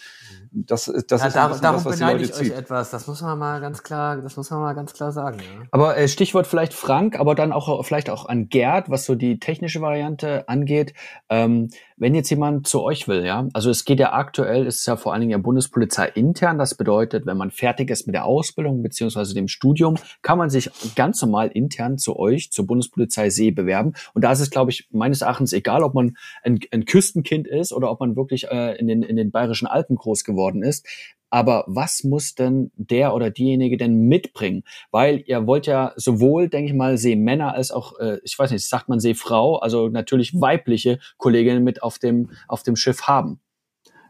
das, 0.51 0.85
das 1.07 1.21
ja, 1.21 1.27
ist 1.27 1.35
dar 1.35 1.49
darum 1.49 1.83
das, 1.83 1.85
was 1.85 1.99
beneide 1.99 2.23
ich 2.23 2.31
zieht. 2.31 2.53
euch 2.53 2.57
etwas. 2.57 2.89
Das 2.89 3.05
muss 3.07 3.21
man 3.21 3.37
mal 3.37 3.59
ganz 3.59 3.83
klar, 3.83 4.15
das 4.15 4.37
muss 4.37 4.49
man 4.49 4.61
mal 4.61 4.73
ganz 4.73 4.93
klar 4.93 5.11
sagen. 5.11 5.39
Ja. 5.39 5.67
Aber 5.71 5.97
äh, 5.97 6.07
Stichwort 6.07 6.47
vielleicht 6.47 6.73
Frank, 6.73 7.19
aber 7.19 7.35
dann 7.35 7.51
auch 7.51 7.83
vielleicht 7.85 8.09
auch 8.09 8.27
an 8.27 8.47
Gerd, 8.47 8.89
was 8.89 9.05
so 9.05 9.15
die 9.15 9.37
technische 9.39 9.81
Variante 9.81 10.47
angeht. 10.47 10.93
Ähm, 11.29 11.67
wenn 11.97 12.15
jetzt 12.15 12.29
jemand 12.29 12.67
zu 12.67 12.83
euch 12.83 13.07
will, 13.07 13.25
ja, 13.25 13.47
also 13.53 13.71
es 13.71 13.83
geht 13.83 13.99
ja 13.99 14.13
aktuell, 14.13 14.67
ist 14.67 14.85
ja 14.85 14.95
vor 14.95 15.13
allen 15.13 15.21
Dingen 15.21 15.31
ja 15.31 15.37
Bundespolizei 15.39 16.07
intern. 16.07 16.59
Das 16.59 16.75
bedeutet, 16.75 17.25
wenn 17.25 17.37
man 17.37 17.51
fertig 17.51 17.89
ist 17.89 18.05
mit 18.05 18.13
der 18.13 18.25
Ausbildung 18.25 18.83
beziehungsweise 18.83 19.33
dem 19.33 19.47
Studium, 19.47 19.95
kann 20.21 20.37
man 20.37 20.49
sich 20.49 20.69
ganz 20.95 21.21
normal 21.21 21.49
intern 21.57 21.97
zu 21.97 22.17
euch, 22.17 22.51
zur 22.51 22.67
Bundespolizei 22.67 23.29
See 23.29 23.51
bewerben. 23.51 23.93
Und 24.13 24.23
da 24.23 24.31
ist 24.31 24.39
es, 24.39 24.49
glaube 24.49 24.71
ich, 24.71 24.87
meines 24.91 25.21
Erachtens 25.21 25.53
egal, 25.53 25.83
ob 25.83 25.93
man 25.93 26.15
ein, 26.43 26.59
ein 26.71 26.85
Küstenkind 26.85 27.47
ist 27.47 27.73
oder 27.73 27.91
ob 27.91 27.99
man 27.99 28.15
wirklich 28.15 28.47
äh, 28.49 28.77
in, 28.77 28.87
den, 28.87 29.03
in 29.03 29.15
den 29.15 29.31
bayerischen 29.31 29.67
Alpen 29.67 29.95
groß 29.95 30.23
geworden 30.23 30.63
ist. 30.63 30.87
Aber 31.29 31.65
was 31.67 32.03
muss 32.03 32.35
denn 32.35 32.71
der 32.75 33.13
oder 33.13 33.29
diejenige 33.29 33.77
denn 33.77 34.07
mitbringen? 34.07 34.63
Weil 34.91 35.23
ihr 35.25 35.45
wollt 35.45 35.67
ja 35.67 35.91
sowohl, 35.97 36.47
denke 36.47 36.71
ich 36.71 36.77
mal, 36.77 36.97
Seemänner 36.97 37.53
als 37.53 37.71
auch, 37.71 37.99
äh, 37.99 38.19
ich 38.23 38.37
weiß 38.37 38.51
nicht, 38.51 38.65
sagt 38.65 38.87
man 38.87 38.99
Seefrau, 38.99 39.57
also 39.57 39.89
natürlich 39.89 40.39
weibliche 40.39 40.99
Kolleginnen 41.17 41.63
mit 41.63 41.83
auf 41.83 41.99
dem, 41.99 42.29
auf 42.47 42.63
dem 42.63 42.75
Schiff 42.75 43.03
haben. 43.03 43.41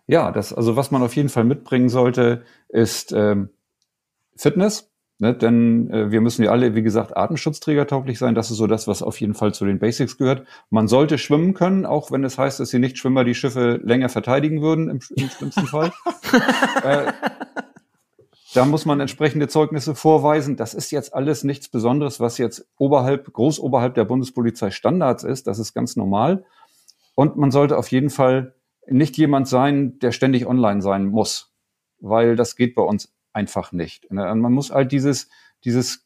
Ja, 0.06 0.32
das, 0.32 0.54
also 0.54 0.76
was 0.76 0.92
man 0.92 1.02
auf 1.02 1.16
jeden 1.16 1.30
Fall 1.30 1.44
mitbringen 1.44 1.90
sollte, 1.90 2.44
ist 2.70 3.12
ähm, 3.14 3.50
Fitness. 4.36 4.92
Ne, 5.19 5.34
denn 5.34 5.89
äh, 5.89 6.12
wir 6.12 6.21
müssen 6.21 6.43
ja 6.43 6.51
alle, 6.51 6.75
wie 6.75 6.84
gesagt, 6.84 7.17
Atemschutzträgertauglich 7.17 8.19
sein. 8.19 8.36
Das 8.36 8.51
ist 8.51 8.58
so 8.58 8.67
das, 8.67 8.88
was 8.88 9.01
auf 9.01 9.19
jeden 9.19 9.34
Fall 9.34 9.51
zu 9.51 9.65
den 9.65 9.80
Basics 9.80 10.17
gehört. 10.17 10.45
Man 10.69 10.88
sollte 10.88 11.17
schwimmen 11.17 11.56
können, 11.56 11.88
auch 11.88 12.12
wenn 12.12 12.23
es 12.23 12.38
heißt, 12.38 12.60
dass 12.60 12.69
die 12.69 12.77
Nichtschwimmer 12.77 13.23
die 13.23 13.34
Schiffe 13.34 13.80
länger 13.84 14.10
verteidigen 14.10 14.62
würden, 14.62 14.89
im, 14.89 14.99
im 15.15 15.30
schlimmsten 15.30 15.65
Fall. 15.65 15.91
äh, 16.84 17.12
da 18.53 18.65
muss 18.65 18.86
man 18.86 18.99
entsprechende 18.99 19.47
Zeugnisse 19.47 19.95
vorweisen. 19.95 20.56
Das 20.56 20.75
ist 20.75 20.91
jetzt 20.91 21.15
alles 21.15 21.43
nichts 21.43 21.67
Besonderes, 21.67 22.19
was 22.19 22.38
jetzt 22.38 22.67
oberhalb, 22.77 23.34
groß 23.34 23.60
oberhalb 23.60 23.95
der 23.95 24.06
Bundespolizei 24.06 24.69
Standards 24.69 25.23
ist. 25.23 25.47
Das 25.47 25.58
ist 25.58 25.73
ganz 25.73 25.95
normal. 25.95 26.45
Und 27.15 27.38
man 27.38 27.49
sollte 27.49 27.75
auf 27.77 27.89
jeden 27.89 28.12
Fall 28.12 28.53
nicht 28.88 29.17
jemand 29.17 29.47
sein, 29.47 29.97
der 29.97 30.12
ständig 30.12 30.45
online 30.45 30.84
sein 30.84 31.06
muss, 31.06 31.53
weil 31.99 32.36
das 32.36 32.56
geht 32.56 32.75
bei 32.75 32.84
uns 32.84 33.12
einfach 33.38 33.71
nicht. 33.71 34.12
Ne? 34.12 34.34
Man 34.36 34.52
muss 34.52 34.71
halt 34.71 34.91
dieses, 34.91 35.30
dieses 35.63 36.06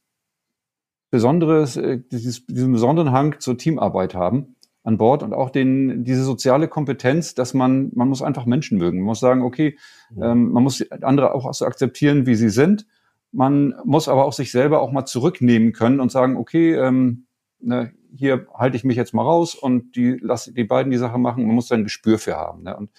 besonderes, 1.09 1.77
äh, 1.77 2.01
dieses, 2.11 2.45
diesen 2.45 2.73
besonderen 2.73 3.11
Hang 3.11 3.39
zur 3.39 3.57
Teamarbeit 3.57 4.13
haben 4.13 4.55
an 4.83 4.97
Bord 4.97 5.23
und 5.23 5.33
auch 5.33 5.49
den, 5.49 6.03
diese 6.03 6.23
soziale 6.23 6.67
Kompetenz, 6.67 7.35
dass 7.35 7.53
man, 7.53 7.91
man 7.93 8.09
muss 8.09 8.21
einfach 8.21 8.45
Menschen 8.45 8.77
mögen. 8.77 8.97
Man 8.97 9.05
muss 9.05 9.19
sagen, 9.19 9.43
okay, 9.43 9.77
ähm, 10.21 10.51
man 10.51 10.63
muss 10.63 10.83
andere 11.01 11.33
auch 11.33 11.53
so 11.53 11.65
akzeptieren, 11.65 12.25
wie 12.25 12.35
sie 12.35 12.49
sind. 12.49 12.85
Man 13.31 13.75
muss 13.85 14.09
aber 14.09 14.25
auch 14.25 14.33
sich 14.33 14.51
selber 14.51 14.81
auch 14.81 14.91
mal 14.91 15.05
zurücknehmen 15.05 15.71
können 15.71 15.99
und 15.99 16.11
sagen, 16.11 16.35
okay, 16.35 16.73
ähm, 16.75 17.27
ne, 17.59 17.93
hier 18.13 18.47
halte 18.53 18.75
ich 18.75 18.83
mich 18.83 18.97
jetzt 18.97 19.13
mal 19.13 19.23
raus 19.23 19.55
und 19.55 19.95
die 19.95 20.17
lasse 20.21 20.51
die 20.53 20.65
beiden 20.65 20.91
die 20.91 20.97
Sache 20.97 21.17
machen. 21.17 21.45
Man 21.45 21.55
muss 21.55 21.67
da 21.67 21.75
ein 21.75 21.83
Gespür 21.83 22.17
für 22.17 22.35
haben. 22.35 22.63
Ne? 22.63 22.75
Und 22.75 22.89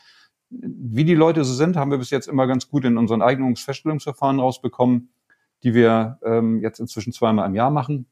wie 0.61 1.05
die 1.05 1.15
Leute 1.15 1.45
so 1.45 1.55
sind, 1.55 1.77
haben 1.77 1.91
wir 1.91 1.99
bis 1.99 2.11
jetzt 2.11 2.29
immer 2.29 2.47
ganz 2.47 2.69
gut 2.69 2.85
in 2.85 2.99
unseren 2.99 3.23
Eignungsfeststellungsverfahren 3.23 4.41
rausbekommen, 4.41 5.11
die 5.63 5.75
wir 5.75 6.19
ähm, 6.25 6.61
jetzt 6.61 6.81
inzwischen 6.81 7.13
zweimal 7.13 7.47
im 7.49 7.55
Jahr 7.55 7.71
machen. 7.71 8.07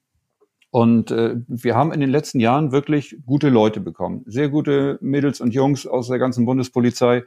Und 0.70 1.10
äh, 1.10 1.36
wir 1.48 1.74
haben 1.74 1.92
in 1.92 2.00
den 2.00 2.10
letzten 2.10 2.38
Jahren 2.38 2.70
wirklich 2.70 3.16
gute 3.26 3.48
Leute 3.48 3.80
bekommen. 3.80 4.22
Sehr 4.26 4.48
gute 4.48 4.98
Mädels 5.00 5.40
und 5.40 5.52
Jungs 5.52 5.86
aus 5.86 6.08
der 6.08 6.18
ganzen 6.18 6.46
Bundespolizei, 6.46 7.24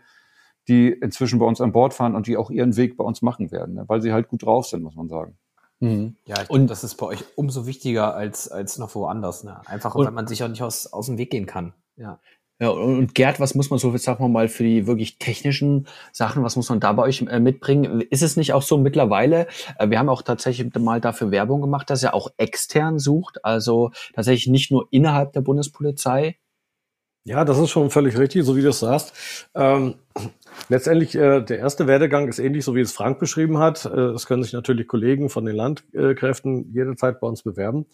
die 0.70 0.90
inzwischen 0.90 1.40
bei 1.40 1.46
uns 1.46 1.60
an 1.60 1.74
Bord 1.74 1.94
fahren 1.94 2.16
und 2.16 2.28
die 2.28 2.38
auch 2.38 2.50
ihren 2.50 2.78
Weg 2.78 2.96
bei 2.96 3.04
uns 3.04 3.22
machen 3.22 3.52
werden, 3.52 3.76
ne? 3.76 3.84
weil 3.88 4.02
sie 4.02 4.14
halt 4.14 4.30
gut 4.30 4.44
drauf 4.44 4.66
sind, 4.68 4.82
muss 4.82 4.96
man 4.96 5.10
sagen. 5.10 5.38
Mhm. 5.82 6.16
Ja, 6.26 6.42
ich 6.42 6.50
und 6.50 6.68
das 6.68 6.86
ist 6.86 6.96
bei 6.96 7.06
euch 7.08 7.26
umso 7.36 7.68
wichtiger 7.68 8.16
als, 8.16 8.50
als 8.50 8.78
noch 8.78 8.96
woanders. 8.96 9.44
Ne? 9.44 9.60
Einfach, 9.68 9.94
weil 9.96 10.12
man 10.12 10.28
sich 10.28 10.42
auch 10.42 10.48
nicht 10.48 10.64
aus, 10.64 10.88
aus 10.88 11.08
dem 11.08 11.18
Weg 11.18 11.30
gehen 11.30 11.46
kann. 11.46 11.74
Ja. 11.98 12.20
Ja, 12.64 12.70
und 12.70 13.14
Gerd, 13.14 13.42
was 13.42 13.56
muss 13.56 13.70
man 13.72 13.78
so, 13.78 13.94
sagen 13.98 14.24
wir 14.24 14.30
mal, 14.30 14.48
für 14.48 14.64
die 14.64 14.88
wirklich 14.88 15.18
technischen 15.18 15.86
Sachen, 16.14 16.44
was 16.44 16.56
muss 16.56 16.70
man 16.70 16.80
da 16.80 16.94
bei 16.94 17.04
euch 17.04 17.22
äh, 17.24 17.42
mitbringen? 17.42 18.00
Ist 18.00 18.24
es 18.24 18.38
nicht 18.38 18.54
auch 18.54 18.62
so 18.62 18.78
mittlerweile, 18.78 19.48
äh, 19.78 19.90
wir 19.90 20.00
haben 20.00 20.08
auch 20.08 20.22
tatsächlich 20.22 20.74
mal 20.76 21.02
dafür 21.02 21.30
Werbung 21.30 21.60
gemacht, 21.60 21.90
dass 21.90 22.04
er 22.04 22.14
auch 22.14 22.30
extern 22.38 23.00
sucht, 23.00 23.44
also 23.44 23.92
tatsächlich 24.16 24.48
nicht 24.48 24.72
nur 24.72 24.88
innerhalb 24.92 25.34
der 25.34 25.42
Bundespolizei? 25.42 26.38
Ja, 27.26 27.44
das 27.44 27.60
ist 27.60 27.70
schon 27.70 27.90
völlig 27.90 28.18
richtig, 28.18 28.46
so 28.46 28.56
wie 28.56 28.62
du 28.62 28.70
es 28.70 28.80
sagst. 28.80 29.14
Ähm, 29.54 29.96
letztendlich, 30.70 31.16
äh, 31.16 31.42
der 31.42 31.60
erste 31.60 31.86
Werdegang 31.86 32.30
ist 32.30 32.40
ähnlich, 32.40 32.64
so 32.64 32.76
wie 32.76 32.82
es 32.82 32.94
Frank 32.94 33.20
beschrieben 33.20 33.58
hat. 33.58 33.84
Äh, 33.84 33.90
es 33.90 34.26
können 34.26 34.42
sich 34.42 34.54
natürlich 34.54 34.88
Kollegen 34.88 35.30
von 35.30 35.44
den 35.44 35.58
Landkräften 35.58 36.72
jederzeit 36.74 37.20
bei 37.20 37.28
uns 37.28 37.44
bewerben, 37.44 37.88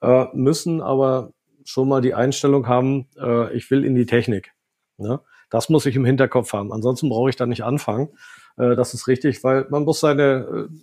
äh, 0.00 0.26
müssen 0.32 0.80
aber 0.80 1.32
schon 1.64 1.88
mal 1.88 2.00
die 2.00 2.14
Einstellung 2.14 2.66
haben, 2.66 3.08
äh, 3.18 3.54
ich 3.56 3.70
will 3.70 3.84
in 3.84 3.94
die 3.94 4.06
Technik. 4.06 4.52
Ne? 4.96 5.20
Das 5.50 5.68
muss 5.68 5.86
ich 5.86 5.96
im 5.96 6.04
Hinterkopf 6.04 6.52
haben. 6.52 6.72
Ansonsten 6.72 7.08
brauche 7.08 7.30
ich 7.30 7.36
da 7.36 7.46
nicht 7.46 7.64
anfangen. 7.64 8.08
Äh, 8.56 8.76
das 8.76 8.94
ist 8.94 9.08
richtig, 9.08 9.42
weil 9.44 9.66
man 9.70 9.84
muss 9.84 10.00
seine, 10.00 10.68
äh, 10.68 10.74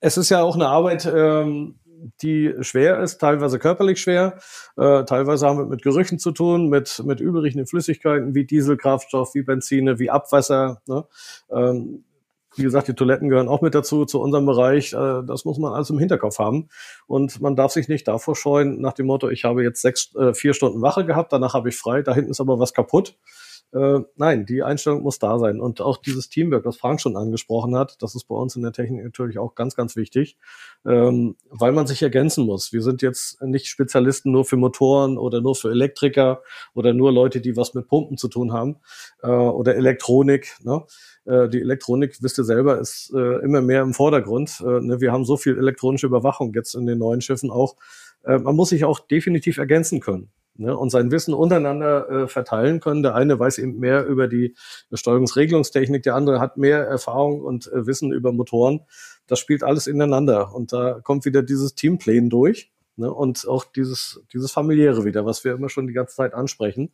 es 0.00 0.16
ist 0.16 0.30
ja 0.30 0.42
auch 0.42 0.54
eine 0.54 0.68
Arbeit, 0.68 1.10
ähm, 1.12 1.78
die 2.22 2.54
schwer 2.60 3.00
ist, 3.00 3.18
teilweise 3.18 3.58
körperlich 3.58 4.00
schwer. 4.00 4.38
Äh, 4.76 5.04
teilweise 5.04 5.46
haben 5.46 5.58
wir 5.58 5.66
mit 5.66 5.82
Gerüchen 5.82 6.18
zu 6.18 6.30
tun, 6.30 6.68
mit, 6.68 7.02
mit 7.04 7.20
übrigen 7.20 7.66
Flüssigkeiten 7.66 8.34
wie 8.34 8.44
Dieselkraftstoff, 8.44 9.34
wie 9.34 9.42
Benzine, 9.42 9.98
wie 9.98 10.10
Abwasser. 10.10 10.80
Ne? 10.86 11.04
Ähm, 11.50 12.04
wie 12.56 12.62
gesagt, 12.62 12.88
die 12.88 12.94
Toiletten 12.94 13.28
gehören 13.28 13.48
auch 13.48 13.60
mit 13.60 13.74
dazu, 13.74 14.04
zu 14.04 14.20
unserem 14.20 14.46
Bereich. 14.46 14.92
Äh, 14.92 15.22
das 15.26 15.44
muss 15.44 15.58
man 15.58 15.72
alles 15.72 15.90
im 15.90 15.98
Hinterkopf 15.98 16.38
haben. 16.38 16.68
Und 17.06 17.40
man 17.40 17.56
darf 17.56 17.72
sich 17.72 17.88
nicht 17.88 18.08
davor 18.08 18.36
scheuen, 18.36 18.80
nach 18.80 18.94
dem 18.94 19.06
Motto, 19.06 19.28
ich 19.28 19.44
habe 19.44 19.62
jetzt 19.62 19.82
sechs, 19.82 20.14
äh, 20.16 20.34
vier 20.34 20.54
Stunden 20.54 20.82
Wache 20.82 21.04
gehabt, 21.04 21.32
danach 21.32 21.54
habe 21.54 21.68
ich 21.68 21.76
frei, 21.76 22.02
da 22.02 22.14
hinten 22.14 22.30
ist 22.30 22.40
aber 22.40 22.58
was 22.58 22.72
kaputt. 22.72 23.16
Äh, 23.72 24.00
nein, 24.16 24.46
die 24.46 24.62
Einstellung 24.62 25.02
muss 25.02 25.18
da 25.18 25.38
sein. 25.38 25.60
Und 25.60 25.82
auch 25.82 25.98
dieses 25.98 26.30
Teamwork, 26.30 26.64
das 26.64 26.78
Frank 26.78 27.02
schon 27.02 27.16
angesprochen 27.16 27.76
hat, 27.76 28.00
das 28.00 28.14
ist 28.14 28.24
bei 28.24 28.34
uns 28.34 28.56
in 28.56 28.62
der 28.62 28.72
Technik 28.72 29.04
natürlich 29.04 29.38
auch 29.38 29.54
ganz, 29.54 29.76
ganz 29.76 29.94
wichtig, 29.94 30.38
ähm, 30.86 31.36
weil 31.50 31.72
man 31.72 31.86
sich 31.86 32.02
ergänzen 32.02 32.46
muss. 32.46 32.72
Wir 32.72 32.80
sind 32.80 33.02
jetzt 33.02 33.42
nicht 33.42 33.66
Spezialisten 33.66 34.32
nur 34.32 34.46
für 34.46 34.56
Motoren 34.56 35.18
oder 35.18 35.42
nur 35.42 35.54
für 35.54 35.70
Elektriker 35.70 36.42
oder 36.74 36.94
nur 36.94 37.12
Leute, 37.12 37.42
die 37.42 37.56
was 37.56 37.74
mit 37.74 37.88
Pumpen 37.88 38.16
zu 38.16 38.28
tun 38.28 38.54
haben 38.54 38.76
äh, 39.22 39.28
oder 39.28 39.76
Elektronik. 39.76 40.56
Ne? 40.62 40.84
Äh, 41.26 41.50
die 41.50 41.60
Elektronik, 41.60 42.22
wisst 42.22 42.38
ihr 42.38 42.44
selber, 42.44 42.78
ist 42.78 43.12
äh, 43.14 43.44
immer 43.44 43.60
mehr 43.60 43.82
im 43.82 43.92
Vordergrund. 43.92 44.62
Äh, 44.66 44.80
ne? 44.80 45.00
Wir 45.02 45.12
haben 45.12 45.26
so 45.26 45.36
viel 45.36 45.58
elektronische 45.58 46.06
Überwachung 46.06 46.54
jetzt 46.54 46.74
in 46.74 46.86
den 46.86 46.98
neuen 46.98 47.20
Schiffen 47.20 47.50
auch. 47.50 47.76
Äh, 48.24 48.38
man 48.38 48.56
muss 48.56 48.70
sich 48.70 48.86
auch 48.86 49.00
definitiv 49.00 49.58
ergänzen 49.58 50.00
können 50.00 50.30
ne? 50.58 50.76
und 50.76 50.90
sein 50.90 51.10
Wissen 51.10 51.34
untereinander 51.34 52.08
äh, 52.10 52.28
verteilen 52.28 52.80
können. 52.80 53.02
Der 53.02 53.14
eine 53.14 53.38
weiß 53.38 53.58
eben 53.58 53.78
mehr 53.78 54.06
über 54.06 54.28
die 54.28 54.54
Steuerungsregelungstechnik, 54.92 56.02
der 56.02 56.14
andere 56.14 56.40
hat 56.40 56.56
mehr 56.56 56.86
Erfahrung 56.86 57.40
und 57.40 57.72
äh, 57.72 57.86
Wissen 57.86 58.12
über 58.12 58.32
Motoren. 58.32 58.80
Das 59.26 59.38
spielt 59.38 59.62
alles 59.62 59.86
ineinander 59.86 60.54
und 60.54 60.72
da 60.72 61.00
kommt 61.02 61.24
wieder 61.24 61.42
dieses 61.42 61.74
Teamplayen 61.74 62.28
durch. 62.30 62.70
Ne, 62.96 63.12
und 63.12 63.46
auch 63.46 63.64
dieses, 63.64 64.24
dieses 64.32 64.50
familiäre 64.50 65.04
wieder, 65.04 65.24
was 65.24 65.44
wir 65.44 65.52
immer 65.54 65.68
schon 65.68 65.86
die 65.86 65.92
ganze 65.92 66.16
Zeit 66.16 66.34
ansprechen, 66.34 66.90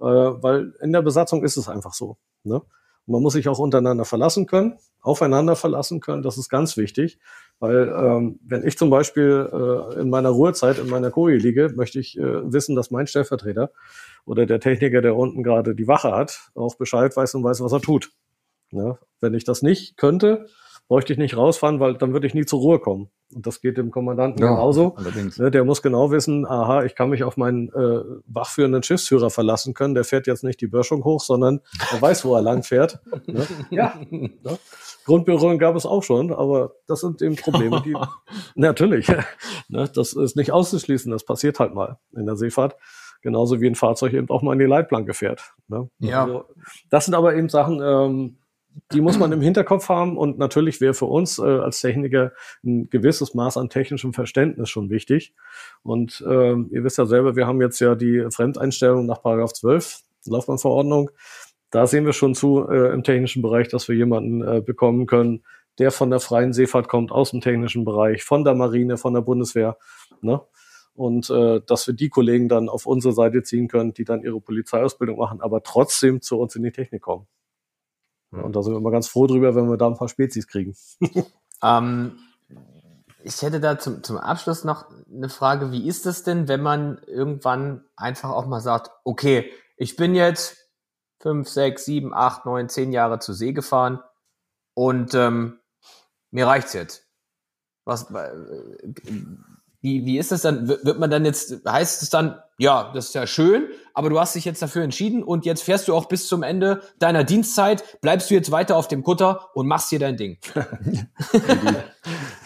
äh, 0.00 0.04
weil 0.04 0.74
in 0.82 0.92
der 0.92 1.00
Besatzung 1.00 1.42
ist 1.42 1.56
es 1.56 1.66
einfach 1.66 1.94
so. 1.94 2.18
Ne? 2.44 2.60
Man 3.06 3.22
muss 3.22 3.34
sich 3.34 3.48
auch 3.48 3.58
untereinander 3.58 4.04
verlassen 4.04 4.46
können, 4.46 4.78
aufeinander 5.00 5.56
verlassen 5.56 6.00
können. 6.00 6.22
Das 6.22 6.38
ist 6.38 6.48
ganz 6.48 6.76
wichtig, 6.76 7.18
weil 7.60 7.88
ähm, 7.96 8.40
wenn 8.42 8.66
ich 8.66 8.76
zum 8.76 8.90
Beispiel 8.90 9.48
äh, 9.52 10.00
in 10.00 10.10
meiner 10.10 10.30
Ruhezeit 10.30 10.78
in 10.78 10.88
meiner 10.88 11.10
Koje 11.10 11.36
liege, 11.36 11.72
möchte 11.76 12.00
ich 12.00 12.18
äh, 12.18 12.52
wissen, 12.52 12.74
dass 12.74 12.90
mein 12.90 13.06
Stellvertreter 13.06 13.70
oder 14.24 14.46
der 14.46 14.60
Techniker, 14.60 15.02
der 15.02 15.16
unten 15.16 15.42
gerade 15.42 15.74
die 15.74 15.86
Wache 15.86 16.12
hat, 16.12 16.50
auch 16.54 16.74
Bescheid 16.74 17.16
weiß 17.16 17.36
und 17.36 17.44
weiß, 17.44 17.60
was 17.60 17.72
er 17.72 17.80
tut. 17.80 18.12
Ja, 18.72 18.98
wenn 19.20 19.34
ich 19.34 19.44
das 19.44 19.62
nicht 19.62 19.96
könnte, 19.96 20.46
bräuchte 20.88 21.12
ich 21.12 21.18
nicht 21.18 21.36
rausfahren, 21.36 21.80
weil 21.80 21.94
dann 21.94 22.12
würde 22.12 22.26
ich 22.26 22.34
nie 22.34 22.44
zur 22.46 22.60
Ruhe 22.60 22.78
kommen. 22.78 23.10
Und 23.34 23.44
das 23.44 23.60
geht 23.60 23.76
dem 23.76 23.90
Kommandanten 23.90 24.40
Ja, 24.42 24.50
genauso. 24.50 24.94
allerdings. 24.96 25.36
Ne, 25.38 25.50
der 25.50 25.64
muss 25.64 25.82
genau 25.82 26.12
wissen, 26.12 26.46
aha, 26.46 26.84
ich 26.84 26.94
kann 26.94 27.10
mich 27.10 27.24
auf 27.24 27.36
meinen 27.36 27.68
äh, 27.70 28.02
wachführenden 28.26 28.84
Schiffsführer 28.84 29.30
verlassen 29.30 29.74
können. 29.74 29.94
Der 29.94 30.04
fährt 30.04 30.28
jetzt 30.28 30.44
nicht 30.44 30.60
die 30.60 30.68
Böschung 30.68 31.02
hoch, 31.02 31.20
sondern 31.20 31.60
er 31.92 32.00
weiß, 32.00 32.24
wo 32.24 32.36
er 32.36 32.42
lang 32.42 32.62
fährt. 32.62 33.00
Ne? 33.26 33.46
Ja, 33.70 33.94
ne? 34.10 34.30
Grundberührung 35.06 35.58
gab 35.58 35.74
es 35.76 35.86
auch 35.86 36.02
schon, 36.02 36.32
aber 36.32 36.74
das 36.86 37.00
sind 37.00 37.20
eben 37.22 37.36
Probleme, 37.36 37.80
die 37.84 37.96
natürlich, 38.54 39.08
ne, 39.68 39.88
das 39.92 40.12
ist 40.12 40.36
nicht 40.36 40.52
auszuschließen, 40.52 41.10
das 41.10 41.24
passiert 41.24 41.58
halt 41.60 41.74
mal 41.74 41.98
in 42.16 42.26
der 42.26 42.36
Seefahrt. 42.36 42.76
Genauso 43.22 43.60
wie 43.60 43.66
ein 43.66 43.74
Fahrzeug 43.74 44.12
eben 44.12 44.30
auch 44.30 44.42
mal 44.42 44.52
in 44.52 44.58
die 44.60 44.66
Leitplanke 44.66 45.14
fährt. 45.14 45.54
Ne? 45.66 45.88
Ja. 45.98 46.24
Also, 46.24 46.44
das 46.90 47.06
sind 47.06 47.14
aber 47.14 47.34
eben 47.34 47.48
Sachen, 47.48 47.80
ähm, 47.82 48.38
die 48.92 49.00
muss 49.00 49.18
man 49.18 49.32
im 49.32 49.40
Hinterkopf 49.40 49.88
haben 49.88 50.16
und 50.16 50.38
natürlich 50.38 50.80
wäre 50.80 50.94
für 50.94 51.06
uns 51.06 51.38
äh, 51.38 51.42
als 51.42 51.80
Techniker 51.80 52.32
ein 52.64 52.88
gewisses 52.90 53.34
Maß 53.34 53.56
an 53.56 53.68
technischem 53.68 54.12
Verständnis 54.12 54.68
schon 54.68 54.90
wichtig. 54.90 55.34
Und 55.82 56.24
ähm, 56.28 56.68
ihr 56.70 56.84
wisst 56.84 56.98
ja 56.98 57.06
selber, 57.06 57.36
wir 57.36 57.46
haben 57.46 57.60
jetzt 57.60 57.80
ja 57.80 57.94
die 57.94 58.26
Fremdeinstellung 58.30 59.06
nach 59.06 59.22
Paragraph 59.22 59.52
12 59.54 60.00
Laufbahnverordnung. 60.26 61.10
Da 61.70 61.86
sehen 61.86 62.06
wir 62.06 62.12
schon 62.12 62.34
zu 62.34 62.68
äh, 62.68 62.92
im 62.92 63.02
technischen 63.02 63.42
Bereich, 63.42 63.68
dass 63.68 63.88
wir 63.88 63.96
jemanden 63.96 64.42
äh, 64.42 64.60
bekommen 64.60 65.06
können, 65.06 65.42
der 65.78 65.90
von 65.90 66.10
der 66.10 66.20
freien 66.20 66.52
Seefahrt 66.52 66.88
kommt, 66.88 67.12
aus 67.12 67.30
dem 67.30 67.40
technischen 67.40 67.84
Bereich, 67.84 68.24
von 68.24 68.44
der 68.44 68.54
Marine, 68.54 68.96
von 68.96 69.14
der 69.14 69.20
Bundeswehr. 69.20 69.76
Ne? 70.20 70.40
Und 70.94 71.28
äh, 71.28 71.60
dass 71.66 71.86
wir 71.86 71.94
die 71.94 72.08
Kollegen 72.08 72.48
dann 72.48 72.68
auf 72.68 72.86
unsere 72.86 73.12
Seite 73.12 73.42
ziehen 73.42 73.68
können, 73.68 73.92
die 73.92 74.04
dann 74.04 74.22
ihre 74.22 74.40
Polizeiausbildung 74.40 75.18
machen, 75.18 75.40
aber 75.40 75.62
trotzdem 75.62 76.22
zu 76.22 76.38
uns 76.38 76.56
in 76.56 76.62
die 76.62 76.72
Technik 76.72 77.02
kommen. 77.02 77.26
Und 78.42 78.56
da 78.56 78.62
sind 78.62 78.72
wir 78.72 78.78
immer 78.78 78.90
ganz 78.90 79.08
froh 79.08 79.26
drüber, 79.26 79.54
wenn 79.54 79.68
wir 79.68 79.76
da 79.76 79.86
ein 79.86 79.96
paar 79.96 80.08
Spezies 80.08 80.46
kriegen. 80.46 80.74
Ähm, 81.62 82.18
ich 83.22 83.40
hätte 83.42 83.60
da 83.60 83.78
zum, 83.78 84.02
zum 84.02 84.18
Abschluss 84.18 84.62
noch 84.62 84.86
eine 85.10 85.30
Frage. 85.30 85.72
Wie 85.72 85.88
ist 85.88 86.04
es 86.04 86.22
denn, 86.22 86.48
wenn 86.48 86.62
man 86.62 86.98
irgendwann 87.06 87.82
einfach 87.96 88.30
auch 88.30 88.46
mal 88.46 88.60
sagt, 88.60 88.90
okay, 89.04 89.50
ich 89.76 89.96
bin 89.96 90.14
jetzt 90.14 90.56
fünf, 91.18 91.48
sechs, 91.48 91.84
sieben, 91.84 92.14
acht, 92.14 92.44
neun, 92.44 92.68
zehn 92.68 92.92
Jahre 92.92 93.18
zur 93.18 93.34
See 93.34 93.52
gefahren 93.52 94.00
und 94.74 95.14
ähm, 95.14 95.58
mir 96.30 96.46
reicht's 96.46 96.72
jetzt. 96.72 97.08
Was, 97.84 98.10
äh, 98.10 98.32
wie, 99.80 100.04
wie 100.04 100.18
ist 100.18 100.30
das 100.30 100.42
dann? 100.42 100.68
Wird 100.68 100.98
man 100.98 101.10
dann 101.10 101.24
jetzt, 101.24 101.66
heißt 101.66 102.02
es 102.02 102.10
dann, 102.10 102.40
ja, 102.58 102.90
das 102.94 103.08
ist 103.08 103.14
ja 103.14 103.26
schön, 103.26 103.68
aber 103.92 104.08
du 104.08 104.18
hast 104.18 104.34
dich 104.34 104.44
jetzt 104.46 104.62
dafür 104.62 104.82
entschieden 104.82 105.22
und 105.22 105.44
jetzt 105.44 105.62
fährst 105.62 105.88
du 105.88 105.94
auch 105.94 106.06
bis 106.06 106.26
zum 106.26 106.42
Ende 106.42 106.80
deiner 106.98 107.22
Dienstzeit, 107.22 108.00
bleibst 108.00 108.30
du 108.30 108.34
jetzt 108.34 108.50
weiter 108.50 108.76
auf 108.76 108.88
dem 108.88 109.02
Kutter 109.02 109.50
und 109.54 109.66
machst 109.66 109.90
hier 109.90 109.98
dein 109.98 110.16
Ding. 110.16 110.38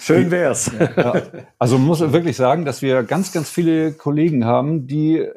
Schön 0.01 0.31
wär's. 0.31 0.71
Ja, 0.97 1.23
also 1.59 1.79
man 1.79 1.87
muss 1.87 2.01
wirklich 2.01 2.37
sagen, 2.37 2.65
dass 2.65 2.83
wir 2.83 3.05
ganz, 3.05 3.33
ganz 3.33 3.49
viele 3.49 3.93
Kollegen 3.93 4.45
haben, 4.45 4.89
die 4.89 5.29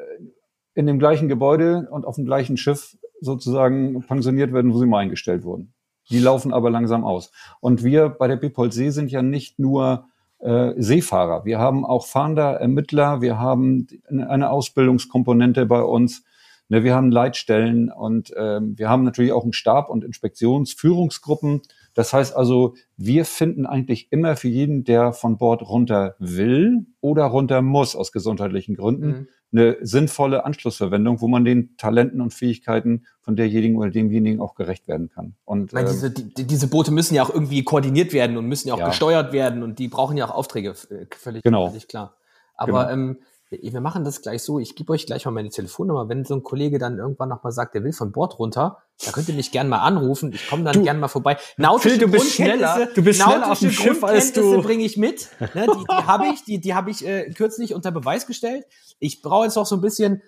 in 0.73 0.87
dem 0.87 0.97
gleichen 0.97 1.29
Gebäude 1.29 1.87
und 1.91 2.05
auf 2.05 2.15
dem 2.15 2.25
gleichen 2.25 2.57
Schiff 2.57 2.97
sozusagen 3.21 4.03
pensioniert 4.07 4.53
werden, 4.53 4.73
wo 4.73 4.79
sie 4.79 4.87
mal 4.87 4.99
eingestellt 4.99 5.43
wurden. 5.43 5.73
Die 6.09 6.19
laufen 6.19 6.51
aber 6.51 6.69
langsam 6.69 7.05
aus. 7.05 7.31
Und 7.61 7.83
wir 7.83 8.09
bei 8.09 8.27
der 8.27 8.35
Bipol 8.35 8.71
See 8.71 8.89
sind 8.89 9.11
ja 9.11 9.21
nicht 9.21 9.59
nur 9.59 10.09
äh, 10.43 10.73
Seefahrer. 10.77 11.45
Wir 11.45 11.57
haben 11.57 11.85
auch 11.85 12.05
Fahnder, 12.05 12.55
Ermittler, 12.59 13.21
wir 13.21 13.39
haben 13.39 13.87
eine 14.09 14.49
Ausbildungskomponente 14.49 15.65
bei 15.65 15.81
uns. 15.81 16.23
Ne, 16.69 16.83
wir 16.83 16.95
haben 16.95 17.11
Leitstellen 17.11 17.91
und 17.91 18.33
ähm, 18.37 18.77
wir 18.77 18.89
haben 18.89 19.03
natürlich 19.03 19.31
auch 19.33 19.43
einen 19.43 19.53
Stab 19.53 19.89
und 19.89 20.03
Inspektionsführungsgruppen. 20.03 21.61
Das 21.93 22.13
heißt 22.13 22.35
also, 22.35 22.75
wir 22.97 23.25
finden 23.25 23.65
eigentlich 23.65 24.11
immer 24.11 24.35
für 24.35 24.47
jeden, 24.47 24.83
der 24.83 25.13
von 25.13 25.37
Bord 25.37 25.61
runter 25.61 26.15
will 26.19 26.85
oder 27.01 27.25
runter 27.25 27.61
muss 27.61 27.95
aus 27.95 28.11
gesundheitlichen 28.11 28.75
Gründen, 28.75 29.07
Mhm. 29.07 29.27
Eine 29.53 29.77
sinnvolle 29.81 30.45
Anschlussverwendung, 30.45 31.21
wo 31.21 31.27
man 31.27 31.45
den 31.45 31.77
Talenten 31.77 32.19
und 32.21 32.33
Fähigkeiten 32.33 33.05
von 33.21 33.35
derjenigen 33.35 33.77
oder 33.77 33.89
demjenigen 33.91 34.41
auch 34.41 34.55
gerecht 34.55 34.87
werden 34.87 35.09
kann. 35.09 35.35
Und 35.45 35.67
Ich 35.67 35.73
meine, 35.73 35.87
ähm, 35.87 35.93
diese, 35.93 36.09
die, 36.11 36.43
diese 36.45 36.67
Boote 36.67 36.91
müssen 36.91 37.15
ja 37.15 37.23
auch 37.23 37.29
irgendwie 37.29 37.63
koordiniert 37.63 38.13
werden 38.13 38.35
und 38.37 38.47
müssen 38.47 38.67
ja 38.67 38.73
auch 38.73 38.79
Ja. 38.79 38.87
gesteuert 38.89 39.31
werden 39.31 39.63
und 39.63 39.79
die 39.79 39.87
brauchen 39.87 40.17
ja 40.17 40.25
auch 40.25 40.31
Aufträge, 40.35 40.71
äh, 40.89 41.05
völlig, 41.15 41.43
Genau. 41.43 41.69
völlig 41.69 41.87
klar. 41.87 42.17
Aber 42.55 42.87
Genau. 42.87 42.93
ähm, 42.93 43.17
wir 43.61 43.81
machen 43.81 44.03
das 44.03 44.21
gleich 44.21 44.43
so, 44.43 44.59
ich 44.59 44.75
gebe 44.75 44.91
euch 44.93 45.05
gleich 45.05 45.25
mal 45.25 45.31
meine 45.31 45.49
Telefonnummer. 45.49 46.09
Wenn 46.09 46.25
so 46.25 46.33
ein 46.35 46.43
Kollege 46.43 46.79
dann 46.79 46.97
irgendwann 46.97 47.29
nochmal 47.29 47.51
sagt, 47.51 47.75
der 47.75 47.83
will 47.83 47.93
von 47.93 48.11
Bord 48.11 48.39
runter, 48.39 48.79
da 49.05 49.11
könnt 49.11 49.27
ihr 49.29 49.35
mich 49.35 49.51
gern 49.51 49.69
mal 49.69 49.79
anrufen. 49.79 50.31
Ich 50.33 50.47
komme 50.49 50.63
dann 50.63 50.73
Du- 50.73 50.83
gern 50.83 50.99
mal 50.99 51.07
vorbei. 51.07 51.37
Nautische 51.57 51.89
Phil, 51.89 51.97
du 51.99 52.11
bist 52.11 52.31
schneller- 52.33 52.87
du 52.93 53.01
bist 53.03 53.21
schneller 53.21 53.51
auf 53.51 53.59
dem 53.59 53.71
Schiff, 53.71 54.03
als 54.03 54.33
du- 54.33 54.61
bringe 54.61 54.83
ich 54.83 54.97
mit. 54.97 55.29
Ne, 55.53 55.67
die 55.67 55.83
die 55.85 55.93
habe 56.07 56.25
ich, 56.33 56.43
die, 56.45 56.59
die 56.61 56.73
habe 56.73 56.89
ich 56.91 57.05
äh, 57.05 57.29
kürzlich 57.31 57.73
unter 57.73 57.91
Beweis 57.91 58.27
gestellt. 58.27 58.65
Ich 58.99 59.21
brauche 59.21 59.45
jetzt 59.45 59.55
noch 59.55 59.65
so 59.65 59.75
ein 59.75 59.81
bisschen 59.81 60.21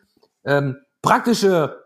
ähm, 0.45 0.77
praktische 1.01 1.84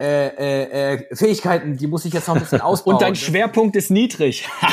äh, 0.00 0.28
äh, 0.28 0.94
äh, 0.94 1.14
Fähigkeiten, 1.14 1.76
die 1.76 1.86
muss 1.86 2.06
ich 2.06 2.14
jetzt 2.14 2.26
noch 2.26 2.34
ein 2.36 2.40
bisschen 2.40 2.60
ausbauen. 2.62 2.94
Und 2.96 3.02
dein 3.02 3.12
Das- 3.12 3.20
Schwerpunkt 3.22 3.76
ist 3.76 3.90
niedrig. 3.90 4.48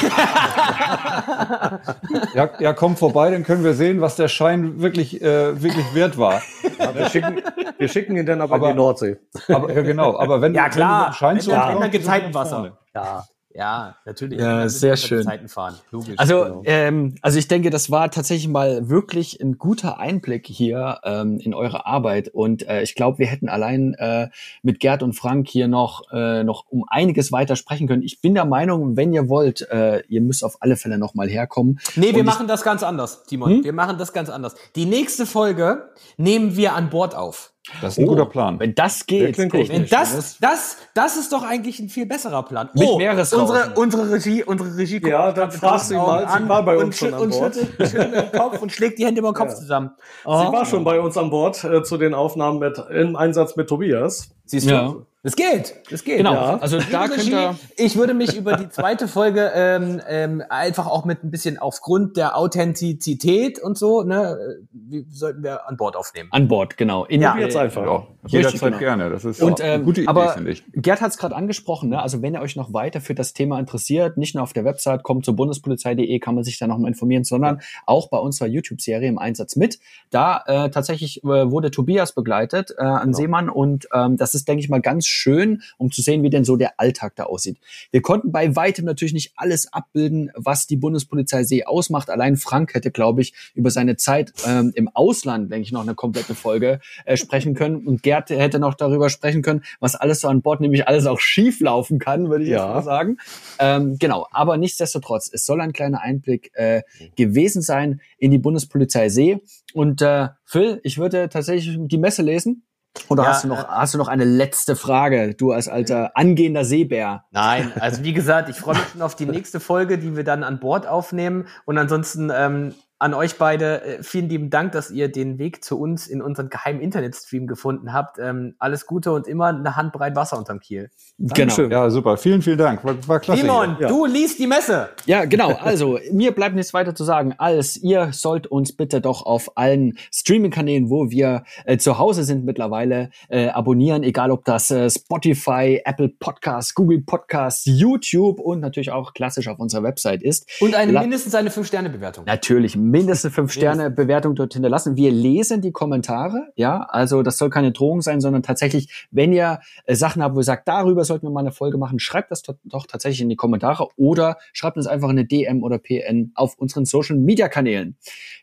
ja, 2.34 2.50
ja, 2.60 2.74
komm 2.74 2.96
vorbei, 2.96 3.32
dann 3.32 3.44
können 3.44 3.64
wir 3.64 3.74
sehen, 3.74 4.02
was 4.02 4.16
der 4.16 4.28
Schein 4.28 4.82
wirklich, 4.82 5.22
äh, 5.22 5.62
wirklich 5.62 5.86
wert 5.94 6.18
war. 6.18 6.42
Ja, 6.80 6.96
wir, 6.96 7.10
schicken, 7.10 7.42
wir 7.78 7.88
schicken 7.88 8.18
ihn 8.18 8.26
dann 8.26 8.42
aber, 8.42 8.56
Aber- 8.56 8.68
in 8.70 8.74
die 8.74 8.78
Nordsee. 8.78 9.18
Aber, 9.50 9.72
ja, 9.74 9.82
genau. 9.82 10.18
Aber 10.18 10.42
wenn, 10.42 10.54
Ja, 10.54 10.66
wenn 10.66 10.72
klar. 10.72 11.00
du 11.00 11.06
einen 11.06 11.14
Schein 11.14 11.36
Wenn 11.36 11.42
zu 11.42 11.52
uns 11.52 11.60
wenn 11.60 11.68
der 11.68 11.76
brauchst, 11.80 11.92
Gezeitenwasser. 11.92 12.78
Ja. 12.96 13.26
Ja, 13.58 13.96
natürlich. 14.06 14.40
Ja, 14.40 14.70
sehr 14.70 14.98
schön. 14.98 15.24
Zeiten 15.24 15.48
fahren. 15.48 15.74
Logisch. 15.90 16.14
Also, 16.18 16.44
Genau. 16.44 16.62
ähm, 16.66 17.16
also 17.24 17.40
ich 17.40 17.48
denke, 17.48 17.72
das 17.72 17.90
war 17.90 18.12
tatsächlich 18.12 18.48
mal 18.48 18.88
wirklich 18.88 19.42
ein 19.42 19.58
guter 19.58 19.98
Einblick 19.98 20.46
hier 20.46 21.00
ähm, 21.04 21.40
in 21.40 21.56
eure 21.56 21.88
Arbeit. 21.88 22.30
Und 22.30 22.68
äh, 22.68 22.84
ich 22.84 22.94
glaube, 22.94 23.18
wir 23.18 23.26
hätten 23.26 23.50
allein 23.50 23.96
äh, 23.96 24.30
mit 24.62 24.80
Gerd 24.80 25.02
und 25.02 25.14
Frank 25.14 25.48
hier 25.48 25.68
noch, 25.68 26.04
äh, 26.12 26.44
noch 26.44 26.66
um 26.70 26.86
einiges 26.88 27.32
weiter 27.32 27.56
sprechen 27.56 27.88
können. 27.88 28.04
Ich 28.04 28.22
bin 28.22 28.36
der 28.36 28.46
Meinung, 28.46 28.96
wenn 28.96 29.12
ihr 29.12 29.28
wollt, 29.28 29.68
äh, 29.72 30.04
ihr 30.08 30.22
müsst 30.22 30.44
auf 30.44 30.58
alle 30.62 30.76
Fälle 30.76 31.00
noch 31.00 31.16
mal 31.16 31.28
herkommen. 31.28 31.80
nee, 31.96 32.12
wir 32.14 32.20
Und 32.20 32.26
machen 32.28 32.48
das 32.48 32.62
ganz 32.64 32.84
anders, 32.84 33.24
Timon. 33.24 33.50
Hm? 33.50 33.64
Wir 33.64 33.74
machen 33.74 33.98
das 33.98 34.14
ganz 34.14 34.30
anders. 34.30 34.54
Die 34.76 34.86
nächste 34.86 35.26
Folge 35.26 35.90
nehmen 36.18 36.56
wir 36.56 36.74
an 36.74 36.92
Bord 36.92 37.16
auf. 37.16 37.54
Das 37.82 37.94
ist 37.94 38.00
ein 38.00 38.08
guter 38.08 38.26
Plan. 38.26 38.60
Wenn 38.60 38.74
das 38.76 39.06
geht, 39.06 39.36
gut. 39.38 39.70
Wenn 39.70 39.88
das, 39.88 40.38
das, 40.40 40.78
das 40.94 41.18
ist 41.18 41.32
doch 41.34 41.44
eigentlich 41.44 41.80
ein 41.80 41.90
viel 41.90 42.06
besserer 42.06 42.44
Plan. 42.44 42.70
Mit 42.74 42.98
Meeresrauschen. 42.98 43.74
unsere, 43.74 43.74
unsere 44.04 44.12
Regie, 44.14 44.44
unsere 44.44 44.76
Regie 44.78 45.00
guckt 45.00 45.12
Ja, 45.12 45.32
dann 45.32 45.52
fragst 45.52 45.92
du 45.92 45.96
ihn 45.96 46.02
mal, 46.02 46.28
sie 46.30 46.48
war 46.48 46.64
bei 46.64 46.78
und, 46.78 46.86
uns 46.86 46.98
schon 46.98 47.14
an 47.14 47.22
und 47.22 47.30
Bord. 47.32 47.56
schüttelt, 47.56 47.90
schüttelt 47.90 48.12
mit 48.16 48.34
dem 48.34 48.40
Kopf 48.40 48.62
und 48.62 48.72
schlägt 48.72 49.00
die 49.00 49.06
Hände 49.06 49.20
über 49.20 49.32
den 49.32 49.36
Kopf 49.36 49.50
Ja. 49.50 49.56
zusammen. 49.56 49.92
Sie 50.24 50.30
war 50.30 50.66
schon 50.66 50.84
bei 50.84 51.00
uns 51.00 51.18
an 51.18 51.30
Bord 51.30 51.64
äh, 51.64 51.84
zu 51.84 51.98
den 51.98 52.14
Aufnahmen 52.14 52.60
mit, 52.60 52.82
im 52.90 53.16
Einsatz 53.16 53.56
mit 53.56 53.68
Tobias. 53.68 54.30
Siehst 54.46 54.68
du? 54.70 54.74
Ja. 54.74 54.96
Es 55.28 55.36
geht. 55.36 55.76
Es 55.92 56.06
geht. 56.06 56.18
Genau, 56.18 56.34
Ja. 56.34 56.58
also 56.58 56.78
da 56.80 57.04
Liebe 57.04 57.16
könnt 57.16 57.28
Regie, 57.28 57.32
ihr... 57.32 57.56
ich 57.76 57.98
würde 57.98 58.14
mich 58.14 58.38
über 58.38 58.56
die 58.56 58.70
zweite 58.70 59.10
Folge 59.10 59.52
ähm, 59.54 60.02
ähm, 60.08 60.44
einfach 60.50 60.88
auch 60.88 61.04
mit 61.04 61.22
ein 61.22 61.32
bisschen 61.32 61.58
aufgrund 61.58 62.16
der 62.16 62.38
Authentizität 62.38 63.60
und 63.60 63.78
so, 63.78 64.04
ne, 64.04 64.38
äh, 64.40 64.66
wie 64.72 65.06
sollten 65.10 65.44
wir 65.44 65.68
an 65.68 65.76
Bord 65.76 65.98
aufnehmen. 65.98 66.30
An 66.32 66.48
Bord, 66.48 66.78
genau. 66.78 67.04
In, 67.06 67.22
Ja. 67.22 67.38
Jetzt 67.38 67.58
einfach. 67.58 67.86
Ja, 67.86 68.08
jederzeit 68.26 68.62
genau. 68.62 68.78
gerne. 68.78 69.10
Das 69.10 69.26
ist 69.26 69.42
Und 69.42 69.60
eine 69.60 69.74
ähm, 69.74 69.84
gute 69.84 70.02
Idee, 70.02 70.10
aber 70.10 70.30
finde 70.30 70.52
ich. 70.52 70.64
Gerd 70.72 71.02
hat 71.02 71.12
es 71.12 71.18
gerade 71.18 71.36
angesprochen, 71.36 71.90
ne? 71.90 72.02
also 72.02 72.22
wenn 72.22 72.34
ihr 72.34 72.42
euch 72.42 72.56
noch 72.56 72.72
weiter 72.72 73.02
für 73.02 73.14
das 73.14 73.34
Thema 73.34 73.60
interessiert, 73.60 74.18
nicht 74.18 74.34
nur 74.34 74.44
auf 74.44 74.54
der 74.54 74.64
Website, 74.64 75.04
kommt 75.04 75.26
zur 75.26 75.36
bundespolizei.de, 75.36 76.20
kann 76.20 76.36
man 76.36 76.46
sich 76.46 76.58
da 76.58 76.68
noch 76.68 76.78
mal 76.78 76.88
informieren, 76.88 77.26
sondern 77.26 77.60
auch 77.86 78.10
bei 78.10 78.18
unserer 78.18 78.48
YouTube-Serie 78.48 79.10
im 79.10 79.18
Einsatz 79.20 79.58
mit. 79.58 79.80
Da 80.10 80.44
äh, 80.46 80.70
tatsächlich 80.70 81.22
äh, 81.26 81.52
wurde 81.52 81.70
Tobias 81.70 82.14
begleitet, 82.14 82.74
äh, 82.78 82.84
ein 82.84 83.14
Seemann, 83.14 83.50
und 83.50 83.90
ähm, 83.94 84.16
das 84.16 84.34
ist, 84.34 84.48
denke 84.48 84.64
ich 84.64 84.70
mal, 84.70 84.82
ganz 84.82 85.06
schön, 85.18 85.62
um 85.78 85.92
zu 85.92 86.02
sehen, 86.02 86.24
wie 86.24 86.30
denn 86.30 86.46
so 86.46 86.56
der 86.56 86.80
Alltag 86.80 87.16
da 87.16 87.24
aussieht. 87.24 87.58
Wir 87.92 88.02
konnten 88.02 88.32
bei 88.32 88.56
weitem 88.56 88.86
natürlich 88.86 89.14
nicht 89.14 89.34
alles 89.36 89.72
abbilden, 89.74 90.32
was 90.36 90.68
die 90.68 90.78
Bundespolizei 90.78 91.44
See 91.44 91.64
ausmacht. 91.66 92.10
Allein 92.10 92.38
Frank 92.38 92.74
hätte, 92.74 92.92
glaube 92.92 93.22
ich, 93.22 93.34
über 93.54 93.72
seine 93.72 93.98
Zeit 93.98 94.32
ähm, 94.46 94.72
im 94.76 94.88
Ausland, 94.94 95.52
denke 95.52 95.64
ich, 95.64 95.72
noch 95.72 95.82
eine 95.82 95.96
komplette 95.96 96.36
Folge 96.36 96.80
äh, 97.06 97.18
sprechen 97.18 97.54
können. 97.56 97.88
Und 97.88 98.04
Gerd 98.04 98.30
hätte 98.30 98.60
noch 98.60 98.76
darüber 98.76 99.10
sprechen 99.10 99.42
können, 99.42 99.64
was 99.80 99.96
alles 99.96 100.22
so 100.22 100.28
an 100.28 100.42
Bord 100.42 100.62
nämlich 100.62 100.88
alles 100.88 101.06
auch 101.06 101.20
schief 101.20 101.60
laufen 101.60 102.00
kann, 102.00 102.30
würde 102.30 102.44
ich 102.44 102.50
Ja. 102.52 102.66
jetzt 102.68 102.74
mal 102.76 102.84
sagen. 102.84 103.18
Ähm, 103.60 103.98
genau, 104.00 104.28
aber 104.32 104.58
nichtsdestotrotz, 104.58 105.30
es 105.34 105.46
soll 105.46 105.62
ein 105.62 105.74
kleiner 105.74 106.02
Einblick 106.02 106.52
äh, 106.54 106.82
gewesen 107.16 107.62
sein 107.62 108.02
in 108.18 108.32
die 108.32 108.38
Bundespolizei 108.38 109.10
See. 109.10 109.40
Und 109.74 110.02
äh, 110.02 110.28
Phil, 110.46 110.80
ich 110.84 110.98
würde 110.98 111.30
tatsächlich 111.30 111.78
die 111.80 111.98
Messe 111.98 112.22
lesen. 112.22 112.64
Oder 113.10 113.24
Ja, 113.24 113.30
hast 113.30 113.44
du 113.44 113.48
noch 113.48 113.68
hast 113.68 113.94
du 113.94 113.98
noch 113.98 114.08
eine 114.08 114.26
letzte 114.26 114.76
Frage, 114.76 115.36
du 115.36 115.52
als 115.52 115.68
alter 115.68 116.12
angehender 116.16 116.66
Seebär? 116.66 117.26
Nein, 117.32 117.72
also 117.80 118.04
wie 118.04 118.14
gesagt, 118.14 118.50
ich 118.50 118.58
freue 118.58 118.76
mich 118.76 118.88
schon 118.92 119.02
auf 119.02 119.16
die 119.16 119.26
nächste 119.26 119.60
Folge, 119.60 119.98
die 119.98 120.16
wir 120.16 120.24
dann 120.24 120.44
an 120.44 120.60
Bord 120.60 120.88
aufnehmen. 120.88 121.48
Und 121.66 121.78
ansonsten, 121.78 122.32
ähm, 122.34 122.74
an 123.00 123.14
euch 123.14 123.38
beide 123.38 123.82
äh, 123.84 124.04
vielen 124.04 124.28
lieben 124.30 124.50
Dank, 124.50 124.72
dass 124.72 124.90
ihr 124.90 125.12
den 125.12 125.38
Weg 125.38 125.64
zu 125.64 125.80
uns 125.80 126.08
in 126.08 126.22
unseren 126.22 126.50
geheimen 126.50 126.82
Internetstream 126.82 127.46
gefunden 127.48 127.94
habt. 127.94 128.18
Ähm, 128.20 128.56
alles 128.60 128.86
Gute 128.86 129.12
und 129.12 129.28
immer 129.28 129.48
eine 129.48 129.76
Handbreit 129.76 130.16
Wasser 130.16 130.38
unterm 130.38 130.60
Kiel. 130.60 130.90
Dankeschön. 131.18 131.70
Ja, 131.72 131.90
super. 131.90 132.18
Vielen, 132.18 132.42
vielen 132.42 132.58
Dank. 132.58 132.84
War, 132.84 132.96
war 133.08 133.20
klasse. 133.20 133.42
Simon. 133.42 133.78
Ja. 133.80 133.88
du 133.88 134.06
liest 134.06 134.40
die 134.40 134.48
Messe. 134.48 134.90
Ja, 135.06 135.26
genau. 135.26 135.54
Also, 135.54 136.00
mir 136.12 136.32
bleibt 136.32 136.56
nichts 136.56 136.74
weiter 136.74 136.96
zu 136.96 137.04
sagen, 137.04 137.34
als 137.38 137.78
ihr 137.78 138.10
sollt 138.14 138.48
uns 138.48 138.76
bitte 138.76 139.02
doch 139.02 139.26
auf 139.26 139.58
allen 139.58 139.98
Streaming-Kanälen, 140.12 140.90
wo 140.90 141.12
wir 141.12 141.44
äh, 141.66 141.78
zu 141.78 141.98
Hause 142.00 142.24
sind 142.24 142.46
mittlerweile, 142.46 143.10
äh, 143.30 143.50
abonnieren, 143.50 144.04
egal 144.04 144.32
ob 144.32 144.46
das 144.46 144.72
äh, 144.72 144.90
Spotify, 144.90 145.82
Apple 145.86 146.10
Podcasts, 146.10 146.74
Google 146.74 147.02
Podcasts, 147.02 147.64
YouTube 147.66 148.40
und 148.40 148.60
natürlich 148.60 148.92
auch 148.92 149.14
klassisch 149.14 149.48
auf 149.48 149.60
unserer 149.60 149.84
Website 149.84 150.24
ist. 150.24 150.48
Und 150.62 150.76
eine 150.76 150.92
La- 150.92 151.02
mindestens 151.02 151.36
eine 151.36 151.50
5-Sterne-Bewertung. 151.50 152.26
Natürlich 152.26 152.76
mindestens 152.92 153.34
fünf 153.34 153.52
Sterne 153.52 153.92
Bewertung 153.92 154.36
dort 154.36 154.54
hinterlassen. 154.54 154.96
Wir 154.96 155.12
lesen 155.12 155.62
die 155.62 155.72
Kommentare, 155.72 156.52
ja, 156.56 156.80
also 156.90 157.24
das 157.24 157.38
soll 157.38 157.50
keine 157.50 157.72
Drohung 157.72 158.02
sein, 158.02 158.22
sondern 158.22 158.44
tatsächlich, 158.44 159.08
wenn 159.12 159.34
ihr 159.34 159.60
äh, 159.86 159.96
Sachen 159.96 160.24
habt, 160.24 160.36
wo 160.36 160.40
ihr 160.40 160.44
sagt, 160.44 160.68
darüber 160.68 161.04
sollten 161.04 161.26
wir 161.26 161.32
mal 161.32 161.42
eine 161.42 161.52
Folge 161.52 161.78
machen, 161.78 162.00
schreibt 162.00 162.32
das 162.32 162.42
doch, 162.42 162.56
doch 162.64 162.88
tatsächlich 162.88 163.22
in 163.22 163.30
die 163.30 163.36
Kommentare 163.36 163.88
oder 163.96 164.38
schreibt 164.54 164.78
uns 164.78 164.88
einfach 164.88 165.10
eine 165.10 165.26
DM 165.26 165.64
oder 165.64 165.78
PN 165.78 166.32
auf 166.36 166.58
unseren 166.58 166.86
Social 166.86 167.18
Media 167.18 167.50
Kanälen. 167.50 167.98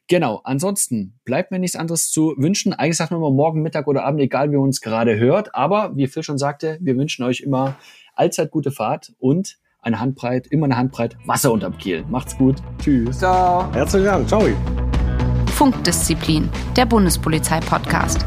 Genau, 0.07 0.40
ansonsten 0.45 1.18
bleibt 1.24 1.51
mir 1.51 1.59
nichts 1.59 1.76
anderes 1.76 2.11
zu 2.11 2.34
wünschen. 2.36 2.74
Eigentlich 2.74 2.99
sagt 2.99 3.11
man 3.11 3.20
immer 3.20 3.30
morgen, 3.30 3.62
Mittag 3.62 3.86
oder 3.86 4.05
Abend, 4.05 4.20
egal 4.20 4.51
wie 4.51 4.55
ihr 4.55 4.61
uns 4.61 4.80
gerade 4.80 5.18
hört, 5.18 5.55
aber 5.55 5.97
wie 5.97 6.07
Phil 6.07 6.22
schon 6.22 6.38
sagte, 6.38 6.78
wir 6.80 6.97
wünschen 6.97 7.24
euch 7.24 7.40
immer 7.40 7.76
allzeit 8.14 8.51
gute 8.51 8.70
Fahrt 8.70 9.12
und 9.18 9.57
eine 9.85 10.01
Handbreit, 10.01 10.47
immer 10.49 10.64
eine 10.64 10.76
Handbreit 10.76 11.16
Wasser 11.26 11.53
unterm 11.53 11.76
Kiel. 11.78 12.05
Macht's 12.09 12.37
gut. 12.37 12.57
Tschüss. 12.82 13.18
Ciao. 13.18 13.70
Herzlichen 13.72 14.07
Dank. 14.07 14.28
Ciao. 14.28 14.43
Funkdisziplin, 15.55 16.49
der 16.76 16.87
Bundespolizei-Podcast. 16.87 18.24